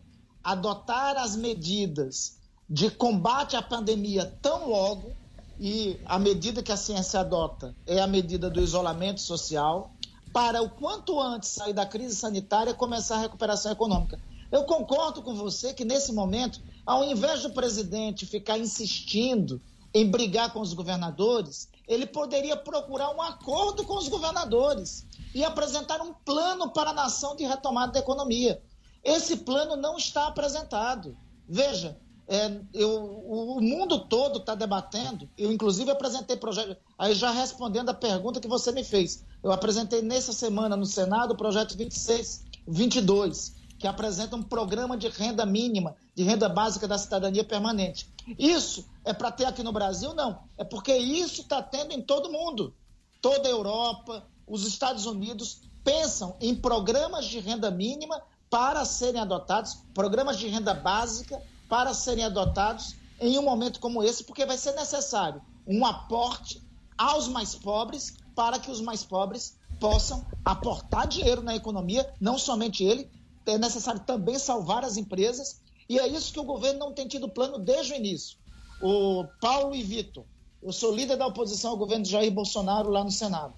adotar 0.43 1.17
as 1.17 1.35
medidas 1.35 2.37
de 2.69 2.89
combate 2.89 3.55
à 3.55 3.61
pandemia 3.61 4.37
tão 4.41 4.69
logo, 4.69 5.15
e 5.59 5.99
a 6.05 6.19
medida 6.19 6.61
que 6.61 6.71
a 6.71 6.77
ciência 6.77 7.19
adota 7.19 7.75
é 7.85 7.99
a 7.99 8.07
medida 8.07 8.49
do 8.49 8.61
isolamento 8.61 9.21
social, 9.21 9.91
para 10.33 10.61
o 10.61 10.69
quanto 10.69 11.19
antes 11.19 11.49
sair 11.49 11.73
da 11.73 11.85
crise 11.85 12.15
sanitária 12.15 12.73
começar 12.73 13.15
a 13.15 13.21
recuperação 13.21 13.71
econômica. 13.71 14.19
Eu 14.51 14.65
concordo 14.65 15.21
com 15.21 15.33
você 15.33 15.73
que 15.73 15.85
nesse 15.85 16.11
momento, 16.11 16.61
ao 16.85 17.03
invés 17.03 17.43
do 17.43 17.51
presidente 17.51 18.25
ficar 18.25 18.57
insistindo 18.57 19.61
em 19.93 20.11
brigar 20.11 20.51
com 20.51 20.59
os 20.59 20.73
governadores, 20.73 21.69
ele 21.87 22.05
poderia 22.05 22.57
procurar 22.57 23.15
um 23.15 23.21
acordo 23.21 23.85
com 23.85 23.97
os 23.97 24.09
governadores 24.09 25.05
e 25.33 25.43
apresentar 25.43 26.01
um 26.01 26.13
plano 26.13 26.69
para 26.71 26.89
a 26.89 26.93
nação 26.93 27.35
de 27.35 27.45
retomada 27.45 27.93
da 27.93 27.99
economia. 27.99 28.61
Esse 29.03 29.37
plano 29.37 29.75
não 29.77 29.97
está 29.97 30.27
apresentado. 30.27 31.17
Veja, 31.47 31.97
é, 32.27 32.59
eu, 32.73 33.03
o 33.27 33.61
mundo 33.61 33.99
todo 33.99 34.39
está 34.39 34.55
debatendo. 34.55 35.29
Eu, 35.37 35.51
inclusive, 35.51 35.91
apresentei 35.91 36.35
projeto. 36.35 36.77
Aí, 36.97 37.13
já 37.13 37.29
respondendo 37.31 37.89
a 37.89 37.93
pergunta 37.93 38.39
que 38.39 38.47
você 38.47 38.71
me 38.71 38.83
fez, 38.83 39.23
eu 39.43 39.51
apresentei 39.51 40.01
nessa 40.01 40.33
semana 40.33 40.75
no 40.75 40.85
Senado 40.85 41.31
o 41.31 41.37
projeto 41.37 41.77
26, 41.77 42.45
22, 42.67 43.53
que 43.77 43.87
apresenta 43.87 44.35
um 44.35 44.41
programa 44.41 44.97
de 44.97 45.07
renda 45.07 45.45
mínima, 45.45 45.95
de 46.15 46.23
renda 46.23 46.49
básica 46.49 46.87
da 46.87 46.97
cidadania 46.97 47.43
permanente. 47.43 48.09
Isso 48.39 48.85
é 49.03 49.13
para 49.13 49.31
ter 49.31 49.45
aqui 49.45 49.61
no 49.61 49.71
Brasil? 49.71 50.13
Não. 50.15 50.39
É 50.57 50.63
porque 50.63 50.95
isso 50.95 51.41
está 51.41 51.61
tendo 51.61 51.93
em 51.93 52.01
todo 52.01 52.31
mundo. 52.31 52.73
Toda 53.21 53.47
a 53.47 53.51
Europa, 53.51 54.25
os 54.47 54.65
Estados 54.65 55.05
Unidos 55.05 55.61
pensam 55.83 56.35
em 56.41 56.55
programas 56.55 57.25
de 57.25 57.39
renda 57.39 57.69
mínima 57.69 58.19
para 58.49 58.83
serem 58.85 59.21
adotados, 59.21 59.77
programas 59.93 60.39
de 60.39 60.47
renda 60.47 60.73
básica 60.73 61.39
para 61.67 61.93
serem 61.93 62.23
adotados 62.23 62.95
em 63.19 63.37
um 63.39 63.43
momento 63.43 63.79
como 63.79 64.03
esse, 64.03 64.23
porque 64.23 64.45
vai 64.45 64.57
ser 64.57 64.73
necessário 64.73 65.41
um 65.67 65.85
aporte 65.85 66.61
aos 66.97 67.27
mais 67.27 67.55
pobres 67.55 68.15
para 68.35 68.59
que 68.59 68.69
os 68.69 68.81
mais 68.81 69.03
pobres 69.03 69.57
possam 69.79 70.25
aportar 70.43 71.07
dinheiro 71.07 71.41
na 71.41 71.55
economia, 71.55 72.09
não 72.19 72.37
somente 72.37 72.83
ele, 72.83 73.09
é 73.45 73.57
necessário 73.57 74.01
também 74.01 74.37
salvar 74.37 74.83
as 74.83 74.97
empresas, 74.97 75.61
e 75.87 75.99
é 75.99 76.07
isso 76.07 76.33
que 76.33 76.39
o 76.39 76.43
governo 76.43 76.79
não 76.79 76.93
tem 76.93 77.07
tido 77.07 77.29
plano 77.29 77.59
desde 77.59 77.93
o 77.93 77.95
início. 77.95 78.37
O 78.81 79.25
Paulo 79.39 79.75
e 79.75 79.83
Vitor, 79.83 80.25
eu 80.61 80.71
sou 80.71 80.93
líder 80.93 81.15
da 81.15 81.27
oposição 81.27 81.71
ao 81.71 81.77
governo 81.77 82.03
de 82.03 82.11
Jair 82.11 82.31
Bolsonaro 82.31 82.89
lá 82.89 83.03
no 83.03 83.11
Senado. 83.11 83.53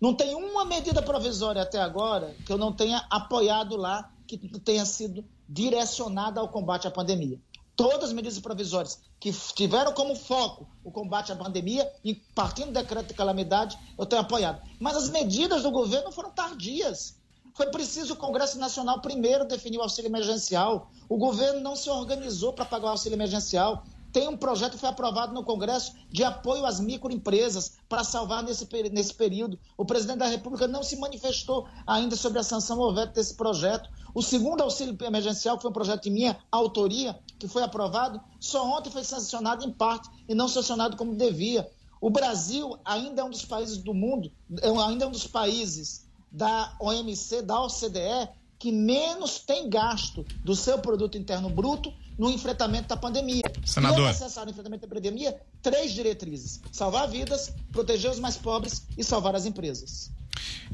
Não 0.00 0.14
tem 0.14 0.34
uma 0.34 0.64
medida 0.64 1.02
provisória 1.02 1.62
até 1.62 1.80
agora 1.80 2.34
que 2.44 2.52
eu 2.52 2.58
não 2.58 2.72
tenha 2.72 3.06
apoiado 3.10 3.76
lá, 3.76 4.10
que 4.26 4.36
tenha 4.60 4.84
sido 4.84 5.24
direcionada 5.48 6.40
ao 6.40 6.48
combate 6.48 6.88
à 6.88 6.90
pandemia. 6.90 7.40
Todas 7.76 8.04
as 8.04 8.12
medidas 8.14 8.40
provisórias 8.40 8.98
que 9.20 9.30
tiveram 9.54 9.92
como 9.92 10.16
foco 10.16 10.66
o 10.82 10.90
combate 10.90 11.30
à 11.30 11.36
pandemia, 11.36 11.86
e 12.02 12.14
partindo 12.14 12.68
do 12.68 12.72
decreto 12.72 13.08
de 13.08 13.14
calamidade, 13.14 13.78
eu 13.98 14.06
tenho 14.06 14.22
apoiado. 14.22 14.62
Mas 14.80 14.96
as 14.96 15.10
medidas 15.10 15.62
do 15.62 15.70
governo 15.70 16.10
foram 16.10 16.30
tardias. 16.30 17.16
Foi 17.54 17.66
preciso 17.66 18.14
o 18.14 18.16
Congresso 18.16 18.58
Nacional 18.58 19.00
primeiro 19.00 19.46
definir 19.46 19.78
o 19.78 19.82
auxílio 19.82 20.08
emergencial. 20.08 20.90
O 21.08 21.18
governo 21.18 21.60
não 21.60 21.76
se 21.76 21.90
organizou 21.90 22.52
para 22.52 22.64
pagar 22.64 22.86
o 22.86 22.90
auxílio 22.90 23.16
emergencial. 23.16 23.84
Tem 24.16 24.28
um 24.28 24.36
projeto 24.38 24.72
que 24.72 24.78
foi 24.78 24.88
aprovado 24.88 25.34
no 25.34 25.44
Congresso 25.44 25.92
de 26.10 26.24
apoio 26.24 26.64
às 26.64 26.80
microempresas 26.80 27.72
para 27.86 28.02
salvar 28.02 28.42
nesse, 28.42 28.66
nesse 28.90 29.12
período. 29.12 29.58
O 29.76 29.84
presidente 29.84 30.20
da 30.20 30.26
República 30.26 30.66
não 30.66 30.82
se 30.82 30.96
manifestou 30.96 31.68
ainda 31.86 32.16
sobre 32.16 32.38
a 32.38 32.42
sanção 32.42 32.78
ou 32.78 32.94
veto 32.94 33.12
desse 33.12 33.34
projeto. 33.34 33.90
O 34.14 34.22
segundo 34.22 34.62
auxílio 34.62 34.96
emergencial, 35.04 35.56
que 35.56 35.60
foi 35.60 35.70
um 35.70 35.74
projeto 35.74 36.04
de 36.04 36.10
minha 36.10 36.34
autoria, 36.50 37.14
que 37.38 37.46
foi 37.46 37.62
aprovado, 37.62 38.18
só 38.40 38.66
ontem 38.66 38.88
foi 38.88 39.04
sancionado 39.04 39.62
em 39.66 39.70
parte 39.70 40.08
e 40.26 40.34
não 40.34 40.48
sancionado 40.48 40.96
como 40.96 41.14
devia. 41.14 41.70
O 42.00 42.08
Brasil 42.08 42.78
ainda 42.86 43.20
é 43.20 43.24
um 43.26 43.28
dos 43.28 43.44
países 43.44 43.76
do 43.76 43.92
mundo, 43.92 44.32
é 44.62 44.70
ainda 44.70 45.04
é 45.04 45.08
um 45.08 45.12
dos 45.12 45.26
países 45.26 46.06
da 46.32 46.74
OMC, 46.80 47.42
da 47.42 47.62
OCDE, 47.62 48.30
que 48.58 48.72
menos 48.72 49.40
tem 49.40 49.68
gasto 49.68 50.24
do 50.42 50.56
seu 50.56 50.78
produto 50.78 51.18
interno 51.18 51.50
bruto 51.50 51.92
no 52.18 52.30
enfrentamento 52.30 52.88
da 52.88 52.96
pandemia. 52.96 53.42
Senador. 53.64 54.00
E 54.00 54.04
é 54.04 54.08
necessário 54.08 54.46
no 54.46 54.50
enfrentamento 54.52 54.86
da 54.86 54.94
pandemia 54.94 55.36
três 55.62 55.92
diretrizes: 55.92 56.60
salvar 56.72 57.08
vidas, 57.08 57.52
proteger 57.72 58.10
os 58.10 58.18
mais 58.18 58.36
pobres 58.36 58.86
e 58.96 59.04
salvar 59.04 59.34
as 59.34 59.46
empresas. 59.46 60.10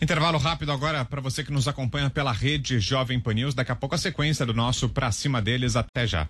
Intervalo 0.00 0.38
rápido 0.38 0.72
agora 0.72 1.04
para 1.04 1.20
você 1.20 1.44
que 1.44 1.52
nos 1.52 1.68
acompanha 1.68 2.10
pela 2.10 2.32
rede 2.32 2.80
Jovem 2.80 3.20
Pan 3.20 3.34
News. 3.34 3.54
Daqui 3.54 3.70
a 3.70 3.76
pouco 3.76 3.94
a 3.94 3.98
sequência 3.98 4.44
do 4.44 4.52
nosso 4.52 4.88
Pra 4.88 5.12
Cima 5.12 5.40
Deles. 5.40 5.76
Até 5.76 6.06
já. 6.06 6.28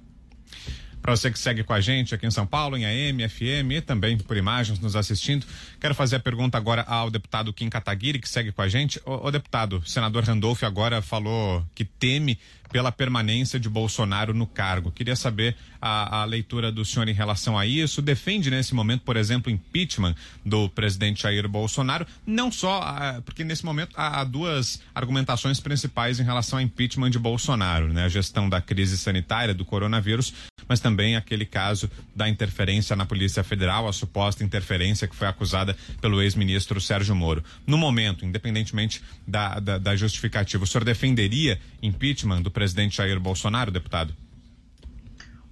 Para 1.02 1.16
você 1.16 1.32
que 1.32 1.38
segue 1.38 1.64
com 1.64 1.72
a 1.72 1.80
gente 1.80 2.14
aqui 2.14 2.24
em 2.24 2.30
São 2.30 2.46
Paulo, 2.46 2.76
em 2.76 2.84
AM, 2.84 3.28
FM 3.28 3.72
e 3.72 3.80
também 3.80 4.16
por 4.16 4.36
imagens 4.36 4.78
nos 4.78 4.94
assistindo, 4.94 5.44
quero 5.80 5.96
fazer 5.96 6.16
a 6.16 6.20
pergunta 6.20 6.56
agora 6.56 6.82
ao 6.82 7.10
deputado 7.10 7.52
Kim 7.52 7.68
Kataguiri, 7.68 8.20
que 8.20 8.28
segue 8.28 8.52
com 8.52 8.62
a 8.62 8.68
gente. 8.68 9.00
O, 9.04 9.28
deputado, 9.32 9.78
o 9.78 9.86
senador 9.86 10.22
Randolph 10.22 10.62
agora 10.62 11.02
falou 11.02 11.66
que 11.74 11.84
teme 11.84 12.38
pela 12.72 12.90
permanência 12.90 13.60
de 13.60 13.68
Bolsonaro 13.68 14.32
no 14.32 14.46
cargo. 14.46 14.90
Queria 14.90 15.14
saber 15.14 15.54
a, 15.80 16.22
a, 16.22 16.24
leitura 16.24 16.72
do 16.72 16.84
senhor 16.84 17.06
em 17.06 17.12
relação 17.12 17.58
a 17.58 17.66
isso. 17.66 18.00
Defende 18.00 18.50
nesse 18.50 18.74
momento, 18.74 19.02
por 19.02 19.16
exemplo, 19.16 19.52
impeachment 19.52 20.16
do 20.44 20.68
presidente 20.70 21.22
Jair 21.22 21.46
Bolsonaro, 21.48 22.06
não 22.26 22.50
só 22.50 22.80
porque 23.26 23.44
nesse 23.44 23.64
momento 23.64 23.92
há, 23.94 24.20
há, 24.20 24.24
duas 24.24 24.80
argumentações 24.94 25.60
principais 25.60 26.18
em 26.18 26.24
relação 26.24 26.58
ao 26.58 26.64
impeachment 26.64 27.10
de 27.10 27.18
Bolsonaro, 27.18 27.92
né? 27.92 28.04
A 28.04 28.08
gestão 28.08 28.48
da 28.48 28.60
crise 28.60 28.96
sanitária 28.96 29.52
do 29.52 29.64
coronavírus, 29.64 30.32
mas 30.72 30.80
também 30.80 31.16
aquele 31.16 31.44
caso 31.44 31.90
da 32.16 32.26
interferência 32.26 32.96
na 32.96 33.04
Polícia 33.04 33.44
Federal, 33.44 33.86
a 33.86 33.92
suposta 33.92 34.42
interferência 34.42 35.06
que 35.06 35.14
foi 35.14 35.28
acusada 35.28 35.76
pelo 36.00 36.22
ex-ministro 36.22 36.80
Sérgio 36.80 37.14
Moro. 37.14 37.44
No 37.66 37.76
momento, 37.76 38.24
independentemente 38.24 39.02
da, 39.28 39.60
da, 39.60 39.76
da 39.76 39.94
justificativa, 39.94 40.64
o 40.64 40.66
senhor 40.66 40.82
defenderia 40.82 41.60
impeachment 41.82 42.40
do 42.40 42.50
presidente 42.50 42.96
Jair 42.96 43.20
Bolsonaro, 43.20 43.70
deputado? 43.70 44.14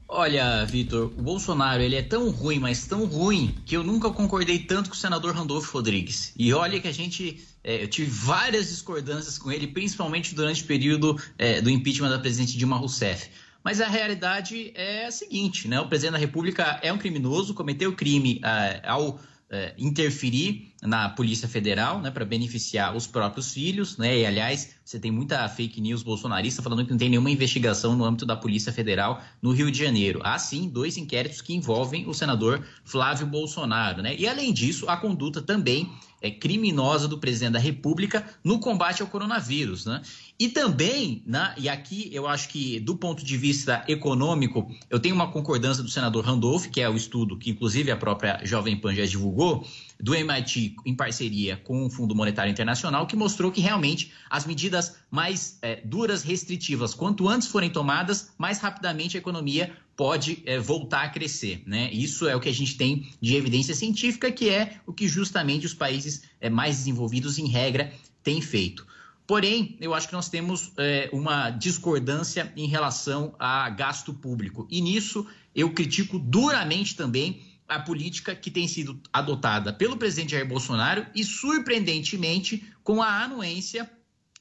Olha, 0.09 0.65
Vitor, 0.65 1.13
o 1.19 1.23
Bolsonaro 1.23 1.83
ele 1.83 1.97
é 1.97 2.03
tão 2.03 2.31
ruim, 2.31 2.59
mas 2.59 2.87
tão 2.87 3.05
ruim, 3.05 3.55
que 3.67 3.77
eu 3.77 3.85
nunca 3.85 4.09
concordei 4.09 4.61
tanto 4.61 4.89
com 4.89 4.97
o 4.97 4.99
senador 4.99 5.35
Randolfo 5.35 5.71
Rodrigues. 5.71 6.33
E 6.35 6.51
olha 6.55 6.81
que 6.81 6.89
a 6.89 6.93
gente. 6.93 7.45
É, 7.63 7.83
eu 7.85 7.89
tive 7.89 8.11
várias 8.11 8.71
discordâncias 8.71 9.37
com 9.37 9.53
ele, 9.53 9.67
principalmente 9.67 10.35
durante 10.35 10.63
o 10.63 10.67
período 10.67 11.21
é, 11.37 11.61
do 11.61 11.69
impeachment 11.69 12.09
da 12.09 12.19
presidente 12.19 12.57
Dilma 12.57 12.79
Rousseff. 12.79 13.29
Mas 13.63 13.81
a 13.81 13.89
realidade 13.89 14.73
é 14.75 15.07
a 15.07 15.11
seguinte, 15.11 15.69
né? 15.69 15.81
O 15.81 15.89
presidente 15.89 16.13
da 16.13 16.19
República 16.19 16.81
é 16.83 16.93
um 16.93 16.99
criminoso, 16.99 17.55
cometeu 17.55 17.95
crime 17.95 18.41
é, 18.43 18.81
ao 18.89 19.21
é, 19.51 19.75
interferir 19.77 20.70
na 20.83 21.09
Polícia 21.11 21.47
Federal, 21.47 22.01
né, 22.01 22.11
para 22.11 22.25
beneficiar 22.25 22.97
os 22.97 23.07
próprios 23.07 23.53
filhos, 23.53 23.99
né? 23.99 24.19
E 24.19 24.27
aliás, 24.27 24.71
você 24.85 24.99
tem 24.99 25.11
muita 25.11 25.47
fake 25.49 25.81
news 25.81 26.03
bolsonarista 26.03 26.63
falando 26.63 26.85
que 26.85 26.91
não 26.91 26.99
tem 26.99 27.11
nenhuma 27.11 27.31
investigação 27.31 27.95
no 27.95 28.05
âmbito 28.05 28.25
da 28.25 28.35
Polícia 28.37 28.73
Federal 28.73 29.23
no 29.43 29.53
Rio 29.53 29.71
de 29.71 29.79
Janeiro. 29.79 30.21
Há 30.23 30.39
sim 30.39 30.69
dois 30.69 30.97
inquéritos 30.97 31.43
que 31.43 31.55
envolvem 31.55 32.09
o 32.09 32.15
senador 32.15 32.65
Flávio 32.85 33.27
Bolsonaro, 33.27 34.03
né? 34.03 34.17
E 34.19 34.27
além 34.27 34.53
disso, 34.53 34.89
a 34.89 34.97
conduta 34.97 35.43
também 35.43 35.91
é, 36.21 36.31
criminosa 36.31 37.09
do 37.09 37.19
presidente 37.19 37.53
da 37.53 37.59
República 37.59 38.25
no 38.45 38.59
combate 38.59 39.03
ao 39.03 39.09
coronavírus. 39.09 39.87
Né? 39.87 40.03
E 40.39 40.49
também, 40.49 41.23
né, 41.27 41.55
e 41.57 41.69
aqui 41.69 42.11
eu 42.13 42.27
acho 42.27 42.49
que 42.49 42.79
do 42.81 42.97
ponto 42.97 43.25
de 43.25 43.37
vista 43.37 43.85
econômico, 43.89 44.71
eu 44.89 45.01
tenho 45.01 45.15
uma 45.15 45.31
concordância 45.31 45.83
do 45.83 45.89
senador 45.89 46.25
Randolph, 46.25 46.67
que 46.67 46.81
é 46.81 46.89
o 46.89 46.97
estudo 46.97 47.39
que 47.39 47.51
inclusive 47.51 47.91
a 47.91 47.97
própria 47.97 48.41
Jovem 48.45 48.77
Pan 48.77 48.95
já 48.95 49.05
divulgou, 49.05 49.67
do 50.03 50.15
MIT 50.15 50.77
em 50.85 50.95
parceria 50.95 51.57
com 51.57 51.87
o 51.87 51.91
Fundo 51.91 52.15
Monetário 52.15 52.51
Internacional, 52.51 53.07
que 53.07 53.17
mostrou 53.17 53.53
que 53.53 53.61
realmente 53.61 54.13
as 54.29 54.47
medidas 54.47 54.97
mais 55.11 55.59
é, 55.63 55.81
duras, 55.85 56.23
restritivas, 56.23 56.95
quanto 56.95 57.29
antes 57.29 57.49
forem 57.49 57.71
tomadas, 57.71 58.33
mais 58.39 58.59
rapidamente 58.59 59.17
a 59.17 59.21
economia 59.21 59.73
pode 59.97 60.43
é, 60.47 60.59
voltar 60.59 61.03
a 61.03 61.09
crescer. 61.09 61.63
Né? 61.67 61.91
Isso 61.93 62.27
é 62.27 62.35
o 62.35 62.41
que 62.41 62.49
a 62.49 62.55
gente 62.55 62.77
tem 62.77 63.09
de 63.21 63.37
evidência 63.37 63.75
científica, 63.75 64.33
que 64.33 64.49
é 64.49 64.81
o 64.87 64.93
que 64.93 65.07
justamente 65.07 65.67
os 65.67 65.75
países 65.75 66.23
é, 66.41 66.49
mais 66.49 66.79
desenvolvidos, 66.79 67.39
em 67.39 67.47
regra, 67.47 67.93
têm 68.23 68.41
feito. 68.41 68.87
Porém, 69.27 69.77
eu 69.81 69.95
acho 69.95 70.09
que 70.09 70.13
nós 70.13 70.29
temos 70.29 70.73
é, 70.77 71.09
uma 71.13 71.51
discordância 71.51 72.53
em 72.57 72.67
relação 72.67 73.35
a 73.39 73.71
gasto 73.71 74.13
público. 74.13 74.67
E 74.71 74.81
nisso 74.81 75.27
eu 75.55 75.73
critico 75.73 76.19
duramente 76.19 76.97
também 76.97 77.41
a 77.71 77.79
política 77.79 78.35
que 78.35 78.51
tem 78.51 78.67
sido 78.67 79.01
adotada 79.13 79.73
pelo 79.73 79.97
presidente 79.97 80.33
Jair 80.33 80.47
Bolsonaro 80.47 81.07
e, 81.15 81.25
surpreendentemente, 81.25 82.65
com 82.83 83.01
a 83.01 83.23
anuência, 83.23 83.89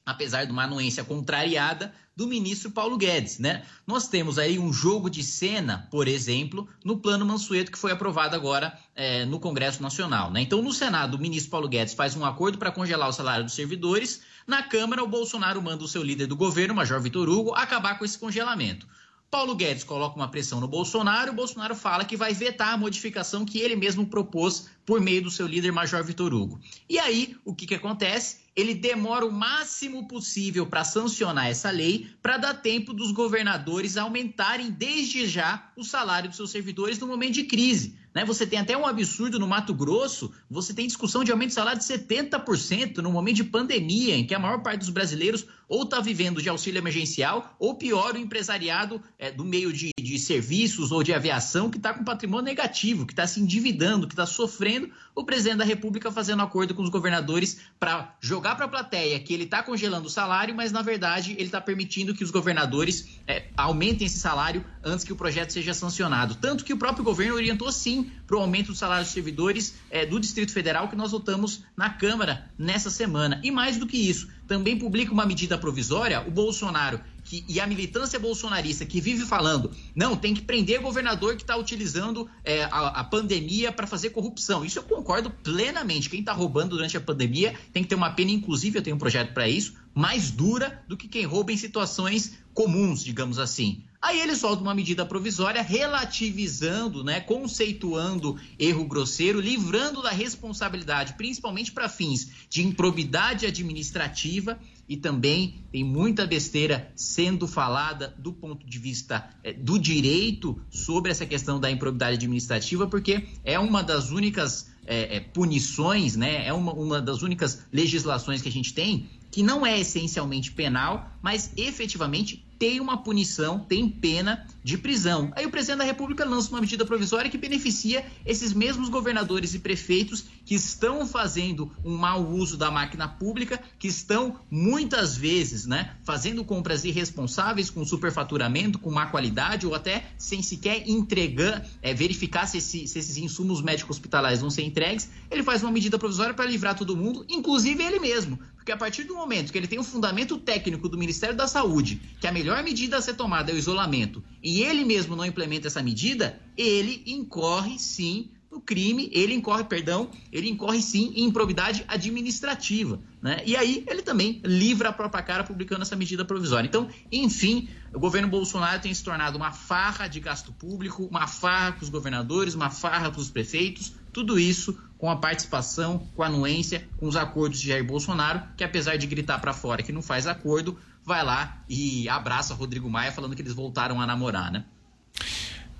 apesar 0.04 0.44
de 0.44 0.50
uma 0.50 0.64
anuência 0.64 1.04
contrariada, 1.04 1.94
do 2.16 2.26
ministro 2.26 2.70
Paulo 2.70 2.98
Guedes, 2.98 3.38
né? 3.38 3.62
Nós 3.86 4.08
temos 4.08 4.38
aí 4.38 4.58
um 4.58 4.70
jogo 4.70 5.08
de 5.08 5.22
cena, 5.22 5.88
por 5.90 6.06
exemplo, 6.06 6.68
no 6.84 6.98
plano 6.98 7.24
Mansueto 7.24 7.72
que 7.72 7.78
foi 7.78 7.92
aprovado 7.92 8.36
agora 8.36 8.78
é, 8.94 9.24
no 9.24 9.40
Congresso 9.40 9.82
Nacional, 9.82 10.30
né? 10.30 10.42
Então, 10.42 10.60
no 10.60 10.70
Senado, 10.70 11.14
o 11.14 11.18
ministro 11.18 11.50
Paulo 11.50 11.66
Guedes 11.66 11.94
faz 11.94 12.14
um 12.14 12.24
acordo 12.24 12.58
para 12.58 12.70
congelar 12.70 13.08
o 13.08 13.12
salário 13.12 13.44
dos 13.44 13.54
servidores. 13.54 14.20
Na 14.46 14.62
Câmara, 14.62 15.02
o 15.02 15.08
Bolsonaro 15.08 15.62
manda 15.62 15.82
o 15.82 15.88
seu 15.88 16.02
líder 16.02 16.26
do 16.26 16.36
governo, 16.36 16.74
Major 16.74 17.00
Vitor 17.00 17.26
Hugo, 17.26 17.54
acabar 17.54 17.98
com 17.98 18.04
esse 18.04 18.18
congelamento. 18.18 18.86
Paulo 19.30 19.54
Guedes 19.54 19.84
coloca 19.84 20.16
uma 20.16 20.28
pressão 20.28 20.60
no 20.60 20.66
Bolsonaro, 20.66 21.30
o 21.30 21.34
Bolsonaro 21.34 21.76
fala 21.76 22.04
que 22.04 22.16
vai 22.16 22.34
vetar 22.34 22.74
a 22.74 22.76
modificação 22.76 23.44
que 23.44 23.60
ele 23.60 23.76
mesmo 23.76 24.04
propôs 24.04 24.68
por 24.90 25.00
meio 25.00 25.22
do 25.22 25.30
seu 25.30 25.46
líder 25.46 25.70
Major 25.70 26.02
Vitor 26.02 26.34
Hugo. 26.34 26.60
E 26.88 26.98
aí, 26.98 27.36
o 27.44 27.54
que, 27.54 27.64
que 27.64 27.76
acontece? 27.76 28.38
Ele 28.56 28.74
demora 28.74 29.24
o 29.24 29.30
máximo 29.30 30.08
possível 30.08 30.66
para 30.66 30.82
sancionar 30.82 31.46
essa 31.46 31.70
lei, 31.70 32.08
para 32.20 32.38
dar 32.38 32.54
tempo 32.54 32.92
dos 32.92 33.12
governadores 33.12 33.96
aumentarem 33.96 34.68
desde 34.68 35.28
já 35.28 35.70
o 35.76 35.84
salário 35.84 36.28
dos 36.28 36.36
seus 36.36 36.50
servidores 36.50 36.98
no 36.98 37.06
momento 37.06 37.34
de 37.34 37.44
crise. 37.44 38.00
Né? 38.14 38.24
Você 38.24 38.46
tem 38.46 38.58
até 38.58 38.76
um 38.76 38.86
absurdo 38.86 39.38
no 39.38 39.46
Mato 39.46 39.72
Grosso, 39.72 40.32
você 40.50 40.74
tem 40.74 40.86
discussão 40.86 41.22
de 41.22 41.30
aumento 41.30 41.50
de 41.50 41.54
salário 41.54 41.78
de 41.78 41.86
70% 41.86 42.98
no 42.98 43.12
momento 43.12 43.36
de 43.36 43.44
pandemia, 43.44 44.16
em 44.16 44.26
que 44.26 44.34
a 44.34 44.38
maior 44.38 44.62
parte 44.62 44.80
dos 44.80 44.90
brasileiros 44.90 45.46
ou 45.68 45.84
está 45.84 46.00
vivendo 46.00 46.42
de 46.42 46.48
auxílio 46.48 46.80
emergencial, 46.80 47.54
ou 47.58 47.76
pior, 47.76 48.14
o 48.14 48.18
empresariado 48.18 49.00
é, 49.16 49.30
do 49.30 49.44
meio 49.44 49.72
de, 49.72 49.92
de 49.96 50.18
serviços 50.18 50.90
ou 50.90 51.02
de 51.02 51.14
aviação 51.14 51.70
que 51.70 51.76
está 51.76 51.94
com 51.94 52.02
patrimônio 52.02 52.46
negativo, 52.46 53.06
que 53.06 53.12
está 53.12 53.26
se 53.26 53.40
endividando, 53.40 54.08
que 54.08 54.12
está 54.12 54.26
sofrendo, 54.26 54.79
o 55.14 55.24
presidente 55.24 55.58
da 55.58 55.64
República 55.64 56.10
fazendo 56.10 56.42
acordo 56.42 56.74
com 56.74 56.82
os 56.82 56.88
governadores 56.88 57.60
para 57.78 58.14
jogar 58.20 58.54
para 58.54 58.64
a 58.64 58.68
plateia 58.68 59.18
que 59.20 59.34
ele 59.34 59.44
está 59.44 59.62
congelando 59.62 60.06
o 60.06 60.10
salário, 60.10 60.54
mas 60.54 60.72
na 60.72 60.82
verdade 60.82 61.32
ele 61.32 61.44
está 61.44 61.60
permitindo 61.60 62.14
que 62.14 62.24
os 62.24 62.30
governadores 62.30 63.20
é, 63.26 63.48
aumentem 63.56 64.06
esse 64.06 64.18
salário 64.18 64.64
antes 64.82 65.04
que 65.04 65.12
o 65.12 65.16
projeto 65.16 65.52
seja 65.52 65.74
sancionado. 65.74 66.36
Tanto 66.36 66.64
que 66.64 66.72
o 66.72 66.78
próprio 66.78 67.04
governo 67.04 67.34
orientou 67.34 67.70
sim 67.72 68.10
para 68.26 68.36
o 68.36 68.40
aumento 68.40 68.68
do 68.68 68.76
salário 68.76 69.04
dos 69.04 69.12
servidores 69.12 69.74
é, 69.90 70.06
do 70.06 70.20
Distrito 70.20 70.52
Federal 70.52 70.88
que 70.88 70.96
nós 70.96 71.12
votamos 71.12 71.64
na 71.76 71.90
Câmara 71.90 72.50
nessa 72.58 72.90
semana. 72.90 73.40
E 73.42 73.50
mais 73.50 73.76
do 73.76 73.86
que 73.86 73.96
isso, 73.96 74.28
também 74.46 74.78
publica 74.78 75.12
uma 75.12 75.26
medida 75.26 75.56
provisória, 75.56 76.26
o 76.26 76.30
Bolsonaro 76.30 77.00
que, 77.30 77.44
e 77.46 77.60
a 77.60 77.66
militância 77.66 78.18
bolsonarista 78.18 78.84
que 78.84 79.00
vive 79.00 79.24
falando, 79.24 79.70
não, 79.94 80.16
tem 80.16 80.34
que 80.34 80.42
prender 80.42 80.80
governador 80.80 81.36
que 81.36 81.42
está 81.42 81.56
utilizando 81.56 82.28
é, 82.42 82.64
a, 82.64 82.88
a, 82.88 83.04
pandemia 83.04 83.70
para 83.70 83.86
fazer 83.86 84.10
corrupção. 84.10 84.64
Isso 84.64 84.80
eu 84.80 84.82
concordo 84.82 85.30
plenamente. 85.30 86.10
Quem 86.10 86.18
está 86.18 86.32
roubando 86.32 86.70
durante 86.70 86.96
a 86.96 87.00
pandemia 87.00 87.54
tem 87.72 87.84
que 87.84 87.88
ter 87.88 87.94
uma 87.94 88.10
pena, 88.10 88.32
inclusive 88.32 88.80
eu 88.80 88.82
tenho 88.82 88.96
um 88.96 88.98
projeto 88.98 89.32
para 89.32 89.48
isso, 89.48 89.74
mais 89.94 90.32
dura 90.32 90.82
do 90.88 90.96
que 90.96 91.06
quem 91.06 91.24
rouba 91.24 91.52
em 91.52 91.56
situações 91.56 92.36
comuns, 92.52 93.04
digamos 93.04 93.38
assim. 93.38 93.84
Aí 94.02 94.18
ele 94.18 94.34
solta 94.34 94.62
uma 94.62 94.74
medida 94.74 95.04
provisória 95.04 95.60
relativizando, 95.60 97.04
né, 97.04 97.20
conceituando 97.20 98.40
erro 98.58 98.84
grosseiro, 98.86 99.40
livrando 99.40 100.02
da 100.02 100.10
responsabilidade, 100.10 101.12
principalmente 101.14 101.70
para 101.70 101.88
fins 101.88 102.30
de 102.48 102.62
improbidade 102.66 103.46
administrativa 103.46 104.58
e 104.90 104.96
também 104.96 105.62
tem 105.70 105.84
muita 105.84 106.26
besteira 106.26 106.90
sendo 106.96 107.46
falada 107.46 108.12
do 108.18 108.32
ponto 108.32 108.66
de 108.66 108.76
vista 108.76 109.30
é, 109.44 109.52
do 109.52 109.78
direito 109.78 110.60
sobre 110.68 111.12
essa 111.12 111.24
questão 111.24 111.60
da 111.60 111.70
improbidade 111.70 112.16
administrativa, 112.16 112.88
porque 112.88 113.24
é 113.44 113.56
uma 113.56 113.84
das 113.84 114.10
únicas 114.10 114.68
é, 114.84 115.18
é, 115.18 115.20
punições, 115.20 116.16
né, 116.16 116.44
é 116.44 116.52
uma, 116.52 116.72
uma 116.72 117.00
das 117.00 117.22
únicas 117.22 117.62
legislações 117.72 118.42
que 118.42 118.48
a 118.48 118.52
gente 118.52 118.74
tem 118.74 119.08
que 119.30 119.44
não 119.44 119.64
é 119.64 119.78
essencialmente 119.78 120.50
penal, 120.50 121.08
mas 121.22 121.52
efetivamente 121.56 122.44
tem 122.60 122.78
uma 122.78 122.98
punição, 122.98 123.58
tem 123.58 123.88
pena 123.88 124.46
de 124.62 124.76
prisão. 124.76 125.32
Aí 125.34 125.46
o 125.46 125.50
presidente 125.50 125.78
da 125.78 125.84
República 125.84 126.26
lança 126.26 126.50
uma 126.50 126.60
medida 126.60 126.84
provisória 126.84 127.30
que 127.30 127.38
beneficia 127.38 128.04
esses 128.26 128.52
mesmos 128.52 128.90
governadores 128.90 129.54
e 129.54 129.58
prefeitos 129.58 130.26
que 130.44 130.54
estão 130.54 131.06
fazendo 131.06 131.72
um 131.82 131.96
mau 131.96 132.28
uso 132.28 132.58
da 132.58 132.70
máquina 132.70 133.08
pública, 133.08 133.58
que 133.78 133.88
estão 133.88 134.38
muitas 134.50 135.16
vezes, 135.16 135.64
né, 135.64 135.96
fazendo 136.04 136.44
compras 136.44 136.84
irresponsáveis 136.84 137.70
com 137.70 137.82
superfaturamento, 137.82 138.78
com 138.78 138.90
má 138.90 139.06
qualidade 139.06 139.66
ou 139.66 139.74
até 139.74 140.10
sem 140.18 140.42
sequer 140.42 140.86
entregar, 140.86 141.66
é, 141.80 141.94
verificar 141.94 142.46
se, 142.46 142.58
esse, 142.58 142.86
se 142.86 142.98
esses 142.98 143.16
insumos 143.16 143.62
médicos 143.62 143.96
hospitalares 143.96 144.42
vão 144.42 144.50
ser 144.50 144.64
entregues. 144.64 145.08
Ele 145.30 145.42
faz 145.42 145.62
uma 145.62 145.72
medida 145.72 145.98
provisória 145.98 146.34
para 146.34 146.44
livrar 146.44 146.76
todo 146.76 146.94
mundo, 146.94 147.24
inclusive 147.26 147.82
ele 147.82 147.98
mesmo, 147.98 148.38
porque 148.70 148.72
a 148.72 148.76
partir 148.76 149.04
do 149.04 149.14
momento 149.14 149.50
que 149.50 149.58
ele 149.58 149.66
tem 149.66 149.80
um 149.80 149.84
fundamento 149.84 150.38
técnico 150.38 150.88
do 150.88 150.96
Ministério 150.96 151.34
da 151.34 151.48
Saúde, 151.48 152.00
que 152.20 152.26
a 152.26 152.32
melhor 152.32 152.62
medida 152.62 152.96
a 152.96 153.02
ser 153.02 153.14
tomada 153.14 153.50
é 153.50 153.54
o 153.54 153.58
isolamento, 153.58 154.22
e 154.42 154.62
ele 154.62 154.84
mesmo 154.84 155.16
não 155.16 155.24
implementa 155.24 155.66
essa 155.66 155.82
medida, 155.82 156.40
ele 156.56 157.02
incorre 157.06 157.78
sim 157.80 158.30
no 158.50 158.60
crime, 158.60 159.08
ele 159.12 159.34
incorre, 159.34 159.64
perdão, 159.64 160.10
ele 160.32 160.48
incorre 160.48 160.82
sim 160.82 161.12
em 161.16 161.24
improbidade 161.24 161.84
administrativa, 161.88 163.00
né? 163.22 163.42
E 163.44 163.56
aí 163.56 163.84
ele 163.88 164.02
também 164.02 164.40
livra 164.44 164.90
a 164.90 164.92
própria 164.92 165.22
cara 165.22 165.44
publicando 165.44 165.82
essa 165.82 165.96
medida 165.96 166.24
provisória. 166.24 166.66
Então, 166.66 166.88
enfim, 167.10 167.68
o 167.94 167.98
governo 167.98 168.28
Bolsonaro 168.28 168.80
tem 168.80 168.92
se 168.92 169.02
tornado 169.02 169.36
uma 169.36 169.52
farra 169.52 170.06
de 170.06 170.20
gasto 170.20 170.52
público, 170.52 171.06
uma 171.10 171.26
farra 171.26 171.72
para 171.72 171.84
os 171.84 171.88
governadores, 171.88 172.54
uma 172.54 172.70
farra 172.70 173.10
para 173.10 173.20
os 173.20 173.30
prefeitos, 173.30 173.92
tudo 174.12 174.38
isso 174.38 174.76
com 175.00 175.10
a 175.10 175.16
participação, 175.16 176.06
com 176.14 176.22
a 176.22 176.26
anuência, 176.26 176.86
com 176.98 177.08
os 177.08 177.16
acordos 177.16 177.58
de 177.58 177.68
Jair 177.68 177.82
Bolsonaro, 177.82 178.42
que 178.54 178.62
apesar 178.62 178.96
de 178.96 179.06
gritar 179.06 179.38
para 179.38 179.54
fora 179.54 179.82
que 179.82 179.92
não 179.92 180.02
faz 180.02 180.26
acordo, 180.26 180.78
vai 181.02 181.24
lá 181.24 181.62
e 181.68 182.06
abraça 182.06 182.52
Rodrigo 182.52 182.88
Maia 182.88 183.10
falando 183.10 183.34
que 183.34 183.40
eles 183.40 183.54
voltaram 183.54 183.98
a 183.98 184.06
namorar, 184.06 184.52
né? 184.52 184.64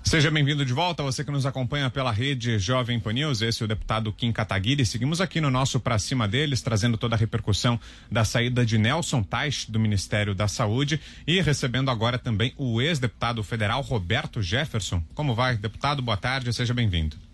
Seja 0.03 0.31
bem-vindo 0.31 0.65
de 0.65 0.73
volta, 0.73 1.03
você 1.03 1.23
que 1.23 1.31
nos 1.31 1.45
acompanha 1.45 1.89
pela 1.89 2.11
rede 2.11 2.57
Jovem 2.57 2.99
Pan 2.99 3.13
News, 3.13 3.43
esse 3.43 3.61
é 3.61 3.65
o 3.65 3.67
deputado 3.67 4.11
Kim 4.11 4.31
Kataguiri. 4.31 4.85
Seguimos 4.85 5.21
aqui 5.21 5.39
no 5.39 5.51
nosso 5.51 5.79
Pra 5.79 5.99
Cima 5.99 6.27
deles, 6.27 6.61
trazendo 6.61 6.97
toda 6.97 7.15
a 7.15 7.17
repercussão 7.17 7.79
da 8.11 8.25
saída 8.25 8.65
de 8.65 8.79
Nelson 8.79 9.21
Tais 9.21 9.65
do 9.69 9.79
Ministério 9.79 10.33
da 10.33 10.47
Saúde 10.47 10.99
e 11.25 11.39
recebendo 11.39 11.91
agora 11.91 12.17
também 12.17 12.53
o 12.57 12.81
ex-deputado 12.81 13.43
federal 13.43 13.81
Roberto 13.81 14.41
Jefferson. 14.41 15.01
Como 15.13 15.35
vai, 15.35 15.55
deputado? 15.55 16.01
Boa 16.01 16.17
tarde, 16.17 16.51
seja 16.51 16.73
bem-vindo. 16.73 17.30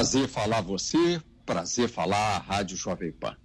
Prazer 0.00 0.28
falar 0.28 0.62
você, 0.62 1.20
prazer 1.44 1.86
falar 1.86 2.36
a 2.36 2.38
Rádio 2.38 2.74
Jovem 2.74 3.12
Pan. 3.12 3.36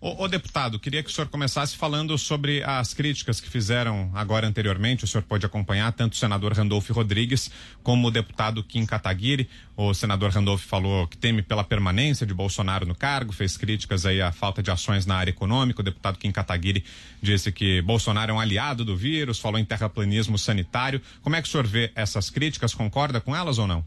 Ô, 0.00 0.24
ô, 0.24 0.26
deputado, 0.26 0.80
queria 0.80 1.00
que 1.00 1.08
o 1.08 1.12
senhor 1.12 1.28
começasse 1.28 1.76
falando 1.76 2.18
sobre 2.18 2.60
as 2.64 2.92
críticas 2.92 3.40
que 3.40 3.48
fizeram 3.48 4.10
agora 4.12 4.48
anteriormente. 4.48 5.04
O 5.04 5.06
senhor 5.06 5.22
pode 5.22 5.46
acompanhar 5.46 5.92
tanto 5.92 6.14
o 6.14 6.16
senador 6.16 6.54
Randolfo 6.54 6.92
Rodrigues 6.92 7.52
como 7.84 8.08
o 8.08 8.10
deputado 8.10 8.64
Kim 8.64 8.84
Kataguiri. 8.84 9.48
O 9.76 9.94
senador 9.94 10.32
Randolph 10.32 10.64
falou 10.64 11.06
que 11.06 11.16
teme 11.16 11.40
pela 11.40 11.62
permanência 11.62 12.26
de 12.26 12.34
Bolsonaro 12.34 12.84
no 12.84 12.96
cargo, 12.96 13.32
fez 13.32 13.56
críticas 13.56 14.04
aí 14.04 14.20
à 14.20 14.32
falta 14.32 14.60
de 14.60 14.72
ações 14.72 15.06
na 15.06 15.14
área 15.14 15.30
econômica. 15.30 15.82
O 15.82 15.84
deputado 15.84 16.18
Kim 16.18 16.32
Kataguiri 16.32 16.84
disse 17.22 17.52
que 17.52 17.80
Bolsonaro 17.80 18.32
é 18.32 18.34
um 18.34 18.40
aliado 18.40 18.84
do 18.84 18.96
vírus, 18.96 19.38
falou 19.38 19.60
em 19.60 19.64
terraplanismo 19.64 20.36
sanitário. 20.36 21.00
Como 21.20 21.36
é 21.36 21.40
que 21.40 21.46
o 21.46 21.50
senhor 21.50 21.64
vê 21.64 21.92
essas 21.94 22.28
críticas? 22.28 22.74
Concorda 22.74 23.20
com 23.20 23.36
elas 23.36 23.56
ou 23.58 23.68
não? 23.68 23.84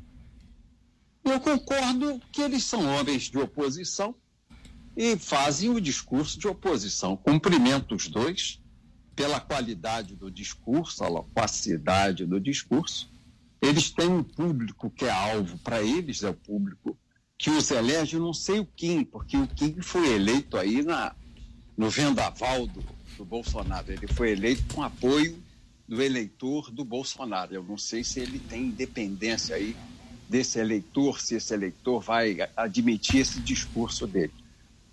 Eu 1.26 1.40
concordo 1.40 2.22
que 2.32 2.40
eles 2.40 2.64
são 2.64 2.86
homens 2.86 3.24
de 3.24 3.40
oposição 3.40 4.14
e 4.96 5.18
fazem 5.18 5.72
o 5.72 5.82
discurso 5.82 6.38
de 6.38 6.48
oposição. 6.48 7.18
Cumprimento 7.18 7.96
os 7.96 8.08
dois 8.08 8.62
pela 9.16 9.40
qualidade 9.40 10.16
do 10.16 10.30
discurso, 10.30 11.04
a 11.04 11.08
loquacidade 11.08 12.28
do 12.28 12.40
discurso. 12.40 13.12
Eles 13.60 13.90
têm 13.90 14.08
um 14.08 14.24
público 14.24 14.92
que 14.92 15.06
é 15.06 15.10
alvo 15.10 15.58
para 15.58 15.82
eles, 15.82 16.22
é 16.22 16.30
o 16.30 16.34
público 16.36 16.96
que 17.38 17.50
os 17.50 17.72
elege. 17.72 18.20
não 18.20 18.34
sei 18.34 18.60
o 18.60 18.66
Kim, 18.66 19.04
porque 19.04 19.36
o 19.36 19.48
Kim 19.48 19.82
foi 19.82 20.14
eleito 20.14 20.58
aí 20.58 20.84
na, 20.84 21.16
no 21.76 21.90
vendaval 21.90 22.68
do, 22.68 22.84
do 23.18 23.26
Bolsonaro. 23.26 23.92
Ele 23.92 24.08
foi 24.08 24.32
eleito 24.32 24.64
com 24.76 24.84
apoio 24.84 25.42
do 25.88 26.00
eleitor 26.04 26.70
do 26.70 26.86
Bolsonaro. 26.86 27.56
Eu 27.56 27.64
não 27.64 27.80
sei 27.80 28.04
se 28.04 28.20
ele 28.20 28.38
tem 28.38 28.68
independência 28.68 29.56
aí 29.56 29.76
desse 30.28 30.60
eleitor, 30.60 31.22
se 31.22 31.36
esse 31.36 31.54
eleitor 31.54 32.02
vai 32.02 32.38
admitir 32.56 33.22
esse 33.22 33.40
discurso 33.40 34.08
dele. 34.08 34.34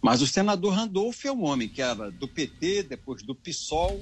Mas 0.03 0.21
o 0.21 0.27
senador 0.27 0.75
Randolph 0.75 1.25
é 1.25 1.33
um 1.33 1.45
homem 1.45 1.69
que 1.69 1.81
era 1.81 2.11
do 2.11 2.27
PT, 2.27 2.83
depois 2.83 3.23
do 3.23 3.35
PSOL 3.35 4.01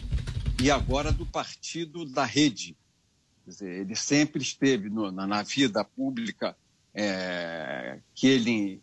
e 0.62 0.70
agora 0.70 1.12
do 1.12 1.26
Partido 1.26 2.04
da 2.04 2.24
Rede. 2.24 2.76
Dizer, 3.46 3.80
ele 3.80 3.94
sempre 3.94 4.42
esteve 4.42 4.88
no, 4.88 5.10
na, 5.10 5.26
na, 5.26 5.42
vida 5.42 5.84
pública 5.84 6.56
é, 6.94 7.98
que, 8.14 8.26
ele, 8.26 8.82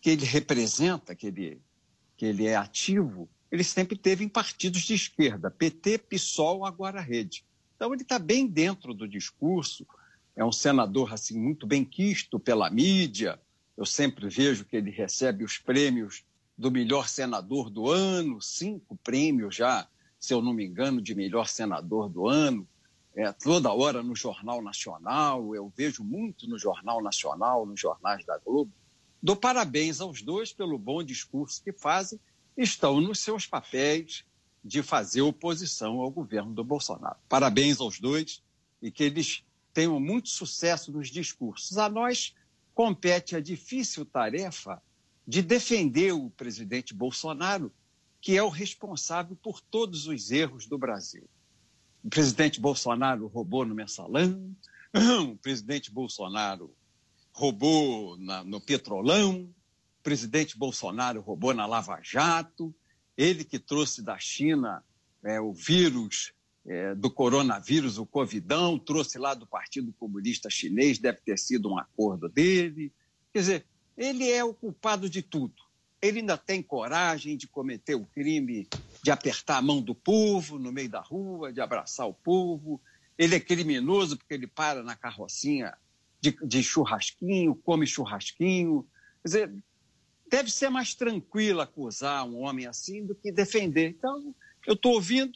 que 0.00 0.10
ele 0.10 0.24
representa, 0.24 1.14
que 1.14 1.28
ele, 1.28 1.60
que 2.16 2.26
ele 2.26 2.46
é 2.46 2.56
ativo, 2.56 3.28
ele 3.50 3.64
sempre 3.64 3.96
teve 3.96 4.24
em 4.24 4.28
partidos 4.28 4.82
de 4.82 4.94
esquerda, 4.94 5.50
PT, 5.50 5.98
PSOL, 5.98 6.66
agora 6.66 7.00
Rede. 7.00 7.44
Então 7.76 7.92
ele 7.92 8.02
está 8.02 8.18
bem 8.18 8.46
dentro 8.46 8.92
do 8.92 9.06
discurso, 9.08 9.86
é 10.38 10.44
um 10.44 10.52
senador 10.52 11.12
assim 11.12 11.36
muito 11.36 11.66
bem 11.66 11.84
quisto 11.84 12.38
pela 12.38 12.70
mídia. 12.70 13.40
Eu 13.76 13.84
sempre 13.84 14.28
vejo 14.28 14.64
que 14.64 14.76
ele 14.76 14.88
recebe 14.88 15.42
os 15.42 15.58
prêmios 15.58 16.22
do 16.56 16.70
melhor 16.70 17.08
senador 17.08 17.68
do 17.68 17.90
ano, 17.90 18.40
cinco 18.40 18.96
prêmios 19.02 19.56
já, 19.56 19.88
se 20.16 20.32
eu 20.32 20.40
não 20.40 20.52
me 20.52 20.64
engano, 20.64 21.02
de 21.02 21.12
melhor 21.12 21.48
senador 21.48 22.08
do 22.08 22.28
ano. 22.28 22.68
É, 23.16 23.32
toda 23.32 23.72
hora 23.72 24.00
no 24.00 24.14
Jornal 24.14 24.62
Nacional, 24.62 25.56
eu 25.56 25.72
vejo 25.76 26.04
muito 26.04 26.48
no 26.48 26.56
Jornal 26.56 27.02
Nacional, 27.02 27.66
nos 27.66 27.80
jornais 27.80 28.24
da 28.24 28.38
Globo. 28.38 28.70
Dou 29.20 29.34
parabéns 29.34 30.00
aos 30.00 30.22
dois 30.22 30.52
pelo 30.52 30.78
bom 30.78 31.02
discurso 31.02 31.60
que 31.64 31.72
fazem, 31.72 32.20
estão 32.56 33.00
nos 33.00 33.18
seus 33.18 33.44
papéis 33.44 34.24
de 34.64 34.84
fazer 34.84 35.20
oposição 35.20 35.98
ao 35.98 36.12
governo 36.12 36.54
do 36.54 36.62
Bolsonaro. 36.62 37.16
Parabéns 37.28 37.80
aos 37.80 37.98
dois 37.98 38.40
e 38.80 38.88
que 38.92 39.02
eles 39.02 39.42
tenham 39.78 40.00
muito 40.00 40.28
sucesso 40.28 40.90
nos 40.90 41.08
discursos. 41.08 41.78
A 41.78 41.88
nós 41.88 42.34
compete 42.74 43.36
a 43.36 43.40
difícil 43.40 44.04
tarefa 44.04 44.82
de 45.24 45.40
defender 45.40 46.12
o 46.12 46.30
presidente 46.30 46.92
Bolsonaro, 46.92 47.72
que 48.20 48.36
é 48.36 48.42
o 48.42 48.48
responsável 48.48 49.36
por 49.36 49.60
todos 49.60 50.08
os 50.08 50.32
erros 50.32 50.66
do 50.66 50.76
Brasil. 50.76 51.30
O 52.02 52.10
presidente 52.10 52.58
Bolsonaro 52.58 53.28
roubou 53.28 53.64
no 53.64 53.72
mensalão, 53.72 54.52
o 55.30 55.36
presidente 55.36 55.92
Bolsonaro 55.92 56.74
roubou 57.32 58.18
na, 58.18 58.42
no 58.42 58.60
Petrolão, 58.60 59.42
o 59.42 60.02
presidente 60.02 60.58
Bolsonaro 60.58 61.20
roubou 61.20 61.54
na 61.54 61.66
Lava 61.66 62.00
Jato, 62.02 62.74
ele 63.16 63.44
que 63.44 63.60
trouxe 63.60 64.02
da 64.02 64.18
China 64.18 64.82
é, 65.22 65.40
o 65.40 65.52
vírus 65.52 66.32
é, 66.68 66.94
do 66.94 67.10
coronavírus, 67.10 67.96
o 67.96 68.04
Covidão, 68.04 68.78
trouxe 68.78 69.18
lá 69.18 69.32
do 69.32 69.46
Partido 69.46 69.92
Comunista 69.98 70.50
Chinês, 70.50 70.98
deve 70.98 71.18
ter 71.24 71.38
sido 71.38 71.70
um 71.70 71.78
acordo 71.78 72.28
dele. 72.28 72.92
Quer 73.32 73.38
dizer, 73.38 73.66
ele 73.96 74.30
é 74.30 74.44
o 74.44 74.52
culpado 74.52 75.08
de 75.08 75.22
tudo. 75.22 75.54
Ele 76.00 76.20
ainda 76.20 76.36
tem 76.36 76.62
coragem 76.62 77.36
de 77.38 77.48
cometer 77.48 77.94
o 77.94 78.04
crime 78.04 78.68
de 79.02 79.10
apertar 79.10 79.56
a 79.56 79.62
mão 79.62 79.80
do 79.80 79.94
povo 79.94 80.58
no 80.58 80.70
meio 80.70 80.90
da 80.90 81.00
rua, 81.00 81.52
de 81.52 81.60
abraçar 81.60 82.06
o 82.06 82.12
povo. 82.12 82.80
Ele 83.16 83.34
é 83.34 83.40
criminoso 83.40 84.18
porque 84.18 84.34
ele 84.34 84.46
para 84.46 84.82
na 84.82 84.94
carrocinha 84.94 85.74
de, 86.20 86.36
de 86.46 86.62
churrasquinho, 86.62 87.54
come 87.54 87.86
churrasquinho. 87.86 88.86
Quer 89.22 89.28
dizer, 89.28 89.54
deve 90.30 90.50
ser 90.50 90.68
mais 90.68 90.94
tranquilo 90.94 91.62
acusar 91.62 92.28
um 92.28 92.36
homem 92.42 92.66
assim 92.66 93.04
do 93.06 93.14
que 93.14 93.32
defender. 93.32 93.88
Então, 93.88 94.34
eu 94.66 94.74
estou 94.74 94.92
ouvindo 94.92 95.32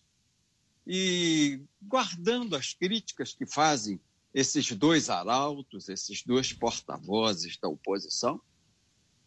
e 0.87 1.61
guardando 1.81 2.57
as 2.57 2.73
críticas 2.73 3.33
que 3.33 3.47
fazem 3.47 4.01
esses 4.35 4.73
dois 4.73 5.11
arautos, 5.11 5.89
esses 5.89 6.23
dois 6.23 6.53
porta-vozes 6.53 7.57
da 7.59 7.69
oposição, 7.69 8.41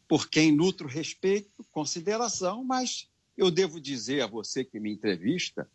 por 0.08 0.30
quem 0.30 0.51
nutro 0.51 0.88
respeito, 0.88 1.66
consideração, 1.72 2.64
mas 2.64 3.08
eu 3.38 3.49
devo 3.51 3.80
dizer 3.80 4.22
a 4.22 4.28
você 4.28 4.64
que 4.64 4.80
me 4.80 4.91
entrevista 4.91 5.68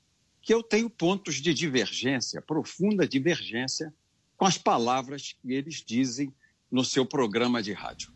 que 0.43 0.55
eu 0.55 0.63
tenho 0.63 0.89
pontos 0.89 1.37
de 1.37 1.53
divergência, 1.53 2.41
profunda 2.41 3.07
divergência, 3.07 3.93
com 4.37 4.47
as 4.47 4.57
palavras 4.57 5.37
que 5.41 5.53
eles 5.53 5.85
dizem 5.87 6.33
no 6.71 6.83
seu 6.83 7.05
programa 7.05 7.63
de 7.63 7.73
rádio. 7.73 8.11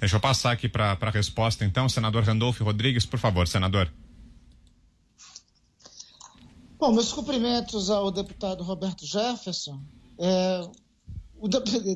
Deixa 0.00 0.16
eu 0.16 0.20
passar 0.20 0.52
aqui 0.52 0.68
para 0.68 0.96
a 0.98 1.10
resposta, 1.10 1.64
então. 1.64 1.88
Senador 1.88 2.24
Randolfo 2.24 2.64
Rodrigues, 2.64 3.04
por 3.04 3.18
favor, 3.18 3.46
senador. 3.46 3.92
Bom, 6.84 6.92
meus 6.92 7.14
cumprimentos 7.14 7.88
ao 7.88 8.10
deputado 8.10 8.62
Roberto 8.62 9.06
Jefferson. 9.06 9.80
É, 10.18 10.68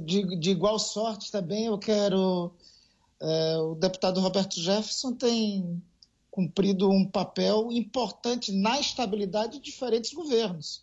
de, 0.03 0.35
de, 0.39 0.51
igual 0.51 0.79
sorte 0.79 1.31
também 1.31 1.67
eu 1.67 1.77
quero. 1.77 2.55
É, 3.21 3.59
o 3.59 3.75
deputado 3.75 4.19
Roberto 4.19 4.59
Jefferson 4.59 5.13
tem 5.13 5.83
cumprido 6.31 6.89
um 6.89 7.05
papel 7.05 7.71
importante 7.71 8.51
na 8.51 8.81
estabilidade 8.81 9.59
de 9.59 9.65
diferentes 9.65 10.15
governos. 10.15 10.83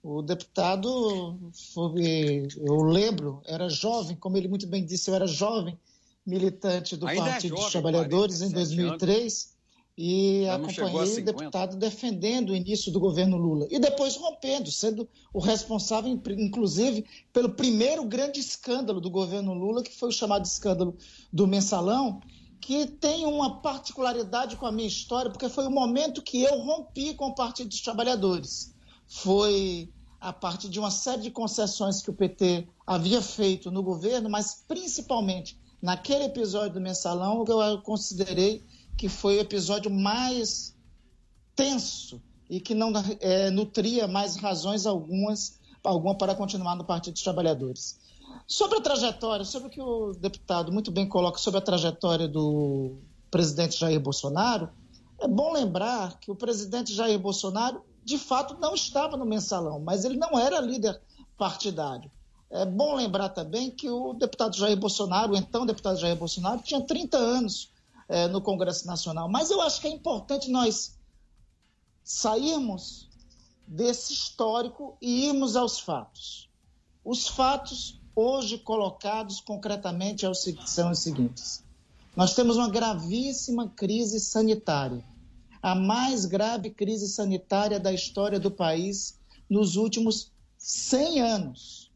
O 0.00 0.22
deputado, 0.22 1.36
foi, 1.74 2.46
eu 2.56 2.82
lembro, 2.82 3.42
era 3.44 3.68
jovem, 3.68 4.14
como 4.14 4.36
ele 4.36 4.46
muito 4.46 4.68
bem 4.68 4.86
disse, 4.86 5.10
eu 5.10 5.14
era 5.16 5.26
jovem 5.26 5.76
militante 6.24 6.96
do 6.96 7.04
Ainda 7.04 7.30
é 7.30 7.32
Partido 7.32 7.54
é 7.54 7.56
jovem, 7.56 7.64
dos 7.64 7.72
Trabalhadores 7.72 8.42
em 8.42 8.50
2003 8.52 9.20
anos. 9.20 9.59
E 10.02 10.48
acompanhei 10.48 11.18
o 11.18 11.24
deputado 11.26 11.76
defendendo 11.76 12.50
o 12.50 12.56
início 12.56 12.90
do 12.90 12.98
governo 12.98 13.36
Lula 13.36 13.66
e 13.70 13.78
depois 13.78 14.16
rompendo, 14.16 14.72
sendo 14.72 15.06
o 15.30 15.38
responsável, 15.38 16.10
inclusive, 16.38 17.04
pelo 17.34 17.50
primeiro 17.50 18.06
grande 18.06 18.40
escândalo 18.40 18.98
do 18.98 19.10
governo 19.10 19.52
Lula, 19.52 19.82
que 19.82 19.94
foi 19.94 20.08
o 20.08 20.12
chamado 20.12 20.46
escândalo 20.46 20.96
do 21.30 21.46
mensalão, 21.46 22.18
que 22.62 22.86
tem 22.86 23.26
uma 23.26 23.60
particularidade 23.60 24.56
com 24.56 24.64
a 24.64 24.72
minha 24.72 24.88
história, 24.88 25.30
porque 25.30 25.50
foi 25.50 25.66
o 25.66 25.70
momento 25.70 26.22
que 26.22 26.42
eu 26.42 26.58
rompi 26.60 27.12
com 27.12 27.26
o 27.26 27.34
Partido 27.34 27.68
dos 27.68 27.82
Trabalhadores. 27.82 28.74
Foi 29.06 29.92
a 30.18 30.32
partir 30.32 30.70
de 30.70 30.78
uma 30.78 30.90
série 30.90 31.20
de 31.20 31.30
concessões 31.30 32.00
que 32.00 32.08
o 32.08 32.14
PT 32.14 32.66
havia 32.86 33.20
feito 33.20 33.70
no 33.70 33.82
governo, 33.82 34.30
mas 34.30 34.64
principalmente 34.66 35.60
naquele 35.82 36.24
episódio 36.24 36.72
do 36.72 36.80
mensalão, 36.80 37.44
eu 37.46 37.82
considerei 37.82 38.64
que 39.00 39.08
foi 39.08 39.38
o 39.38 39.40
episódio 39.40 39.90
mais 39.90 40.76
tenso 41.56 42.20
e 42.50 42.60
que 42.60 42.74
não 42.74 42.92
é, 43.18 43.48
nutria 43.48 44.06
mais 44.06 44.36
razões 44.36 44.84
algumas 44.84 45.58
alguma 45.82 46.14
para 46.14 46.34
continuar 46.34 46.76
no 46.76 46.84
Partido 46.84 47.14
dos 47.14 47.22
Trabalhadores. 47.22 47.98
Sobre 48.46 48.76
a 48.76 48.82
trajetória, 48.82 49.42
sobre 49.46 49.68
o 49.68 49.70
que 49.70 49.80
o 49.80 50.12
deputado 50.12 50.70
muito 50.70 50.90
bem 50.90 51.08
coloca 51.08 51.38
sobre 51.38 51.56
a 51.56 51.62
trajetória 51.62 52.28
do 52.28 52.98
presidente 53.30 53.78
Jair 53.78 53.98
Bolsonaro, 53.98 54.68
é 55.18 55.26
bom 55.26 55.50
lembrar 55.50 56.20
que 56.20 56.30
o 56.30 56.36
presidente 56.36 56.92
Jair 56.92 57.18
Bolsonaro, 57.18 57.82
de 58.04 58.18
fato, 58.18 58.58
não 58.60 58.74
estava 58.74 59.16
no 59.16 59.24
mensalão, 59.24 59.80
mas 59.80 60.04
ele 60.04 60.18
não 60.18 60.38
era 60.38 60.60
líder 60.60 61.00
partidário. 61.38 62.10
É 62.50 62.66
bom 62.66 62.96
lembrar 62.96 63.30
também 63.30 63.70
que 63.70 63.88
o 63.88 64.12
deputado 64.12 64.58
Jair 64.58 64.76
Bolsonaro, 64.76 65.32
o 65.32 65.36
então 65.38 65.64
deputado 65.64 65.98
Jair 65.98 66.16
Bolsonaro, 66.16 66.60
tinha 66.60 66.82
30 66.82 67.16
anos 67.16 67.69
é, 68.10 68.26
no 68.26 68.42
Congresso 68.42 68.86
Nacional. 68.86 69.28
Mas 69.28 69.50
eu 69.50 69.62
acho 69.62 69.80
que 69.80 69.86
é 69.86 69.90
importante 69.90 70.50
nós 70.50 70.98
sairmos 72.02 73.08
desse 73.66 74.12
histórico 74.12 74.96
e 75.00 75.26
irmos 75.28 75.54
aos 75.54 75.78
fatos. 75.78 76.50
Os 77.04 77.28
fatos 77.28 78.00
hoje 78.14 78.58
colocados 78.58 79.40
concretamente 79.40 80.26
são 80.66 80.90
os 80.90 80.98
seguintes: 80.98 81.64
nós 82.16 82.34
temos 82.34 82.56
uma 82.56 82.68
gravíssima 82.68 83.68
crise 83.68 84.18
sanitária, 84.18 85.04
a 85.62 85.76
mais 85.76 86.26
grave 86.26 86.70
crise 86.70 87.08
sanitária 87.08 87.78
da 87.78 87.92
história 87.92 88.40
do 88.40 88.50
país 88.50 89.18
nos 89.48 89.76
últimos 89.76 90.32
100 90.58 91.20
anos 91.20 91.92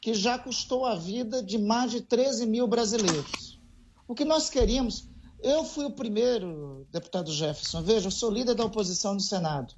que 0.00 0.12
já 0.12 0.38
custou 0.38 0.84
a 0.84 0.96
vida 0.96 1.42
de 1.42 1.56
mais 1.56 1.90
de 1.92 2.00
13 2.00 2.46
mil 2.46 2.66
brasileiros. 2.66 3.60
O 4.08 4.14
que 4.14 4.24
nós 4.24 4.50
queríamos. 4.50 5.08
Eu 5.42 5.64
fui 5.64 5.84
o 5.84 5.90
primeiro, 5.90 6.86
deputado 6.90 7.30
Jefferson, 7.30 7.82
veja, 7.82 8.06
eu 8.06 8.10
sou 8.10 8.30
líder 8.30 8.54
da 8.54 8.64
oposição 8.64 9.14
no 9.14 9.20
Senado. 9.20 9.74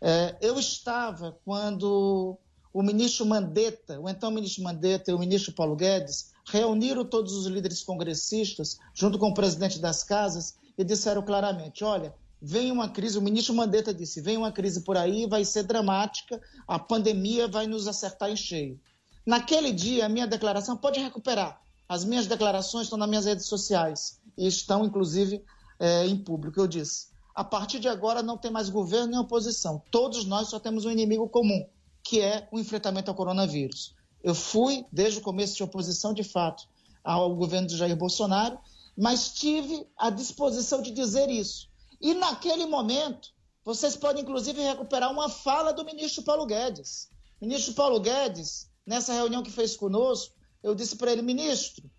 É, 0.00 0.36
eu 0.40 0.58
estava 0.58 1.38
quando 1.44 2.38
o 2.72 2.82
ministro 2.82 3.26
Mandetta, 3.26 4.00
o 4.00 4.08
então 4.08 4.30
ministro 4.30 4.62
Mandetta 4.62 5.10
e 5.10 5.14
o 5.14 5.18
ministro 5.18 5.52
Paulo 5.52 5.74
Guedes 5.74 6.32
reuniram 6.46 7.04
todos 7.04 7.32
os 7.34 7.46
líderes 7.46 7.82
congressistas, 7.82 8.78
junto 8.94 9.18
com 9.18 9.28
o 9.28 9.34
presidente 9.34 9.78
das 9.78 10.04
casas, 10.04 10.56
e 10.76 10.84
disseram 10.84 11.22
claramente: 11.22 11.82
olha, 11.82 12.14
vem 12.40 12.70
uma 12.70 12.88
crise, 12.88 13.18
o 13.18 13.22
ministro 13.22 13.54
Mandetta 13.54 13.92
disse, 13.92 14.20
vem 14.20 14.36
uma 14.36 14.52
crise 14.52 14.82
por 14.82 14.96
aí, 14.96 15.26
vai 15.26 15.44
ser 15.44 15.64
dramática, 15.64 16.40
a 16.68 16.78
pandemia 16.78 17.48
vai 17.48 17.66
nos 17.66 17.88
acertar 17.88 18.30
em 18.30 18.36
cheio. 18.36 18.78
Naquele 19.26 19.72
dia, 19.72 20.06
a 20.06 20.08
minha 20.08 20.26
declaração 20.26 20.76
pode 20.76 21.00
recuperar. 21.00 21.60
As 21.88 22.04
minhas 22.04 22.26
declarações 22.26 22.84
estão 22.84 22.98
nas 22.98 23.08
minhas 23.08 23.24
redes 23.24 23.46
sociais 23.46 24.20
e 24.36 24.46
estão, 24.46 24.84
inclusive, 24.84 25.42
é, 25.78 26.06
em 26.06 26.16
público. 26.16 26.60
Eu 26.60 26.66
disse: 26.66 27.08
a 27.34 27.42
partir 27.42 27.80
de 27.80 27.88
agora 27.88 28.22
não 28.22 28.38
tem 28.38 28.50
mais 28.50 28.68
governo 28.68 29.08
nem 29.08 29.18
oposição. 29.18 29.82
Todos 29.90 30.24
nós 30.24 30.48
só 30.48 30.60
temos 30.60 30.84
um 30.84 30.90
inimigo 30.90 31.28
comum, 31.28 31.66
que 32.02 32.20
é 32.20 32.48
o 32.52 32.58
enfrentamento 32.58 33.10
ao 33.10 33.16
coronavírus. 33.16 33.94
Eu 34.22 34.34
fui, 34.34 34.86
desde 34.92 35.18
o 35.18 35.22
começo, 35.22 35.56
de 35.56 35.62
oposição 35.62 36.14
de 36.14 36.22
fato 36.22 36.66
ao 37.02 37.34
governo 37.34 37.66
de 37.66 37.76
Jair 37.76 37.96
Bolsonaro, 37.96 38.58
mas 38.96 39.32
tive 39.34 39.86
a 39.98 40.10
disposição 40.10 40.80
de 40.80 40.90
dizer 40.90 41.28
isso. 41.28 41.68
E 42.00 42.14
naquele 42.14 42.66
momento, 42.66 43.30
vocês 43.64 43.96
podem 43.96 44.22
inclusive 44.22 44.60
recuperar 44.62 45.10
uma 45.10 45.28
fala 45.28 45.72
do 45.72 45.84
ministro 45.84 46.22
Paulo 46.22 46.46
Guedes. 46.46 47.10
Ministro 47.40 47.74
Paulo 47.74 48.00
Guedes 48.00 48.70
nessa 48.86 49.12
reunião 49.12 49.42
que 49.42 49.50
fez 49.50 49.76
conosco, 49.76 50.34
eu 50.62 50.74
disse 50.74 50.96
para 50.96 51.12
ele, 51.12 51.22
ministro, 51.22 51.90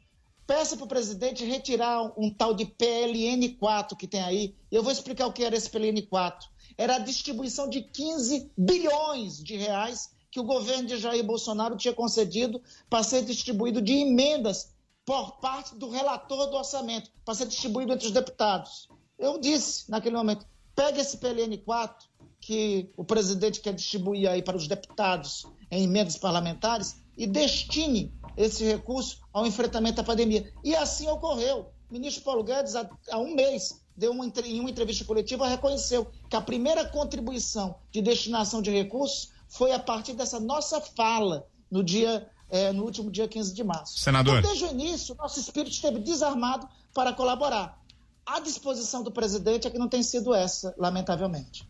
peça 0.48 0.76
para 0.76 0.86
o 0.86 0.88
presidente 0.88 1.44
retirar 1.44 2.14
um 2.18 2.30
tal 2.30 2.54
de 2.54 2.66
PLN4 2.66 3.96
que 3.98 4.08
tem 4.08 4.22
aí. 4.22 4.56
Eu 4.72 4.84
vou 4.84 4.92
explicar 4.92 5.28
o 5.28 5.34
que 5.34 5.44
era 5.44 5.56
esse 5.56 5.70
PLN4. 5.70 6.44
Era 6.78 6.96
a 6.96 7.00
distribuição 7.00 7.70
de 7.70 7.82
15 7.82 8.52
bilhões 8.58 9.44
de 9.44 9.56
reais 9.56 10.10
que 10.30 10.40
o 10.40 10.44
governo 10.44 10.88
de 10.88 10.98
Jair 10.98 11.24
Bolsonaro 11.24 11.78
tinha 11.78 11.94
concedido 11.94 12.62
para 12.90 13.04
ser 13.04 13.24
distribuído 13.24 13.82
de 13.82 13.94
emendas 13.94 14.74
por 15.06 15.38
parte 15.40 15.76
do 15.76 15.90
relator 15.90 16.48
do 16.50 16.58
orçamento, 16.58 17.12
para 17.24 17.36
ser 17.36 17.48
distribuído 17.48 17.94
entre 17.94 18.08
os 18.08 18.12
deputados. 18.12 18.90
Eu 19.18 19.40
disse 19.40 19.90
naquele 19.90 20.18
momento: 20.18 20.46
pega 20.76 21.00
esse 21.00 21.18
PLN 21.18 21.58
4 21.60 22.10
que 22.42 22.92
o 22.98 23.04
presidente 23.04 23.62
quer 23.62 23.74
distribuir 23.74 24.30
aí 24.30 24.42
para 24.42 24.58
os 24.58 24.68
deputados 24.68 25.46
em 25.72 25.84
emendas 25.84 26.18
parlamentares 26.18 27.02
e 27.18 27.26
destine 27.26 28.14
esse 28.38 28.64
recurso 28.64 29.20
ao 29.32 29.46
enfrentamento 29.46 29.98
da 29.98 30.04
pandemia. 30.04 30.52
E 30.64 30.76
assim 30.76 31.08
ocorreu. 31.10 31.72
O 31.90 31.94
ministro 31.94 32.24
Paulo 32.24 32.44
Guedes, 32.44 32.76
há, 32.76 32.90
há 33.12 33.20
um 33.20 33.36
mês, 33.36 33.82
deu 33.96 34.12
uma, 34.12 34.26
em 34.44 34.60
uma 34.60 34.70
entrevista 34.70 35.06
coletiva, 35.06 35.48
reconheceu 35.48 36.10
que 36.30 36.36
a 36.36 36.42
primeira 36.42 36.86
contribuição 36.86 37.76
de 37.92 38.02
destinação 38.02 38.62
de 38.62 38.72
recursos 38.72 39.32
foi 39.48 39.72
a 39.72 39.80
partir 39.80 40.14
dessa 40.14 40.40
nossa 40.40 40.82
fala 40.82 41.48
no 41.70 41.84
dia 41.84 42.28
é, 42.50 42.72
no 42.72 42.84
último 42.84 43.12
dia 43.12 43.28
15 43.28 43.54
de 43.54 43.64
março. 43.64 44.00
Senador. 44.00 44.40
Então, 44.40 44.52
desde 44.52 44.66
o 44.66 44.72
início, 44.72 45.16
nosso 45.16 45.40
espírito 45.40 45.72
esteve 45.72 46.00
desarmado 46.00 46.68
para 46.94 47.14
colaborar. 47.14 47.80
A 48.26 48.40
disposição 48.40 49.04
do 49.04 49.12
presidente 49.12 49.68
é 49.68 49.70
que 49.70 49.78
não 49.78 49.88
tem 49.88 50.02
sido 50.02 50.34
essa, 50.34 50.74
lamentavelmente. 50.78 51.68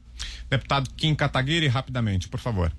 Deputado 0.50 0.90
Kim 0.92 1.16
Kataguiri, 1.16 1.68
rapidamente, 1.68 2.30
por 2.30 2.40
favor. 2.40 2.72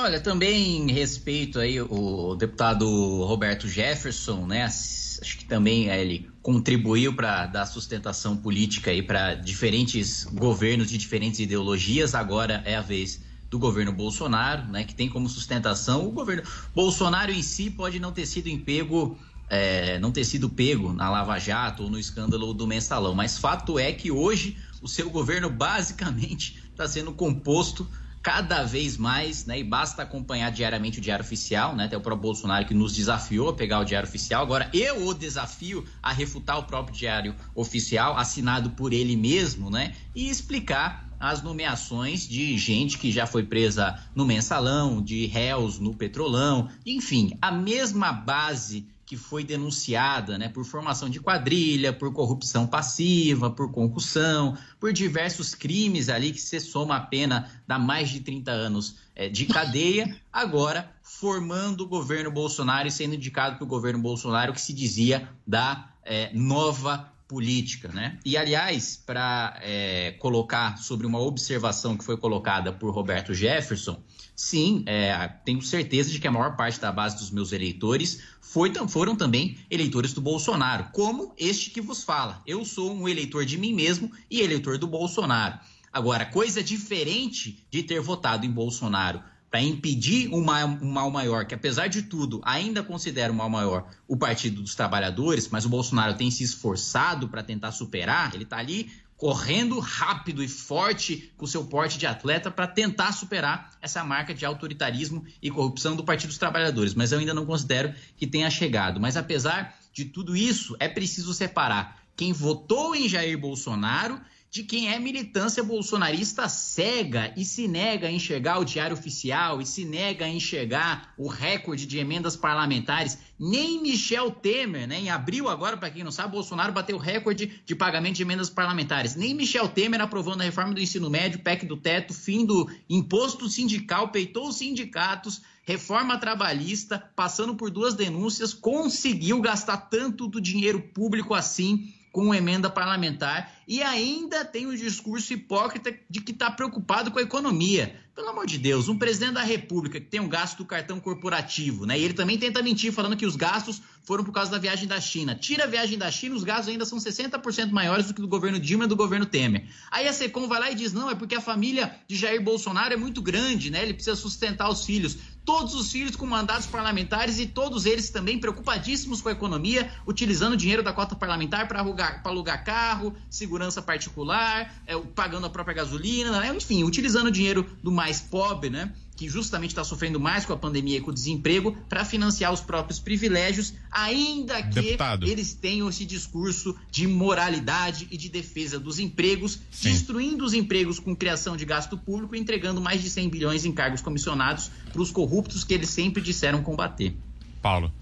Olha, 0.00 0.20
também 0.20 0.88
respeito 0.92 1.58
aí 1.58 1.80
o 1.80 2.36
deputado 2.36 2.86
Roberto 3.24 3.66
Jefferson, 3.66 4.46
né? 4.46 4.62
Acho 4.62 5.36
que 5.36 5.44
também 5.44 5.90
é, 5.90 6.00
ele 6.00 6.30
contribuiu 6.40 7.16
para 7.16 7.46
dar 7.46 7.66
sustentação 7.66 8.36
política 8.36 8.92
aí 8.92 9.02
para 9.02 9.34
diferentes 9.34 10.22
governos 10.22 10.88
de 10.88 10.96
diferentes 10.96 11.40
ideologias. 11.40 12.14
Agora 12.14 12.62
é 12.64 12.76
a 12.76 12.80
vez 12.80 13.24
do 13.50 13.58
governo 13.58 13.92
Bolsonaro, 13.92 14.68
né, 14.68 14.84
que 14.84 14.94
tem 14.94 15.08
como 15.08 15.28
sustentação 15.28 16.06
o 16.06 16.12
governo 16.12 16.44
Bolsonaro 16.72 17.32
em 17.32 17.42
si 17.42 17.68
pode 17.68 17.98
não 17.98 18.12
ter 18.12 18.26
sido 18.26 18.48
empego, 18.48 19.18
é, 19.50 19.98
não 19.98 20.12
ter 20.12 20.24
sido 20.24 20.48
pego 20.48 20.92
na 20.92 21.10
Lava 21.10 21.40
Jato 21.40 21.82
ou 21.82 21.90
no 21.90 21.98
escândalo 21.98 22.54
do 22.54 22.68
mensalão, 22.68 23.16
mas 23.16 23.36
fato 23.36 23.80
é 23.80 23.92
que 23.92 24.12
hoje 24.12 24.58
o 24.80 24.86
seu 24.86 25.10
governo 25.10 25.50
basicamente 25.50 26.62
está 26.70 26.86
sendo 26.86 27.12
composto 27.12 27.84
cada 28.22 28.64
vez 28.64 28.96
mais, 28.96 29.46
né? 29.46 29.58
E 29.58 29.64
basta 29.64 30.02
acompanhar 30.02 30.50
diariamente 30.50 30.98
o 30.98 31.02
Diário 31.02 31.24
Oficial, 31.24 31.74
né? 31.74 31.84
Até 31.84 31.96
o 31.96 32.00
próprio 32.00 32.22
Bolsonaro 32.22 32.66
que 32.66 32.74
nos 32.74 32.94
desafiou 32.94 33.48
a 33.50 33.54
pegar 33.54 33.80
o 33.80 33.84
Diário 33.84 34.08
Oficial. 34.08 34.42
Agora 34.42 34.70
eu 34.72 35.06
o 35.06 35.14
desafio 35.14 35.84
a 36.02 36.12
refutar 36.12 36.58
o 36.58 36.64
próprio 36.64 36.96
Diário 36.96 37.34
Oficial, 37.54 38.16
assinado 38.16 38.70
por 38.70 38.92
ele 38.92 39.16
mesmo, 39.16 39.70
né? 39.70 39.94
E 40.14 40.28
explicar 40.28 41.08
as 41.20 41.42
nomeações 41.42 42.28
de 42.28 42.56
gente 42.56 42.96
que 42.96 43.10
já 43.10 43.26
foi 43.26 43.42
presa 43.42 43.98
no 44.14 44.24
mensalão, 44.24 45.02
de 45.02 45.26
réus 45.26 45.78
no 45.78 45.94
petrolão, 45.94 46.68
enfim, 46.86 47.36
a 47.42 47.50
mesma 47.50 48.12
base 48.12 48.86
que 49.08 49.16
foi 49.16 49.42
denunciada 49.42 50.36
né, 50.36 50.50
por 50.50 50.66
formação 50.66 51.08
de 51.08 51.18
quadrilha, 51.18 51.94
por 51.94 52.12
corrupção 52.12 52.66
passiva, 52.66 53.50
por 53.50 53.72
concussão, 53.72 54.54
por 54.78 54.92
diversos 54.92 55.54
crimes 55.54 56.10
ali 56.10 56.30
que 56.30 56.38
se 56.38 56.60
soma 56.60 56.96
a 56.96 57.00
pena 57.00 57.50
dá 57.66 57.78
mais 57.78 58.10
de 58.10 58.20
30 58.20 58.50
anos 58.50 58.96
é, 59.16 59.26
de 59.26 59.46
cadeia, 59.46 60.14
agora 60.30 60.92
formando 61.02 61.84
o 61.84 61.88
governo 61.88 62.30
Bolsonaro 62.30 62.86
e 62.86 62.90
sendo 62.90 63.14
indicado 63.14 63.56
pelo 63.56 63.66
governo 63.66 63.98
Bolsonaro 63.98 64.52
que 64.52 64.60
se 64.60 64.74
dizia 64.74 65.26
da 65.46 65.88
é, 66.04 66.30
nova 66.34 67.10
política, 67.26 67.88
né? 67.88 68.18
E 68.26 68.36
aliás, 68.36 69.02
para 69.06 69.58
é, 69.62 70.12
colocar 70.18 70.76
sobre 70.76 71.06
uma 71.06 71.18
observação 71.18 71.96
que 71.96 72.04
foi 72.04 72.18
colocada 72.18 72.74
por 72.74 72.90
Roberto 72.90 73.32
Jefferson, 73.32 74.02
sim, 74.38 74.84
é, 74.86 75.26
tenho 75.44 75.60
certeza 75.60 76.12
de 76.12 76.20
que 76.20 76.28
a 76.28 76.30
maior 76.30 76.54
parte 76.54 76.78
da 76.78 76.92
base 76.92 77.18
dos 77.18 77.28
meus 77.28 77.50
eleitores 77.50 78.22
foi, 78.40 78.72
foram 78.86 79.16
também 79.16 79.58
eleitores 79.68 80.12
do 80.12 80.20
Bolsonaro, 80.20 80.90
como 80.92 81.34
este 81.36 81.70
que 81.70 81.80
vos 81.80 82.04
fala. 82.04 82.40
Eu 82.46 82.64
sou 82.64 82.94
um 82.94 83.08
eleitor 83.08 83.44
de 83.44 83.58
mim 83.58 83.74
mesmo 83.74 84.12
e 84.30 84.40
eleitor 84.40 84.78
do 84.78 84.86
Bolsonaro. 84.86 85.58
Agora, 85.92 86.24
coisa 86.24 86.62
diferente 86.62 87.66
de 87.68 87.82
ter 87.82 88.00
votado 88.00 88.46
em 88.46 88.50
Bolsonaro 88.50 89.20
para 89.50 89.60
impedir 89.60 90.32
um 90.32 90.44
mal, 90.44 91.10
maior, 91.10 91.44
que 91.44 91.54
apesar 91.54 91.88
de 91.88 92.02
tudo 92.02 92.40
ainda 92.44 92.80
considera 92.80 93.32
um 93.32 93.36
mal 93.36 93.50
maior 93.50 93.90
o 94.06 94.16
Partido 94.16 94.62
dos 94.62 94.76
Trabalhadores, 94.76 95.48
mas 95.48 95.64
o 95.64 95.68
Bolsonaro 95.68 96.14
tem 96.14 96.30
se 96.30 96.44
esforçado 96.44 97.28
para 97.28 97.42
tentar 97.42 97.72
superar, 97.72 98.32
ele 98.34 98.44
está 98.44 98.58
ali 98.58 98.88
correndo 99.18 99.80
rápido 99.80 100.44
e 100.44 100.48
forte 100.48 101.32
com 101.36 101.44
seu 101.44 101.64
porte 101.64 101.98
de 101.98 102.06
atleta 102.06 102.52
para 102.52 102.68
tentar 102.68 103.10
superar 103.10 103.76
essa 103.82 104.04
marca 104.04 104.32
de 104.32 104.46
autoritarismo 104.46 105.26
e 105.42 105.50
corrupção 105.50 105.96
do 105.96 106.04
Partido 106.04 106.28
dos 106.28 106.38
Trabalhadores, 106.38 106.94
mas 106.94 107.10
eu 107.10 107.18
ainda 107.18 107.34
não 107.34 107.44
considero 107.44 107.92
que 108.16 108.28
tenha 108.28 108.48
chegado. 108.48 109.00
Mas 109.00 109.16
apesar 109.16 109.76
de 109.92 110.04
tudo 110.04 110.36
isso, 110.36 110.76
é 110.78 110.88
preciso 110.88 111.34
separar 111.34 112.00
quem 112.16 112.32
votou 112.32 112.94
em 112.94 113.08
Jair 113.08 113.36
Bolsonaro 113.36 114.20
de 114.50 114.62
quem 114.62 114.90
é 114.90 114.98
militância 114.98 115.62
bolsonarista 115.62 116.48
cega 116.48 117.34
e 117.36 117.44
se 117.44 117.68
nega 117.68 118.08
a 118.08 118.10
enxergar 118.10 118.58
o 118.58 118.64
diário 118.64 118.96
oficial 118.96 119.60
e 119.60 119.66
se 119.66 119.84
nega 119.84 120.24
a 120.24 120.28
enxergar 120.28 121.12
o 121.18 121.28
recorde 121.28 121.86
de 121.86 121.98
emendas 121.98 122.34
parlamentares. 122.34 123.18
Nem 123.38 123.82
Michel 123.82 124.30
Temer, 124.30 124.88
né? 124.88 124.98
Em 124.98 125.10
abril, 125.10 125.48
agora, 125.48 125.76
para 125.76 125.90
quem 125.90 126.02
não 126.02 126.10
sabe, 126.10 126.32
Bolsonaro 126.32 126.72
bateu 126.72 126.96
o 126.96 127.00
recorde 127.00 127.62
de 127.64 127.74
pagamento 127.76 128.16
de 128.16 128.22
emendas 128.22 128.48
parlamentares. 128.48 129.14
Nem 129.14 129.34
Michel 129.34 129.68
Temer 129.68 130.00
aprovando 130.00 130.40
a 130.40 130.44
reforma 130.44 130.74
do 130.74 130.80
ensino 130.80 131.10
médio, 131.10 131.40
PEC 131.40 131.66
do 131.66 131.76
teto, 131.76 132.14
fim 132.14 132.46
do 132.46 132.70
imposto 132.88 133.48
sindical, 133.48 134.08
peitou 134.08 134.48
os 134.48 134.56
sindicatos 134.56 135.42
reforma 135.68 136.16
trabalhista, 136.16 137.10
passando 137.14 137.54
por 137.54 137.70
duas 137.70 137.92
denúncias, 137.92 138.54
conseguiu 138.54 139.38
gastar 139.42 139.76
tanto 139.76 140.26
do 140.26 140.40
dinheiro 140.40 140.80
público 140.80 141.34
assim 141.34 141.92
com 142.12 142.34
emenda 142.34 142.70
parlamentar 142.70 143.52
e 143.66 143.82
ainda 143.82 144.44
tem 144.44 144.66
o 144.66 144.76
discurso 144.76 145.32
hipócrita 145.32 145.94
de 146.08 146.20
que 146.20 146.32
está 146.32 146.50
preocupado 146.50 147.10
com 147.10 147.18
a 147.18 147.22
economia. 147.22 147.94
Pelo 148.14 148.30
amor 148.30 148.46
de 148.46 148.58
Deus, 148.58 148.88
um 148.88 148.98
presidente 148.98 149.34
da 149.34 149.42
República 149.42 150.00
que 150.00 150.06
tem 150.06 150.18
um 150.18 150.28
gasto 150.28 150.58
do 150.58 150.64
cartão 150.64 150.98
corporativo, 150.98 151.86
né? 151.86 151.96
E 151.96 152.02
ele 152.02 152.14
também 152.14 152.36
tenta 152.36 152.60
mentir 152.60 152.92
falando 152.92 153.16
que 153.16 153.24
os 153.24 153.36
gastos 153.36 153.80
foram 154.02 154.24
por 154.24 154.32
causa 154.32 154.50
da 154.50 154.58
viagem 154.58 154.88
da 154.88 155.00
China. 155.00 155.36
Tira 155.36 155.64
a 155.64 155.66
viagem 155.68 155.96
da 155.96 156.10
China, 156.10 156.34
os 156.34 156.42
gastos 156.42 156.68
ainda 156.68 156.84
são 156.84 156.98
60% 156.98 157.70
maiores 157.70 158.06
do 158.06 158.14
que 158.14 158.20
do 158.20 158.26
governo 158.26 158.58
Dilma 158.58 158.86
e 158.86 158.88
do 158.88 158.96
governo 158.96 159.24
Temer. 159.24 159.66
Aí 159.90 160.08
a 160.08 160.12
Secom 160.12 160.48
vai 160.48 160.58
lá 160.58 160.70
e 160.70 160.74
diz: 160.74 160.92
não, 160.92 161.08
é 161.08 161.14
porque 161.14 161.36
a 161.36 161.40
família 161.40 161.94
de 162.08 162.16
Jair 162.16 162.42
Bolsonaro 162.42 162.92
é 162.92 162.96
muito 162.96 163.22
grande, 163.22 163.70
né? 163.70 163.82
Ele 163.82 163.94
precisa 163.94 164.16
sustentar 164.16 164.68
os 164.68 164.84
filhos 164.84 165.16
todos 165.48 165.74
os 165.74 165.90
filhos 165.90 166.14
com 166.14 166.26
mandatos 166.26 166.66
parlamentares 166.66 167.38
e 167.38 167.46
todos 167.46 167.86
eles 167.86 168.10
também 168.10 168.38
preocupadíssimos 168.38 169.22
com 169.22 169.30
a 169.30 169.32
economia, 169.32 169.90
utilizando 170.06 170.52
o 170.52 170.56
dinheiro 170.58 170.82
da 170.82 170.92
cota 170.92 171.16
parlamentar 171.16 171.66
para 171.66 171.80
alugar, 171.80 172.20
alugar 172.22 172.62
carro, 172.62 173.16
segurança 173.30 173.80
particular, 173.80 174.74
é, 174.86 174.94
pagando 175.14 175.46
a 175.46 175.48
própria 175.48 175.76
gasolina, 175.76 176.38
né? 176.38 176.54
enfim, 176.54 176.84
utilizando 176.84 177.28
o 177.28 177.30
dinheiro 177.30 177.66
do 177.82 177.90
mais 177.90 178.20
pobre, 178.20 178.68
né? 178.68 178.92
Que 179.18 179.28
justamente 179.28 179.70
está 179.70 179.82
sofrendo 179.82 180.20
mais 180.20 180.46
com 180.46 180.52
a 180.52 180.56
pandemia 180.56 180.98
e 180.98 181.00
com 181.00 181.10
o 181.10 181.14
desemprego, 181.14 181.76
para 181.88 182.04
financiar 182.04 182.52
os 182.52 182.60
próprios 182.60 183.00
privilégios, 183.00 183.74
ainda 183.90 184.62
que 184.62 184.80
Deputado. 184.80 185.26
eles 185.26 185.52
tenham 185.52 185.88
esse 185.88 186.06
discurso 186.06 186.76
de 186.88 187.08
moralidade 187.08 188.06
e 188.12 188.16
de 188.16 188.28
defesa 188.28 188.78
dos 188.78 189.00
empregos, 189.00 189.58
Sim. 189.72 189.90
destruindo 189.90 190.44
os 190.44 190.54
empregos 190.54 191.00
com 191.00 191.16
criação 191.16 191.56
de 191.56 191.64
gasto 191.64 191.98
público 191.98 192.36
e 192.36 192.38
entregando 192.38 192.80
mais 192.80 193.02
de 193.02 193.10
100 193.10 193.28
bilhões 193.28 193.64
em 193.64 193.72
cargos 193.72 194.00
comissionados 194.00 194.70
para 194.92 195.02
os 195.02 195.10
corruptos 195.10 195.64
que 195.64 195.74
eles 195.74 195.90
sempre 195.90 196.22
disseram 196.22 196.62
combater. 196.62 197.16
Paulo. 197.60 197.92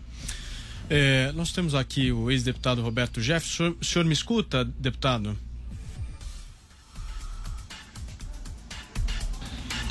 É, 0.91 1.33
nós 1.33 1.51
temos 1.51 1.75
aqui 1.75 2.13
o 2.13 2.31
ex-deputado 2.31 2.83
Roberto 2.83 3.23
Jefferson. 3.23 3.75
O 3.81 3.85
senhor 3.85 4.05
me 4.05 4.13
escuta, 4.13 4.65
deputado? 4.65 5.37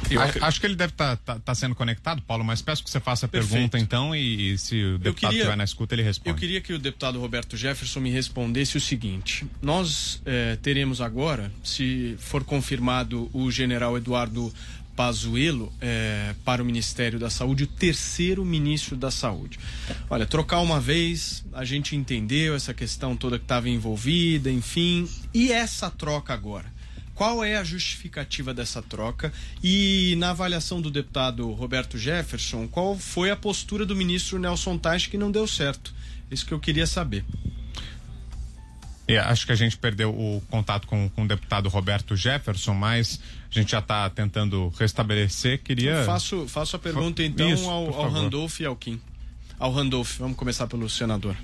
Eu 0.10 0.22
acho 0.46 0.60
que 0.60 0.66
ele 0.66 0.76
deve 0.76 0.94
estar 0.94 1.18
tá, 1.18 1.34
tá, 1.36 1.40
tá, 1.40 1.56
sendo 1.56 1.76
conectado, 1.76 2.22
Paulo, 2.22 2.44
mas 2.44 2.62
peço 2.62 2.84
que 2.84 2.90
você 2.90 3.00
faça 3.00 3.26
a 3.26 3.30
Perfeito. 3.30 3.52
pergunta 3.52 3.80
então 3.80 4.16
e, 4.16 4.54
e 4.54 4.58
se 4.58 4.84
o 4.84 4.98
deputado 4.98 5.32
queria, 5.32 5.40
estiver 5.40 5.58
na 5.58 5.64
escuta, 5.64 5.96
ele 5.96 6.04
responde. 6.04 6.30
Eu 6.30 6.36
queria 6.36 6.62
que 6.62 6.74
o 6.74 6.80
deputado 6.80 7.20
Roberto 7.20 7.58
Jefferson 7.58 8.00
me 8.00 8.12
respondesse 8.12 8.78
o 8.78 8.82
seguinte: 8.82 9.46
nós 9.62 10.22
eh, 10.26 10.58
teremos 10.62 11.02
agora, 11.02 11.52
se 11.64 12.16
for 12.20 12.44
confirmado 12.44 13.30
o 13.34 13.50
general 13.52 13.98
Eduardo 13.98 14.54
Pazuello 14.96 15.74
eh, 15.82 16.34
para 16.46 16.64
o 16.64 16.66
Ministério 16.66 17.20
da 17.20 17.30
Saúde, 17.30 17.66
o 17.66 17.68
terceiro 17.68 18.46
ministro 18.46 18.96
da 18.96 19.12
Saúde. 19.12 19.60
Olha, 20.10 20.26
trocar 20.26 20.60
uma 20.60 20.80
vez, 20.80 21.44
a 21.52 21.66
gente 21.66 21.96
entendeu 21.96 22.56
essa 22.56 22.74
questão 22.74 23.16
toda 23.16 23.38
que 23.38 23.44
estava 23.44 23.70
envolvida, 23.70 24.50
enfim, 24.50 25.08
e 25.34 25.52
essa 25.52 25.92
troca 25.92 26.34
agora? 26.34 26.74
Qual 27.16 27.44
é 27.44 27.56
a 27.56 27.64
justificativa 27.64 28.54
dessa 28.54 28.82
troca? 28.82 29.32
E 29.64 30.16
na 30.18 30.32
avaliação 30.32 30.82
do 30.82 30.92
deputado 30.92 31.50
Roberto 31.54 31.98
Jefferson, 31.98 32.68
qual 32.68 32.98
foi 32.98 33.32
a 33.32 33.38
postura 33.38 33.86
do 33.86 33.96
ministro 33.96 34.38
Nelson 34.38 34.78
Tais 34.78 35.08
que 35.08 35.18
não 35.18 35.32
deu 35.32 35.48
certo? 35.48 35.94
Isso 36.30 36.46
que 36.46 36.54
eu 36.54 36.60
queria 36.60 36.86
saber. 36.86 37.24
É, 39.08 39.20
acho 39.20 39.46
que 39.46 39.52
a 39.52 39.56
gente 39.56 39.78
perdeu 39.78 40.10
o 40.10 40.42
contato 40.50 40.88
com, 40.88 41.10
com 41.10 41.24
o 41.24 41.28
deputado 41.28 41.70
Roberto 41.70 42.16
Jefferson, 42.16 42.74
mas 42.74 43.22
a 43.50 43.54
gente 43.54 43.72
já 43.72 43.80
está 43.80 44.10
tentando 44.10 44.74
restabelecer. 44.78 45.62
Queria. 45.62 45.92
Eu 45.92 46.06
faço, 46.06 46.48
faço 46.48 46.76
a 46.76 46.80
pergunta 46.80 47.24
então 47.24 47.50
Isso, 47.50 47.70
ao, 47.70 47.94
ao. 47.94 48.10
Randolph 48.10 48.60
e 48.60 48.66
ao 48.66 48.76
Kim. 48.76 49.00
Ao 49.58 49.72
Randolph, 49.72 50.18
vamos 50.18 50.36
começar 50.36 50.68
pelo 50.68 50.90
senador. 50.90 51.36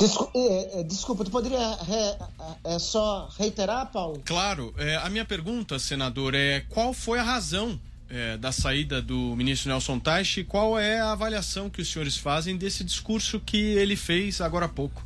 Desculpa, 0.00 0.32
é, 0.34 0.80
é, 0.80 0.82
desculpa 0.82 1.24
tu 1.26 1.30
poderia 1.30 1.76
re- 1.76 2.16
é, 2.64 2.78
só 2.78 3.28
reiterar, 3.38 3.92
Paulo? 3.92 4.22
Claro, 4.24 4.74
é, 4.78 4.96
a 4.96 5.10
minha 5.10 5.26
pergunta, 5.26 5.78
senador, 5.78 6.34
é 6.34 6.60
qual 6.70 6.94
foi 6.94 7.18
a 7.18 7.22
razão 7.22 7.78
é, 8.08 8.38
da 8.38 8.50
saída 8.50 9.02
do 9.02 9.36
ministro 9.36 9.68
Nelson 9.68 9.98
Teich 10.00 10.40
e 10.40 10.44
qual 10.44 10.78
é 10.78 10.98
a 10.98 11.12
avaliação 11.12 11.68
que 11.68 11.82
os 11.82 11.92
senhores 11.92 12.16
fazem 12.16 12.56
desse 12.56 12.82
discurso 12.82 13.38
que 13.38 13.58
ele 13.58 13.94
fez 13.94 14.40
agora 14.40 14.64
há 14.64 14.68
pouco? 14.70 15.04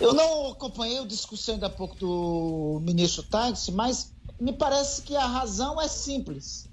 Eu 0.00 0.12
não 0.12 0.50
acompanhei 0.50 0.98
o 0.98 1.06
discurso 1.06 1.52
ainda 1.52 1.68
há 1.68 1.70
pouco 1.70 1.94
do 1.94 2.80
ministro 2.82 3.22
Tais, 3.22 3.68
mas 3.68 4.12
me 4.40 4.52
parece 4.52 5.02
que 5.02 5.14
a 5.14 5.26
razão 5.26 5.80
é 5.80 5.86
simples. 5.86 6.68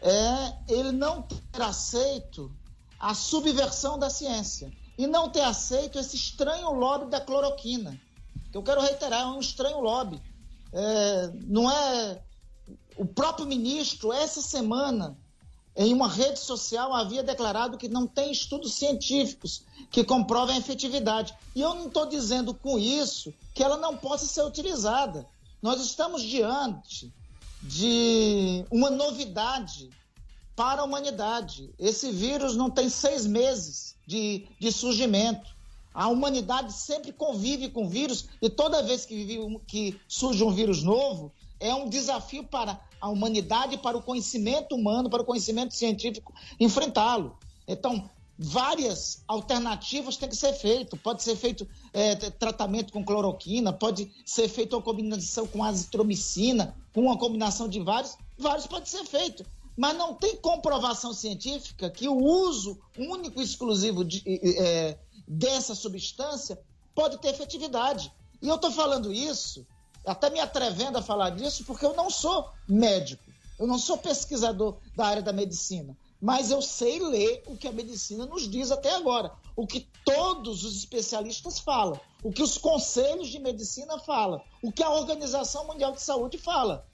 É 0.00 0.54
ele 0.68 0.90
não 0.90 1.20
ter 1.22 1.60
aceito 1.60 2.50
a 2.98 3.12
subversão 3.12 3.98
da 3.98 4.08
ciência 4.08 4.72
e 5.02 5.06
não 5.06 5.28
ter 5.28 5.40
aceito 5.40 5.98
esse 5.98 6.16
estranho 6.16 6.70
lobby 6.70 7.10
da 7.10 7.20
cloroquina. 7.20 8.00
Que 8.50 8.56
eu 8.56 8.62
quero 8.62 8.80
reiterar, 8.80 9.22
é 9.22 9.26
um 9.26 9.40
estranho 9.40 9.80
lobby. 9.80 10.22
É, 10.72 11.30
não 11.46 11.70
é 11.70 12.22
o 12.96 13.04
próprio 13.04 13.46
ministro 13.46 14.12
essa 14.12 14.40
semana 14.40 15.16
em 15.74 15.92
uma 15.92 16.08
rede 16.08 16.38
social 16.38 16.92
havia 16.92 17.22
declarado 17.22 17.78
que 17.78 17.88
não 17.88 18.06
tem 18.06 18.30
estudos 18.30 18.74
científicos 18.74 19.62
que 19.90 20.04
comprovem 20.04 20.56
a 20.56 20.58
efetividade. 20.58 21.34
E 21.56 21.60
eu 21.62 21.74
não 21.74 21.86
estou 21.86 22.06
dizendo 22.06 22.52
com 22.52 22.78
isso 22.78 23.32
que 23.54 23.62
ela 23.62 23.78
não 23.78 23.96
possa 23.96 24.26
ser 24.26 24.42
utilizada. 24.42 25.26
Nós 25.62 25.80
estamos 25.80 26.22
diante 26.22 27.12
de 27.62 28.64
uma 28.70 28.90
novidade 28.90 29.90
para 30.54 30.82
a 30.82 30.84
humanidade. 30.84 31.72
Esse 31.78 32.10
vírus 32.10 32.56
não 32.56 32.70
tem 32.70 32.88
seis 32.88 33.26
meses 33.26 33.96
de, 34.06 34.46
de 34.60 34.72
surgimento. 34.72 35.50
A 35.94 36.08
humanidade 36.08 36.72
sempre 36.72 37.12
convive 37.12 37.68
com 37.68 37.88
vírus 37.88 38.26
e 38.40 38.48
toda 38.48 38.82
vez 38.82 39.04
que, 39.04 39.24
vive 39.24 39.60
que 39.66 40.00
surge 40.08 40.42
um 40.42 40.50
vírus 40.50 40.82
novo, 40.82 41.32
é 41.60 41.74
um 41.74 41.88
desafio 41.88 42.44
para 42.44 42.80
a 43.00 43.08
humanidade, 43.08 43.78
para 43.78 43.96
o 43.96 44.02
conhecimento 44.02 44.74
humano, 44.74 45.10
para 45.10 45.22
o 45.22 45.24
conhecimento 45.24 45.74
científico 45.74 46.32
enfrentá-lo. 46.58 47.36
Então, 47.68 48.08
várias 48.38 49.22
alternativas 49.28 50.16
têm 50.16 50.28
que 50.28 50.36
ser 50.36 50.52
feito. 50.54 50.96
Pode 50.96 51.22
ser 51.22 51.36
feito 51.36 51.68
é, 51.92 52.14
tratamento 52.14 52.92
com 52.92 53.04
cloroquina, 53.04 53.72
pode 53.72 54.10
ser 54.24 54.48
feito 54.48 54.74
uma 54.74 54.82
combinação 54.82 55.46
com 55.46 55.62
azitromicina, 55.62 56.74
com 56.92 57.02
uma 57.02 57.18
combinação 57.18 57.68
de 57.68 57.80
vários. 57.80 58.16
Vários 58.38 58.66
pode 58.66 58.88
ser 58.88 59.04
feito. 59.04 59.44
Mas 59.76 59.96
não 59.96 60.14
tem 60.14 60.36
comprovação 60.36 61.14
científica 61.14 61.90
que 61.90 62.08
o 62.08 62.16
uso 62.16 62.78
único 62.96 63.40
e 63.40 63.44
exclusivo 63.44 64.04
de, 64.04 64.22
é, 64.26 64.98
dessa 65.26 65.74
substância 65.74 66.60
pode 66.94 67.18
ter 67.18 67.28
efetividade. 67.28 68.12
E 68.40 68.48
eu 68.48 68.56
estou 68.56 68.70
falando 68.70 69.12
isso, 69.12 69.66
até 70.04 70.28
me 70.28 70.40
atrevendo 70.40 70.98
a 70.98 71.02
falar 71.02 71.30
disso, 71.30 71.64
porque 71.64 71.86
eu 71.86 71.94
não 71.94 72.10
sou 72.10 72.50
médico, 72.68 73.22
eu 73.58 73.66
não 73.66 73.78
sou 73.78 73.96
pesquisador 73.96 74.76
da 74.96 75.06
área 75.06 75.22
da 75.22 75.32
medicina, 75.32 75.96
mas 76.20 76.50
eu 76.50 76.60
sei 76.60 76.98
ler 77.00 77.42
o 77.46 77.56
que 77.56 77.68
a 77.68 77.72
medicina 77.72 78.26
nos 78.26 78.48
diz 78.48 78.70
até 78.70 78.94
agora, 78.94 79.32
o 79.56 79.66
que 79.66 79.88
todos 80.04 80.64
os 80.64 80.76
especialistas 80.76 81.58
falam, 81.58 81.98
o 82.22 82.32
que 82.32 82.42
os 82.42 82.58
conselhos 82.58 83.28
de 83.28 83.38
medicina 83.38 83.98
falam, 83.98 84.40
o 84.62 84.72
que 84.72 84.82
a 84.82 84.90
Organização 84.90 85.66
Mundial 85.66 85.92
de 85.92 86.02
Saúde 86.02 86.38
fala. 86.38 86.86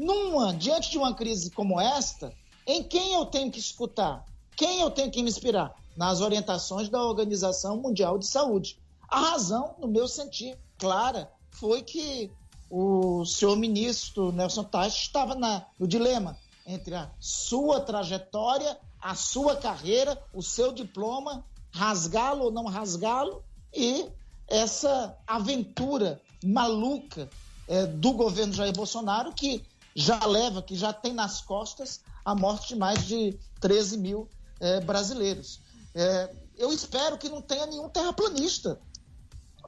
Numa, 0.00 0.54
diante 0.54 0.90
de 0.90 0.96
uma 0.96 1.12
crise 1.12 1.50
como 1.50 1.78
esta, 1.78 2.32
em 2.66 2.82
quem 2.82 3.12
eu 3.12 3.26
tenho 3.26 3.50
que 3.50 3.60
escutar? 3.60 4.24
Quem 4.56 4.80
eu 4.80 4.90
tenho 4.90 5.10
que 5.10 5.22
me 5.22 5.28
inspirar? 5.28 5.74
Nas 5.94 6.22
orientações 6.22 6.88
da 6.88 7.02
Organização 7.02 7.76
Mundial 7.76 8.16
de 8.16 8.26
Saúde. 8.26 8.78
A 9.06 9.20
razão, 9.20 9.74
no 9.78 9.86
meu 9.86 10.08
sentir, 10.08 10.56
clara, 10.78 11.30
foi 11.50 11.82
que 11.82 12.30
o 12.70 13.26
senhor 13.26 13.54
ministro 13.56 14.32
Nelson 14.32 14.64
Teich 14.64 15.02
estava 15.02 15.34
na, 15.34 15.66
no 15.78 15.86
dilema 15.86 16.34
entre 16.66 16.94
a 16.94 17.10
sua 17.20 17.78
trajetória, 17.78 18.78
a 19.02 19.14
sua 19.14 19.54
carreira, 19.56 20.18
o 20.32 20.42
seu 20.42 20.72
diploma, 20.72 21.44
rasgá-lo 21.74 22.44
ou 22.44 22.50
não 22.50 22.64
rasgá-lo, 22.64 23.44
e 23.70 24.08
essa 24.48 25.14
aventura 25.26 26.22
maluca 26.42 27.28
eh, 27.68 27.84
do 27.84 28.12
governo 28.12 28.54
Jair 28.54 28.72
Bolsonaro, 28.72 29.34
que 29.34 29.62
já 29.94 30.24
leva, 30.24 30.62
que 30.62 30.74
já 30.74 30.92
tem 30.92 31.12
nas 31.12 31.40
costas 31.40 32.00
a 32.24 32.34
morte 32.34 32.68
de 32.68 32.76
mais 32.76 33.06
de 33.06 33.38
13 33.60 33.98
mil 33.98 34.28
eh, 34.60 34.80
brasileiros. 34.80 35.60
Eh, 35.94 36.34
eu 36.56 36.72
espero 36.72 37.18
que 37.18 37.28
não 37.28 37.40
tenha 37.40 37.66
nenhum 37.66 37.88
terraplanista 37.88 38.80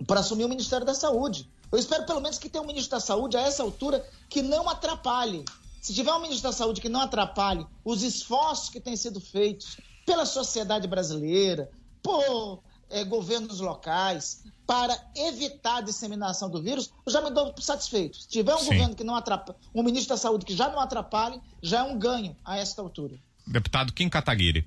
para 0.07 0.21
assumir 0.21 0.45
o 0.45 0.49
Ministério 0.49 0.87
da 0.87 0.95
Saúde. 0.95 1.51
Eu 1.71 1.79
espero 1.79 2.05
pelo 2.05 2.21
menos 2.21 2.39
que 2.39 2.49
tenha 2.49 2.63
um 2.63 2.67
ministro 2.67 2.91
da 2.91 3.01
Saúde 3.01 3.37
a 3.37 3.41
essa 3.41 3.63
altura 3.63 4.07
que 4.29 4.43
não 4.43 4.69
atrapalhe. 4.69 5.45
Se 5.81 5.95
tiver 5.95 6.13
um 6.13 6.21
ministro 6.21 6.51
da 6.51 6.53
Saúde 6.53 6.81
que 6.81 6.89
não 6.89 7.01
atrapalhe 7.01 7.67
os 7.85 8.03
esforços 8.03 8.69
que 8.69 8.81
têm 8.81 8.95
sido 8.95 9.21
feitos 9.21 9.79
pela 10.05 10.27
sociedade 10.27 10.87
brasileira, 10.87 11.71
por 12.03 12.63
eh, 12.93 13.05
governos 13.05 13.61
locais, 13.61 14.45
para 14.67 14.97
evitar 15.17 15.79
a 15.79 15.81
disseminação 15.81 16.49
do 16.49 16.63
vírus, 16.63 16.93
eu 17.05 17.13
já 17.13 17.21
me 17.21 17.31
dou 17.31 17.55
satisfeito. 17.59 18.17
Se 18.17 18.29
tiver 18.29 18.55
um 18.55 18.59
Sim. 18.59 18.67
governo 18.67 18.95
que 18.95 19.05
não 19.05 19.15
atrapalhe, 19.15 19.59
um 19.75 19.83
ministro 19.83 20.15
da 20.15 20.17
Saúde 20.17 20.45
que 20.45 20.55
já 20.55 20.71
não 20.71 20.81
atrapalhe, 20.81 21.41
já 21.63 21.81
é 21.81 21.83
um 21.83 21.99
ganho 21.99 22.37
a 22.45 22.57
esta 22.57 22.81
altura. 22.81 23.19
Deputado 23.47 23.93
Kim 23.93 24.09
Kataguiri. 24.09 24.67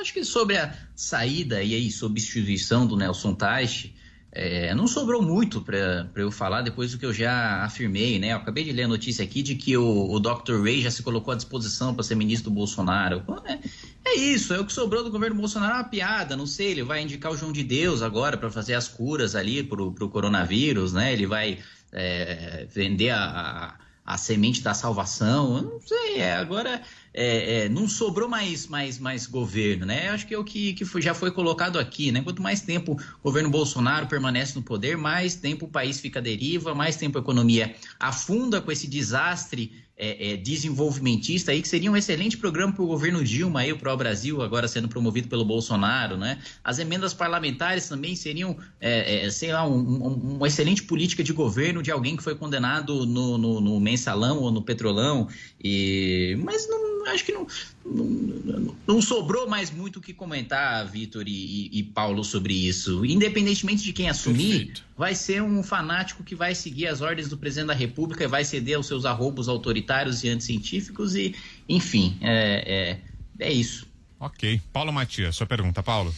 Acho 0.00 0.12
que 0.12 0.24
sobre 0.24 0.58
a 0.58 0.76
saída 0.94 1.62
e 1.62 1.74
aí 1.74 1.90
substituição 1.90 2.86
do 2.86 2.96
Nelson 2.96 3.34
Teich, 3.34 3.95
é, 4.38 4.74
não 4.74 4.86
sobrou 4.86 5.22
muito 5.22 5.62
para 5.62 6.06
eu 6.14 6.30
falar 6.30 6.60
depois 6.60 6.92
do 6.92 6.98
que 6.98 7.06
eu 7.06 7.12
já 7.12 7.64
afirmei, 7.64 8.18
né? 8.18 8.32
Eu 8.32 8.36
acabei 8.36 8.64
de 8.64 8.70
ler 8.70 8.82
a 8.82 8.88
notícia 8.88 9.24
aqui 9.24 9.42
de 9.42 9.54
que 9.54 9.74
o, 9.78 10.10
o 10.10 10.20
Dr. 10.20 10.60
Ray 10.62 10.82
já 10.82 10.90
se 10.90 11.02
colocou 11.02 11.32
à 11.32 11.36
disposição 11.36 11.94
para 11.94 12.04
ser 12.04 12.16
ministro 12.16 12.50
do 12.50 12.54
Bolsonaro. 12.54 13.24
É, 13.46 13.58
é 14.04 14.14
isso, 14.14 14.52
é 14.52 14.60
o 14.60 14.66
que 14.66 14.74
sobrou 14.74 15.02
do 15.02 15.10
governo 15.10 15.36
Bolsonaro, 15.36 15.72
é 15.72 15.76
uma 15.76 15.84
piada, 15.84 16.36
não 16.36 16.46
sei, 16.46 16.72
ele 16.72 16.82
vai 16.82 17.02
indicar 17.02 17.32
o 17.32 17.36
João 17.36 17.50
de 17.50 17.64
Deus 17.64 18.02
agora 18.02 18.36
para 18.36 18.50
fazer 18.50 18.74
as 18.74 18.86
curas 18.86 19.34
ali 19.34 19.62
pro, 19.62 19.90
pro 19.92 20.10
coronavírus, 20.10 20.92
né? 20.92 21.14
Ele 21.14 21.26
vai 21.26 21.58
é, 21.90 22.66
vender 22.70 23.10
a, 23.10 23.24
a, 23.24 23.74
a 24.04 24.18
semente 24.18 24.60
da 24.60 24.74
salvação, 24.74 25.56
eu 25.56 25.62
não 25.62 25.80
sei, 25.80 26.18
é, 26.18 26.36
agora 26.36 26.82
é, 27.16 27.64
é, 27.64 27.68
não 27.68 27.88
sobrou 27.88 28.28
mais, 28.28 28.66
mais, 28.66 28.98
mais 28.98 29.26
governo, 29.26 29.86
né? 29.86 30.10
Acho 30.10 30.26
que 30.26 30.34
é 30.34 30.38
o 30.38 30.44
que, 30.44 30.74
que 30.74 30.84
foi- 30.84 31.00
já 31.00 31.14
foi 31.14 31.30
colocado 31.30 31.78
aqui, 31.78 32.12
né? 32.12 32.20
Quanto 32.22 32.42
mais 32.42 32.60
tempo 32.60 32.92
o 32.92 33.22
governo 33.24 33.48
Bolsonaro 33.48 34.06
permanece 34.06 34.54
no 34.54 34.62
poder, 34.62 34.96
mais 34.98 35.34
tempo 35.34 35.64
o 35.64 35.68
país 35.68 35.98
fica 35.98 36.18
à 36.18 36.22
deriva, 36.22 36.74
mais 36.74 36.96
tempo 36.96 37.16
a 37.16 37.20
economia 37.22 37.74
afunda 37.98 38.60
com 38.60 38.70
esse 38.70 38.86
desastre 38.86 39.72
é, 39.98 40.32
é, 40.32 40.36
desenvolvimentista 40.36 41.52
aí, 41.52 41.62
que 41.62 41.68
seria 41.68 41.90
um 41.90 41.96
excelente 41.96 42.36
programa 42.36 42.70
para 42.72 42.84
o 42.84 42.86
governo 42.86 43.24
Dilma 43.24 43.62
para 43.80 43.94
o 43.94 43.96
Brasil, 43.96 44.42
agora 44.42 44.68
sendo 44.68 44.88
promovido 44.88 45.26
pelo 45.26 45.42
Bolsonaro, 45.42 46.18
né? 46.18 46.38
As 46.62 46.78
emendas 46.78 47.14
parlamentares 47.14 47.88
também 47.88 48.14
seriam, 48.14 48.58
é, 48.78 49.24
é, 49.24 49.30
sei 49.30 49.52
lá, 49.52 49.66
um- 49.66 49.78
um- 49.78 50.36
uma 50.36 50.46
excelente 50.46 50.82
política 50.82 51.24
de 51.24 51.32
governo 51.32 51.82
de 51.82 51.90
alguém 51.90 52.14
que 52.14 52.22
foi 52.22 52.34
condenado 52.34 53.06
no, 53.06 53.38
no- 53.38 53.60
no 53.60 53.80
mensalão 53.80 54.38
ou 54.40 54.50
no 54.50 54.60
petrolão, 54.60 55.28
e... 55.64 56.36
mas 56.44 56.68
não, 56.68 57.05
acho 57.06 57.24
que 57.24 57.32
não, 57.32 57.46
não, 57.84 58.76
não 58.86 59.02
sobrou 59.02 59.48
mais 59.48 59.70
muito 59.70 59.98
o 59.98 60.02
que 60.02 60.12
comentar, 60.12 60.86
Vitor 60.86 61.24
e, 61.26 61.68
e- 61.72 61.82
Paulo, 61.82 62.22
sobre 62.24 62.52
isso. 62.54 63.04
Independentemente 63.04 63.82
de 63.82 63.92
quem 63.92 64.08
assumir, 64.08 64.74
vai 64.96 65.14
ser 65.14 65.42
um 65.42 65.62
fanático 65.62 66.22
que 66.22 66.34
vai 66.34 66.54
seguir 66.54 66.86
as 66.88 67.00
ordens 67.00 67.28
do 67.28 67.36
presidente 67.38 67.68
da 67.68 67.74
República 67.74 68.24
e 68.24 68.26
vai 68.26 68.44
ceder 68.44 68.76
aos 68.76 68.86
seus 68.86 69.04
arroubos 69.04 69.48
autoritários 69.48 70.24
e 70.24 70.28
anticientíficos 70.28 71.14
e, 71.14 71.34
enfim, 71.68 72.16
é, 72.20 72.98
é, 73.40 73.46
é 73.46 73.52
isso. 73.52 73.86
Ok. 74.18 74.60
Paulo 74.72 74.92
Matias, 74.92 75.36
sua 75.36 75.46
pergunta, 75.46 75.82
Paulo. 75.82 76.14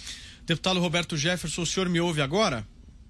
Deputado 0.47 0.81
Roberto 0.81 1.17
Jefferson, 1.17 1.63
o 1.63 1.67
senhor 1.67 1.89
me 1.89 2.01
ouve 2.01 2.23
agora? 2.23 2.67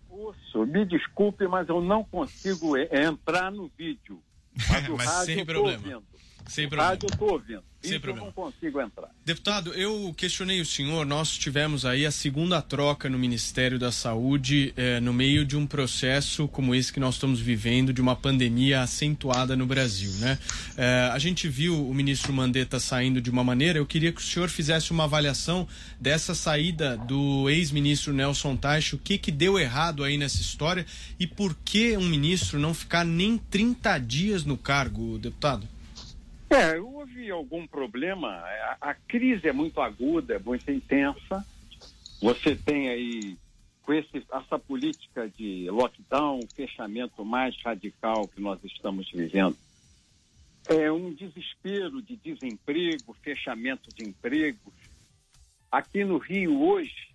Ouço, 0.08 0.66
me 0.66 0.84
desculpe, 0.84 1.46
mas 1.46 1.68
eu 1.68 1.80
não 1.80 2.02
consigo 2.02 2.76
eh, 2.76 2.88
entrar 3.04 3.52
no 3.52 3.70
vídeo. 3.78 4.20
Mas 4.68 4.88
o 4.88 4.96
Mas 4.96 5.06
rádio 5.06 5.34
sem 5.36 5.44
problema. 5.46 5.78
ouvindo. 5.78 6.02
Sem 6.48 6.68
problema. 6.68 6.90
Rádio 6.90 7.06
eu 7.08 7.12
estou 7.12 7.32
ouvindo. 7.32 7.62
Sem 7.80 7.92
Isso 7.92 8.00
problema. 8.00 8.26
eu 8.26 8.26
não 8.26 8.32
consigo 8.32 8.80
entrar. 8.80 9.08
Deputado, 9.24 9.72
eu 9.72 10.12
questionei 10.16 10.60
o 10.60 10.66
senhor. 10.66 11.06
Nós 11.06 11.38
tivemos 11.38 11.84
aí 11.84 12.04
a 12.04 12.10
segunda 12.10 12.60
troca 12.60 13.08
no 13.08 13.16
Ministério 13.16 13.78
da 13.78 13.92
Saúde 13.92 14.72
eh, 14.76 14.98
no 14.98 15.12
meio 15.12 15.44
de 15.44 15.56
um 15.56 15.64
processo 15.64 16.48
como 16.48 16.74
esse 16.74 16.92
que 16.92 16.98
nós 16.98 17.14
estamos 17.14 17.40
vivendo, 17.40 17.92
de 17.92 18.00
uma 18.00 18.16
pandemia 18.16 18.82
acentuada 18.82 19.54
no 19.54 19.64
Brasil, 19.64 20.10
né? 20.14 20.38
Eh, 20.76 21.10
a 21.12 21.18
gente 21.20 21.48
viu 21.48 21.88
o 21.88 21.94
ministro 21.94 22.32
Mandetta 22.32 22.80
saindo 22.80 23.20
de 23.20 23.30
uma 23.30 23.44
maneira. 23.44 23.78
Eu 23.78 23.86
queria 23.86 24.10
que 24.12 24.20
o 24.20 24.24
senhor 24.24 24.48
fizesse 24.48 24.90
uma 24.90 25.04
avaliação 25.04 25.68
dessa 26.00 26.34
saída 26.34 26.96
do 26.96 27.48
ex-ministro 27.48 28.12
Nelson 28.12 28.56
Teich. 28.56 28.96
O 28.96 28.98
que 28.98 29.16
que 29.18 29.30
deu 29.30 29.56
errado 29.56 30.02
aí 30.02 30.18
nessa 30.18 30.40
história 30.40 30.84
e 31.18 31.28
por 31.28 31.54
que 31.64 31.96
um 31.96 32.08
ministro 32.08 32.58
não 32.58 32.74
ficar 32.74 33.04
nem 33.04 33.38
30 33.38 33.98
dias 33.98 34.44
no 34.44 34.56
cargo, 34.56 35.16
deputado? 35.16 35.77
É, 36.50 36.80
houve 36.80 37.30
algum 37.30 37.66
problema. 37.66 38.28
A, 38.28 38.90
a 38.90 38.94
crise 38.94 39.48
é 39.48 39.52
muito 39.52 39.80
aguda, 39.80 40.34
é 40.34 40.38
muito 40.38 40.70
intensa. 40.70 41.44
Você 42.20 42.56
tem 42.56 42.88
aí, 42.88 43.36
com 43.82 43.92
esse, 43.92 44.24
essa 44.32 44.58
política 44.58 45.28
de 45.28 45.70
lockdown, 45.70 46.40
fechamento 46.54 47.24
mais 47.24 47.54
radical 47.62 48.26
que 48.28 48.40
nós 48.40 48.58
estamos 48.64 49.10
vivendo, 49.10 49.56
é 50.68 50.90
um 50.90 51.12
desespero 51.12 52.02
de 52.02 52.16
desemprego, 52.16 53.16
fechamento 53.22 53.88
de 53.94 54.04
empregos. 54.04 54.74
Aqui 55.70 56.04
no 56.04 56.18
Rio, 56.18 56.60
hoje, 56.60 57.07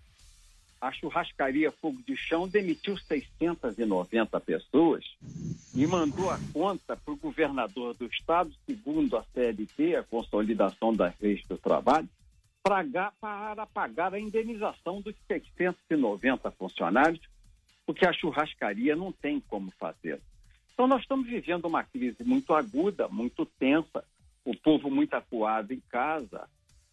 a 0.83 0.91
churrascaria 0.91 1.71
Fogo 1.71 2.01
de 2.05 2.13
Chão 2.17 2.45
demitiu 2.45 2.97
690 2.97 4.37
pessoas 4.41 5.05
e 5.73 5.87
mandou 5.87 6.29
a 6.29 6.37
conta 6.51 6.97
para 6.97 7.13
o 7.13 7.15
governador 7.15 7.93
do 7.93 8.05
estado, 8.05 8.53
segundo 8.65 9.15
a 9.15 9.23
CLT, 9.33 9.95
a 9.95 10.03
Consolidação 10.03 10.93
das 10.93 11.17
Leis 11.21 11.41
do 11.47 11.57
Trabalho, 11.57 12.09
para 12.61 13.65
pagar 13.65 14.13
a 14.13 14.19
indenização 14.19 14.99
dos 14.99 15.15
690 15.25 16.51
funcionários, 16.51 17.21
porque 17.85 18.05
a 18.05 18.11
churrascaria 18.11 18.93
não 18.93 19.13
tem 19.13 19.39
como 19.39 19.71
fazer. 19.79 20.19
Então, 20.73 20.85
nós 20.85 21.01
estamos 21.01 21.27
vivendo 21.27 21.63
uma 21.63 21.85
crise 21.85 22.25
muito 22.25 22.53
aguda, 22.53 23.07
muito 23.07 23.45
tensa, 23.45 24.03
o 24.43 24.53
povo 24.53 24.91
muito 24.91 25.13
acuado 25.13 25.71
em 25.71 25.81
casa, 25.89 26.49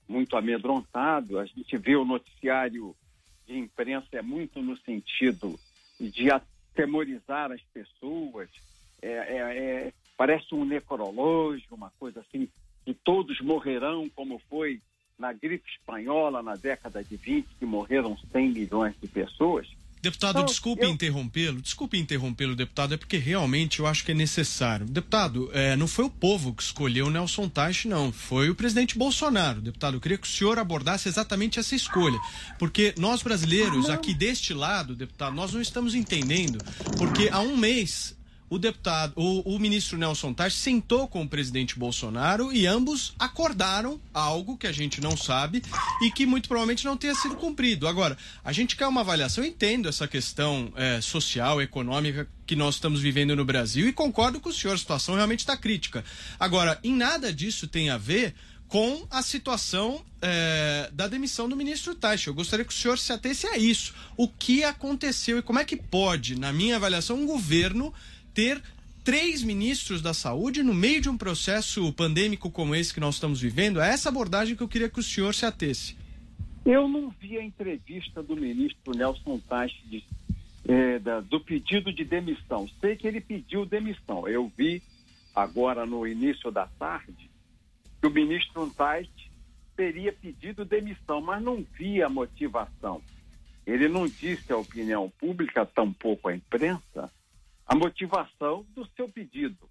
muito 0.08 0.36
amedrontado. 0.36 1.40
A 1.40 1.44
gente 1.44 1.76
vê 1.76 1.96
o 1.96 2.04
noticiário 2.04 2.94
de 3.50 3.58
imprensa 3.58 4.06
é 4.12 4.22
muito 4.22 4.62
no 4.62 4.76
sentido 4.78 5.58
de 5.98 6.30
atemorizar 6.30 7.50
as 7.50 7.60
pessoas. 7.74 8.48
É, 9.02 9.08
é- 9.08 9.58
é- 9.58 9.92
parece 10.16 10.54
um 10.54 10.64
necrológio, 10.64 11.66
uma 11.72 11.90
coisa 11.98 12.20
assim, 12.20 12.48
que 12.84 12.94
todos 12.94 13.40
morrerão, 13.40 14.08
como 14.14 14.40
foi 14.48 14.80
na 15.18 15.32
gripe 15.32 15.68
espanhola 15.68 16.42
na 16.42 16.56
década 16.56 17.02
de 17.02 17.16
20, 17.16 17.48
que 17.58 17.66
morreram 17.66 18.16
100 18.32 18.50
milhões 18.50 18.94
de 19.00 19.08
pessoas. 19.08 19.68
Deputado, 20.02 20.36
Não, 20.38 20.46
desculpe 20.46 20.82
eu- 20.84 20.88
interrompê-lo, 20.90 21.60
desculpe 21.60 21.98
interrompê-lo, 21.98 22.56
deputado, 22.56 22.94
é 22.94 22.96
porque 22.96 23.18
realmente 23.18 23.80
eu 23.80 23.86
acho 23.86 24.04
que 24.04 24.12
é 24.12 24.14
necessário. 24.14 24.86
Deputado, 24.86 25.50
é, 25.52 25.76
não 25.76 25.86
foi 25.86 26.06
o 26.06 26.10
povo 26.10 26.54
que 26.54 26.62
escolheu 26.62 27.06
o 27.06 27.10
Nelson 27.10 27.48
Teich, 27.48 27.86
não, 27.86 28.10
foi 28.10 28.48
o 28.48 28.54
presidente 28.54 28.96
Bolsonaro. 28.96 29.60
Deputado, 29.60 29.96
eu 29.96 30.00
queria 30.00 30.16
que 30.16 30.26
o 30.26 30.30
senhor 30.30 30.58
abordasse 30.58 31.08
exatamente 31.08 31.58
essa 31.58 31.74
escolha, 31.74 32.18
porque 32.58 32.94
nós 32.98 33.22
brasileiros, 33.22 33.90
aqui 33.90 34.14
deste 34.14 34.54
lado, 34.54 34.94
deputado, 34.96 35.34
nós 35.34 35.52
não 35.52 35.60
estamos 35.60 35.94
entendendo, 35.94 36.58
porque 36.96 37.28
há 37.30 37.40
um 37.40 37.56
mês 37.56 38.16
o 38.50 38.58
deputado, 38.58 39.12
o, 39.14 39.54
o 39.54 39.58
ministro 39.60 39.96
Nelson 39.96 40.34
Teich 40.34 40.56
sentou 40.56 41.06
com 41.06 41.22
o 41.22 41.28
presidente 41.28 41.78
Bolsonaro 41.78 42.52
e 42.52 42.66
ambos 42.66 43.14
acordaram 43.16 44.00
algo 44.12 44.56
que 44.56 44.66
a 44.66 44.72
gente 44.72 45.00
não 45.00 45.16
sabe 45.16 45.62
e 46.02 46.10
que 46.10 46.26
muito 46.26 46.48
provavelmente 46.48 46.84
não 46.84 46.96
tenha 46.96 47.14
sido 47.14 47.36
cumprido. 47.36 47.86
Agora, 47.86 48.18
a 48.44 48.52
gente 48.52 48.74
quer 48.74 48.88
uma 48.88 49.02
avaliação, 49.02 49.44
eu 49.44 49.48
entendo 49.48 49.88
essa 49.88 50.08
questão 50.08 50.72
eh, 50.74 51.00
social, 51.00 51.62
econômica 51.62 52.28
que 52.44 52.56
nós 52.56 52.74
estamos 52.74 53.00
vivendo 53.00 53.36
no 53.36 53.44
Brasil 53.44 53.88
e 53.88 53.92
concordo 53.92 54.40
com 54.40 54.48
o 54.48 54.52
senhor, 54.52 54.74
a 54.74 54.78
situação 54.78 55.14
realmente 55.14 55.40
está 55.40 55.56
crítica. 55.56 56.04
Agora, 56.38 56.76
em 56.82 56.92
nada 56.92 57.32
disso 57.32 57.68
tem 57.68 57.88
a 57.88 57.96
ver 57.96 58.34
com 58.66 59.04
a 59.10 59.22
situação 59.22 60.04
eh, 60.22 60.90
da 60.92 61.06
demissão 61.06 61.48
do 61.48 61.56
ministro 61.56 61.94
Teich. 61.94 62.26
Eu 62.26 62.34
gostaria 62.34 62.64
que 62.64 62.72
o 62.72 62.76
senhor 62.76 62.98
se 62.98 63.12
atesse 63.12 63.46
a 63.46 63.56
isso. 63.56 63.94
O 64.16 64.28
que 64.28 64.62
aconteceu 64.62 65.38
e 65.38 65.42
como 65.42 65.58
é 65.58 65.64
que 65.64 65.76
pode, 65.76 66.38
na 66.38 66.52
minha 66.52 66.76
avaliação, 66.76 67.16
um 67.16 67.26
governo 67.26 67.92
ter 68.40 68.62
três 69.04 69.42
ministros 69.42 70.00
da 70.00 70.14
saúde 70.14 70.62
no 70.62 70.72
meio 70.72 70.98
de 71.02 71.10
um 71.10 71.16
processo 71.18 71.92
pandêmico 71.92 72.50
como 72.50 72.74
esse 72.74 72.94
que 72.94 72.98
nós 73.00 73.16
estamos 73.16 73.38
vivendo? 73.38 73.80
É 73.82 73.90
essa 73.90 74.08
abordagem 74.08 74.56
que 74.56 74.62
eu 74.62 74.68
queria 74.68 74.88
que 74.88 74.98
o 74.98 75.02
senhor 75.02 75.34
se 75.34 75.44
atesse. 75.44 75.94
Eu 76.64 76.88
não 76.88 77.10
vi 77.20 77.36
a 77.36 77.44
entrevista 77.44 78.22
do 78.22 78.34
ministro 78.34 78.96
Nelson 78.96 79.38
eh, 80.66 80.98
da- 81.00 81.20
do 81.20 81.38
pedido 81.40 81.92
de 81.92 82.02
demissão. 82.02 82.66
Sei 82.80 82.96
que 82.96 83.06
ele 83.06 83.20
pediu 83.20 83.66
demissão. 83.66 84.26
Eu 84.26 84.50
vi 84.56 84.82
agora 85.34 85.84
no 85.84 86.06
início 86.06 86.50
da 86.50 86.66
tarde 86.66 87.30
que 88.00 88.06
o 88.06 88.10
ministro 88.10 88.70
Teich 88.70 89.10
teria 89.76 90.12
pedido 90.14 90.64
demissão, 90.64 91.20
mas 91.20 91.42
não 91.42 91.62
vi 91.78 92.02
a 92.02 92.08
motivação. 92.08 93.02
Ele 93.66 93.86
não 93.88 94.06
disse 94.08 94.50
à 94.50 94.56
opinião 94.56 95.12
pública, 95.18 95.66
tampouco 95.66 96.28
à 96.28 96.34
imprensa, 96.34 97.10
a 97.70 97.74
motivação 97.76 98.66
do 98.74 98.84
seu 98.96 99.08
pedido. 99.08 99.70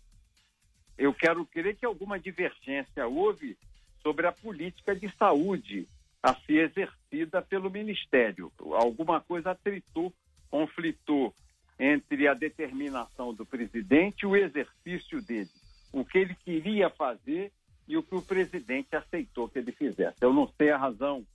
Eu 0.98 1.14
quero 1.14 1.46
crer 1.46 1.76
que 1.76 1.86
alguma 1.86 2.18
divergência 2.18 3.06
houve 3.06 3.58
sobre 4.02 4.26
a 4.26 4.32
política 4.32 4.96
de 4.96 5.14
saúde 5.18 5.86
a 6.24 6.34
ser 6.34 6.70
exercida 6.70 7.42
pelo 7.42 7.70
Ministério. 7.70 8.50
Alguma 8.76 9.20
coisa 9.20 9.52
atritou, 9.52 10.14
conflitou 10.50 11.36
entre 11.78 12.26
a 12.26 12.34
determinação 12.34 13.34
do 13.34 13.46
presidente 13.46 14.22
e 14.24 14.28
o 14.28 14.36
exercício 14.36 15.22
dele. 15.22 15.50
O 15.92 16.06
que 16.06 16.20
ele 16.20 16.36
queria 16.36 16.90
fazer 16.90 17.52
e 17.86 17.98
o 17.98 18.04
que 18.04 18.16
o 18.16 18.22
presidente 18.22 18.96
aceitou 18.96 19.50
que 19.50 19.60
ele 19.60 19.74
fizesse. 19.74 20.16
Eu 20.22 20.32
não 20.32 20.48
sei 20.58 20.70
a 20.70 20.78
razão 20.78 21.26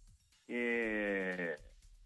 eh, 0.48 1.58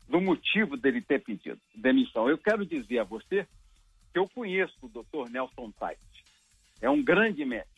do 0.09 0.21
motivo 0.21 0.77
dele 0.77 1.01
ter 1.01 1.23
pedido 1.23 1.61
demissão. 1.77 2.29
Eu 2.29 2.39
quero 2.39 2.67
dizer 2.67 2.99
a 2.99 3.05
você 3.05 3.47
que 4.13 4.19
eu 4.19 4.29
conheço 4.29 4.75
o 4.83 4.89
doutor 4.89 5.29
Nelson 5.31 5.71
Tait. 5.73 5.99
É 6.81 6.89
um 6.89 7.03
grande 7.03 7.45
médico. 7.45 7.77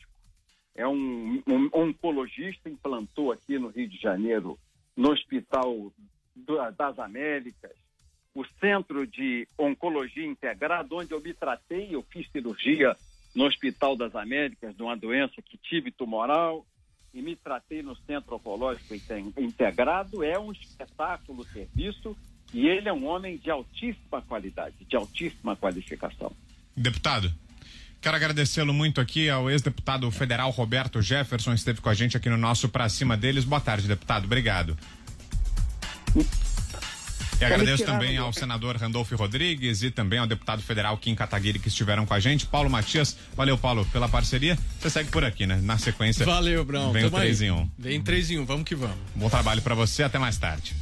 É 0.75 0.87
um, 0.87 1.41
um 1.47 1.69
oncologista, 1.73 2.69
implantou 2.69 3.31
aqui 3.31 3.59
no 3.59 3.67
Rio 3.67 3.87
de 3.89 3.97
Janeiro, 3.97 4.57
no 4.95 5.11
Hospital 5.11 5.91
do- 6.35 6.71
das 6.71 6.97
Américas, 6.99 7.75
o 8.33 8.45
Centro 8.59 9.05
de 9.05 9.45
Oncologia 9.57 10.25
Integrada, 10.25 10.95
onde 10.95 11.13
eu 11.13 11.19
me 11.19 11.33
tratei, 11.33 11.93
eu 11.93 12.01
fiz 12.03 12.29
cirurgia 12.31 12.95
no 13.35 13.45
Hospital 13.45 13.95
das 13.97 14.15
Américas 14.15 14.75
de 14.75 14.81
uma 14.81 14.95
doença 14.95 15.41
que 15.41 15.57
tive 15.57 15.91
tumoral 15.91 16.65
e 17.13 17.21
me 17.21 17.35
tratei 17.35 17.81
no 17.81 17.95
Centro 18.05 18.35
Oncológico 18.35 18.95
Inte- 18.95 19.33
Integrado. 19.37 20.23
É 20.23 20.39
um 20.39 20.51
espetáculo 20.53 21.43
serviço 21.45 22.15
e 22.53 22.67
ele 22.67 22.87
é 22.89 22.93
um 22.93 23.05
homem 23.07 23.37
de 23.37 23.49
altíssima 23.49 24.21
qualidade, 24.21 24.75
de 24.87 24.95
altíssima 24.95 25.55
qualificação. 25.55 26.31
Deputado, 26.75 27.33
quero 28.01 28.15
agradecê-lo 28.15 28.73
muito 28.73 28.99
aqui 28.99 29.29
ao 29.29 29.49
ex-deputado 29.49 30.09
federal 30.11 30.49
Roberto 30.51 31.01
Jefferson, 31.01 31.53
esteve 31.53 31.81
com 31.81 31.89
a 31.89 31.93
gente 31.93 32.17
aqui 32.17 32.29
no 32.29 32.37
nosso 32.37 32.69
Pra 32.69 32.89
Cima 32.89 33.15
deles. 33.15 33.43
Boa 33.45 33.61
tarde, 33.61 33.87
deputado. 33.87 34.25
Obrigado. 34.25 34.77
E 37.39 37.43
agradeço 37.43 37.83
também 37.83 38.17
ao 38.17 38.31
senador 38.31 38.75
Randolfo 38.77 39.15
Rodrigues 39.15 39.81
e 39.81 39.89
também 39.89 40.19
ao 40.19 40.27
deputado 40.27 40.61
federal 40.61 40.95
Kim 40.97 41.15
Kataguiri 41.15 41.57
que 41.57 41.69
estiveram 41.69 42.05
com 42.05 42.13
a 42.13 42.19
gente. 42.19 42.45
Paulo 42.45 42.69
Matias, 42.69 43.17
valeu, 43.35 43.57
Paulo, 43.57 43.83
pela 43.85 44.07
parceria. 44.07 44.55
Você 44.79 44.91
segue 44.91 45.09
por 45.09 45.25
aqui, 45.25 45.47
né? 45.47 45.59
Na 45.63 45.79
sequência. 45.79 46.23
Valeu, 46.23 46.63
Brão. 46.63 46.91
Vem 46.91 47.05
o 47.05 47.09
Tamo 47.09 47.17
aí. 47.17 47.29
3 47.29 47.41
em 47.41 47.51
1. 47.51 47.71
Vem 47.79 48.01
3 48.01 48.31
em 48.31 48.39
1, 48.39 48.45
vamos 48.45 48.63
que 48.63 48.75
vamos. 48.75 48.97
Bom 49.15 49.27
trabalho 49.27 49.61
pra 49.63 49.73
você, 49.73 50.03
até 50.03 50.19
mais 50.19 50.37
tarde. 50.37 50.75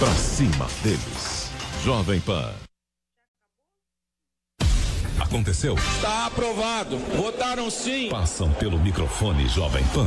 Pra 0.00 0.14
cima 0.14 0.66
deles. 0.82 1.50
Jovem 1.84 2.18
Pan. 2.22 2.54
Aconteceu? 5.20 5.74
Está 5.74 6.24
aprovado. 6.24 6.96
Votaram 7.18 7.68
sim. 7.68 8.08
Passam 8.08 8.50
pelo 8.54 8.78
microfone 8.78 9.46
Jovem 9.46 9.84
Pan. 9.88 10.06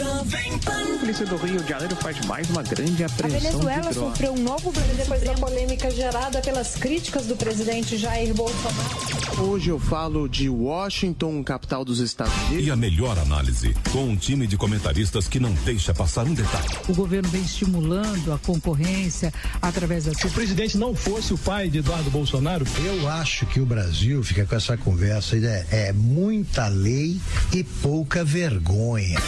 A 0.00 0.98
polícia 1.00 1.26
do 1.26 1.36
Rio 1.36 1.60
de 1.60 1.68
Janeiro 1.68 1.96
faz 1.96 2.24
mais 2.26 2.48
uma 2.50 2.62
grande 2.62 3.02
apreensão. 3.02 3.36
A 3.36 3.40
Venezuela 3.40 3.92
sofreu 3.92 4.32
um 4.32 4.38
novo 4.38 4.72
depois 4.96 5.22
da 5.22 5.34
polêmica 5.34 5.90
gerada 5.90 6.40
pelas 6.40 6.76
críticas 6.76 7.26
do 7.26 7.34
presidente 7.34 7.96
Jair 7.96 8.32
Bolsonaro. 8.32 9.18
Hoje 9.38 9.70
eu 9.70 9.78
falo 9.78 10.28
de 10.28 10.48
Washington, 10.48 11.42
capital 11.42 11.84
dos 11.84 11.98
Estados 11.98 12.34
Unidos. 12.48 12.66
E 12.66 12.70
a 12.70 12.76
melhor 12.76 13.18
análise, 13.18 13.74
com 13.92 14.04
um 14.04 14.16
time 14.16 14.46
de 14.46 14.56
comentaristas 14.56 15.26
que 15.26 15.40
não 15.40 15.52
deixa 15.64 15.92
passar 15.92 16.24
um 16.26 16.34
detalhe. 16.34 16.68
O 16.88 16.94
governo 16.94 17.28
vem 17.28 17.42
estimulando 17.42 18.32
a 18.32 18.38
concorrência 18.38 19.32
através 19.60 20.04
da. 20.04 20.14
Se 20.14 20.26
o 20.26 20.30
presidente 20.30 20.76
não 20.78 20.94
fosse 20.94 21.34
o 21.34 21.38
pai 21.38 21.68
de 21.68 21.78
Eduardo 21.78 22.10
Bolsonaro, 22.10 22.64
eu 22.84 23.08
acho 23.08 23.46
que 23.46 23.60
o 23.60 23.66
Brasil 23.66 24.22
fica 24.22 24.46
com 24.46 24.54
essa 24.54 24.76
conversa 24.76 25.36
é, 25.36 25.66
é 25.70 25.92
muita 25.92 26.68
lei 26.68 27.20
e 27.52 27.64
pouca 27.64 28.24
vergonha. 28.24 29.18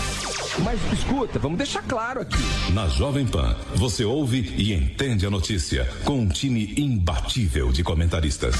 Mas 0.64 0.80
escuta, 0.92 1.38
vamos 1.38 1.58
deixar 1.58 1.82
claro 1.82 2.20
aqui. 2.20 2.36
Na 2.72 2.88
Jovem 2.88 3.26
Pan, 3.26 3.56
você 3.74 4.04
ouve 4.04 4.54
e 4.56 4.72
entende 4.72 5.26
a 5.26 5.30
notícia 5.30 5.88
com 6.04 6.20
um 6.20 6.28
time 6.28 6.74
imbatível 6.76 7.72
de 7.72 7.82
comentaristas. 7.82 8.54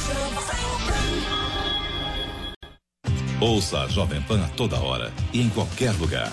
Ouça 3.40 3.80
a 3.80 3.88
Jovem 3.88 4.20
Pan 4.22 4.44
a 4.44 4.48
toda 4.48 4.78
hora 4.80 5.12
e 5.32 5.40
em 5.40 5.48
qualquer 5.48 5.92
lugar. 5.92 6.32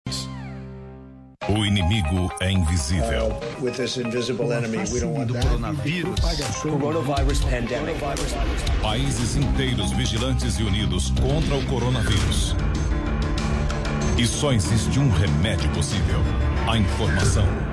O 1.51 1.65
inimigo 1.65 2.31
é 2.39 2.49
invisível. 2.49 3.27
Uh, 3.27 3.61
with 3.61 3.73
this 3.75 3.97
invisible 3.97 4.53
enemy, 4.53 4.77
we 4.89 5.01
don't 5.01 5.13
want 5.13 5.33
that. 5.33 5.45
Coronavírus. 5.45 6.15
Coronavirus 6.61 7.41
pandemic. 7.41 7.97
Países 8.81 9.35
inteiros 9.35 9.91
vigilantes 9.91 10.57
e 10.59 10.63
unidos 10.63 11.11
contra 11.19 11.55
o 11.57 11.65
coronavírus. 11.65 12.55
E 14.17 14.25
só 14.25 14.53
existe 14.53 14.97
um 14.97 15.09
remédio 15.11 15.69
possível: 15.71 16.21
a 16.69 16.77
informação. 16.77 17.70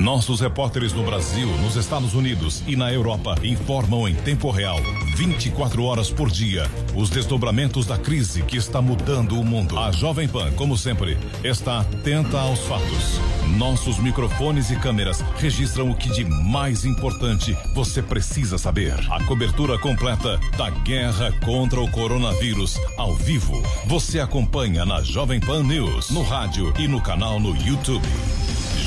Nossos 0.00 0.40
repórteres 0.40 0.94
no 0.94 1.04
Brasil, 1.04 1.46
nos 1.58 1.76
Estados 1.76 2.14
Unidos 2.14 2.62
e 2.66 2.74
na 2.74 2.90
Europa 2.90 3.34
informam 3.42 4.08
em 4.08 4.14
tempo 4.14 4.50
real, 4.50 4.78
24 5.14 5.84
horas 5.84 6.10
por 6.10 6.30
dia, 6.30 6.66
os 6.96 7.10
desdobramentos 7.10 7.84
da 7.84 7.98
crise 7.98 8.40
que 8.40 8.56
está 8.56 8.80
mudando 8.80 9.38
o 9.38 9.44
mundo. 9.44 9.78
A 9.78 9.92
Jovem 9.92 10.26
Pan, 10.26 10.52
como 10.52 10.74
sempre, 10.74 11.18
está 11.44 11.80
atenta 11.80 12.40
aos 12.40 12.60
fatos. 12.60 13.20
Nossos 13.58 13.98
microfones 13.98 14.70
e 14.70 14.76
câmeras 14.76 15.20
registram 15.36 15.90
o 15.90 15.94
que 15.94 16.08
de 16.08 16.24
mais 16.24 16.86
importante 16.86 17.54
você 17.74 18.00
precisa 18.00 18.56
saber. 18.56 18.94
A 19.10 19.22
cobertura 19.24 19.78
completa 19.78 20.40
da 20.56 20.70
guerra 20.70 21.30
contra 21.44 21.78
o 21.78 21.90
coronavírus 21.90 22.80
ao 22.96 23.14
vivo. 23.14 23.62
Você 23.84 24.18
acompanha 24.18 24.86
na 24.86 25.02
Jovem 25.02 25.40
Pan 25.40 25.62
News, 25.62 26.08
no 26.08 26.22
rádio 26.22 26.72
e 26.78 26.88
no 26.88 27.02
canal 27.02 27.38
no 27.38 27.54
YouTube. 27.54 28.08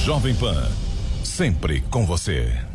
Jovem 0.03 0.33
Pan 0.33 0.82
sempre 1.33 1.81
com 1.89 2.05
você. 2.05 2.72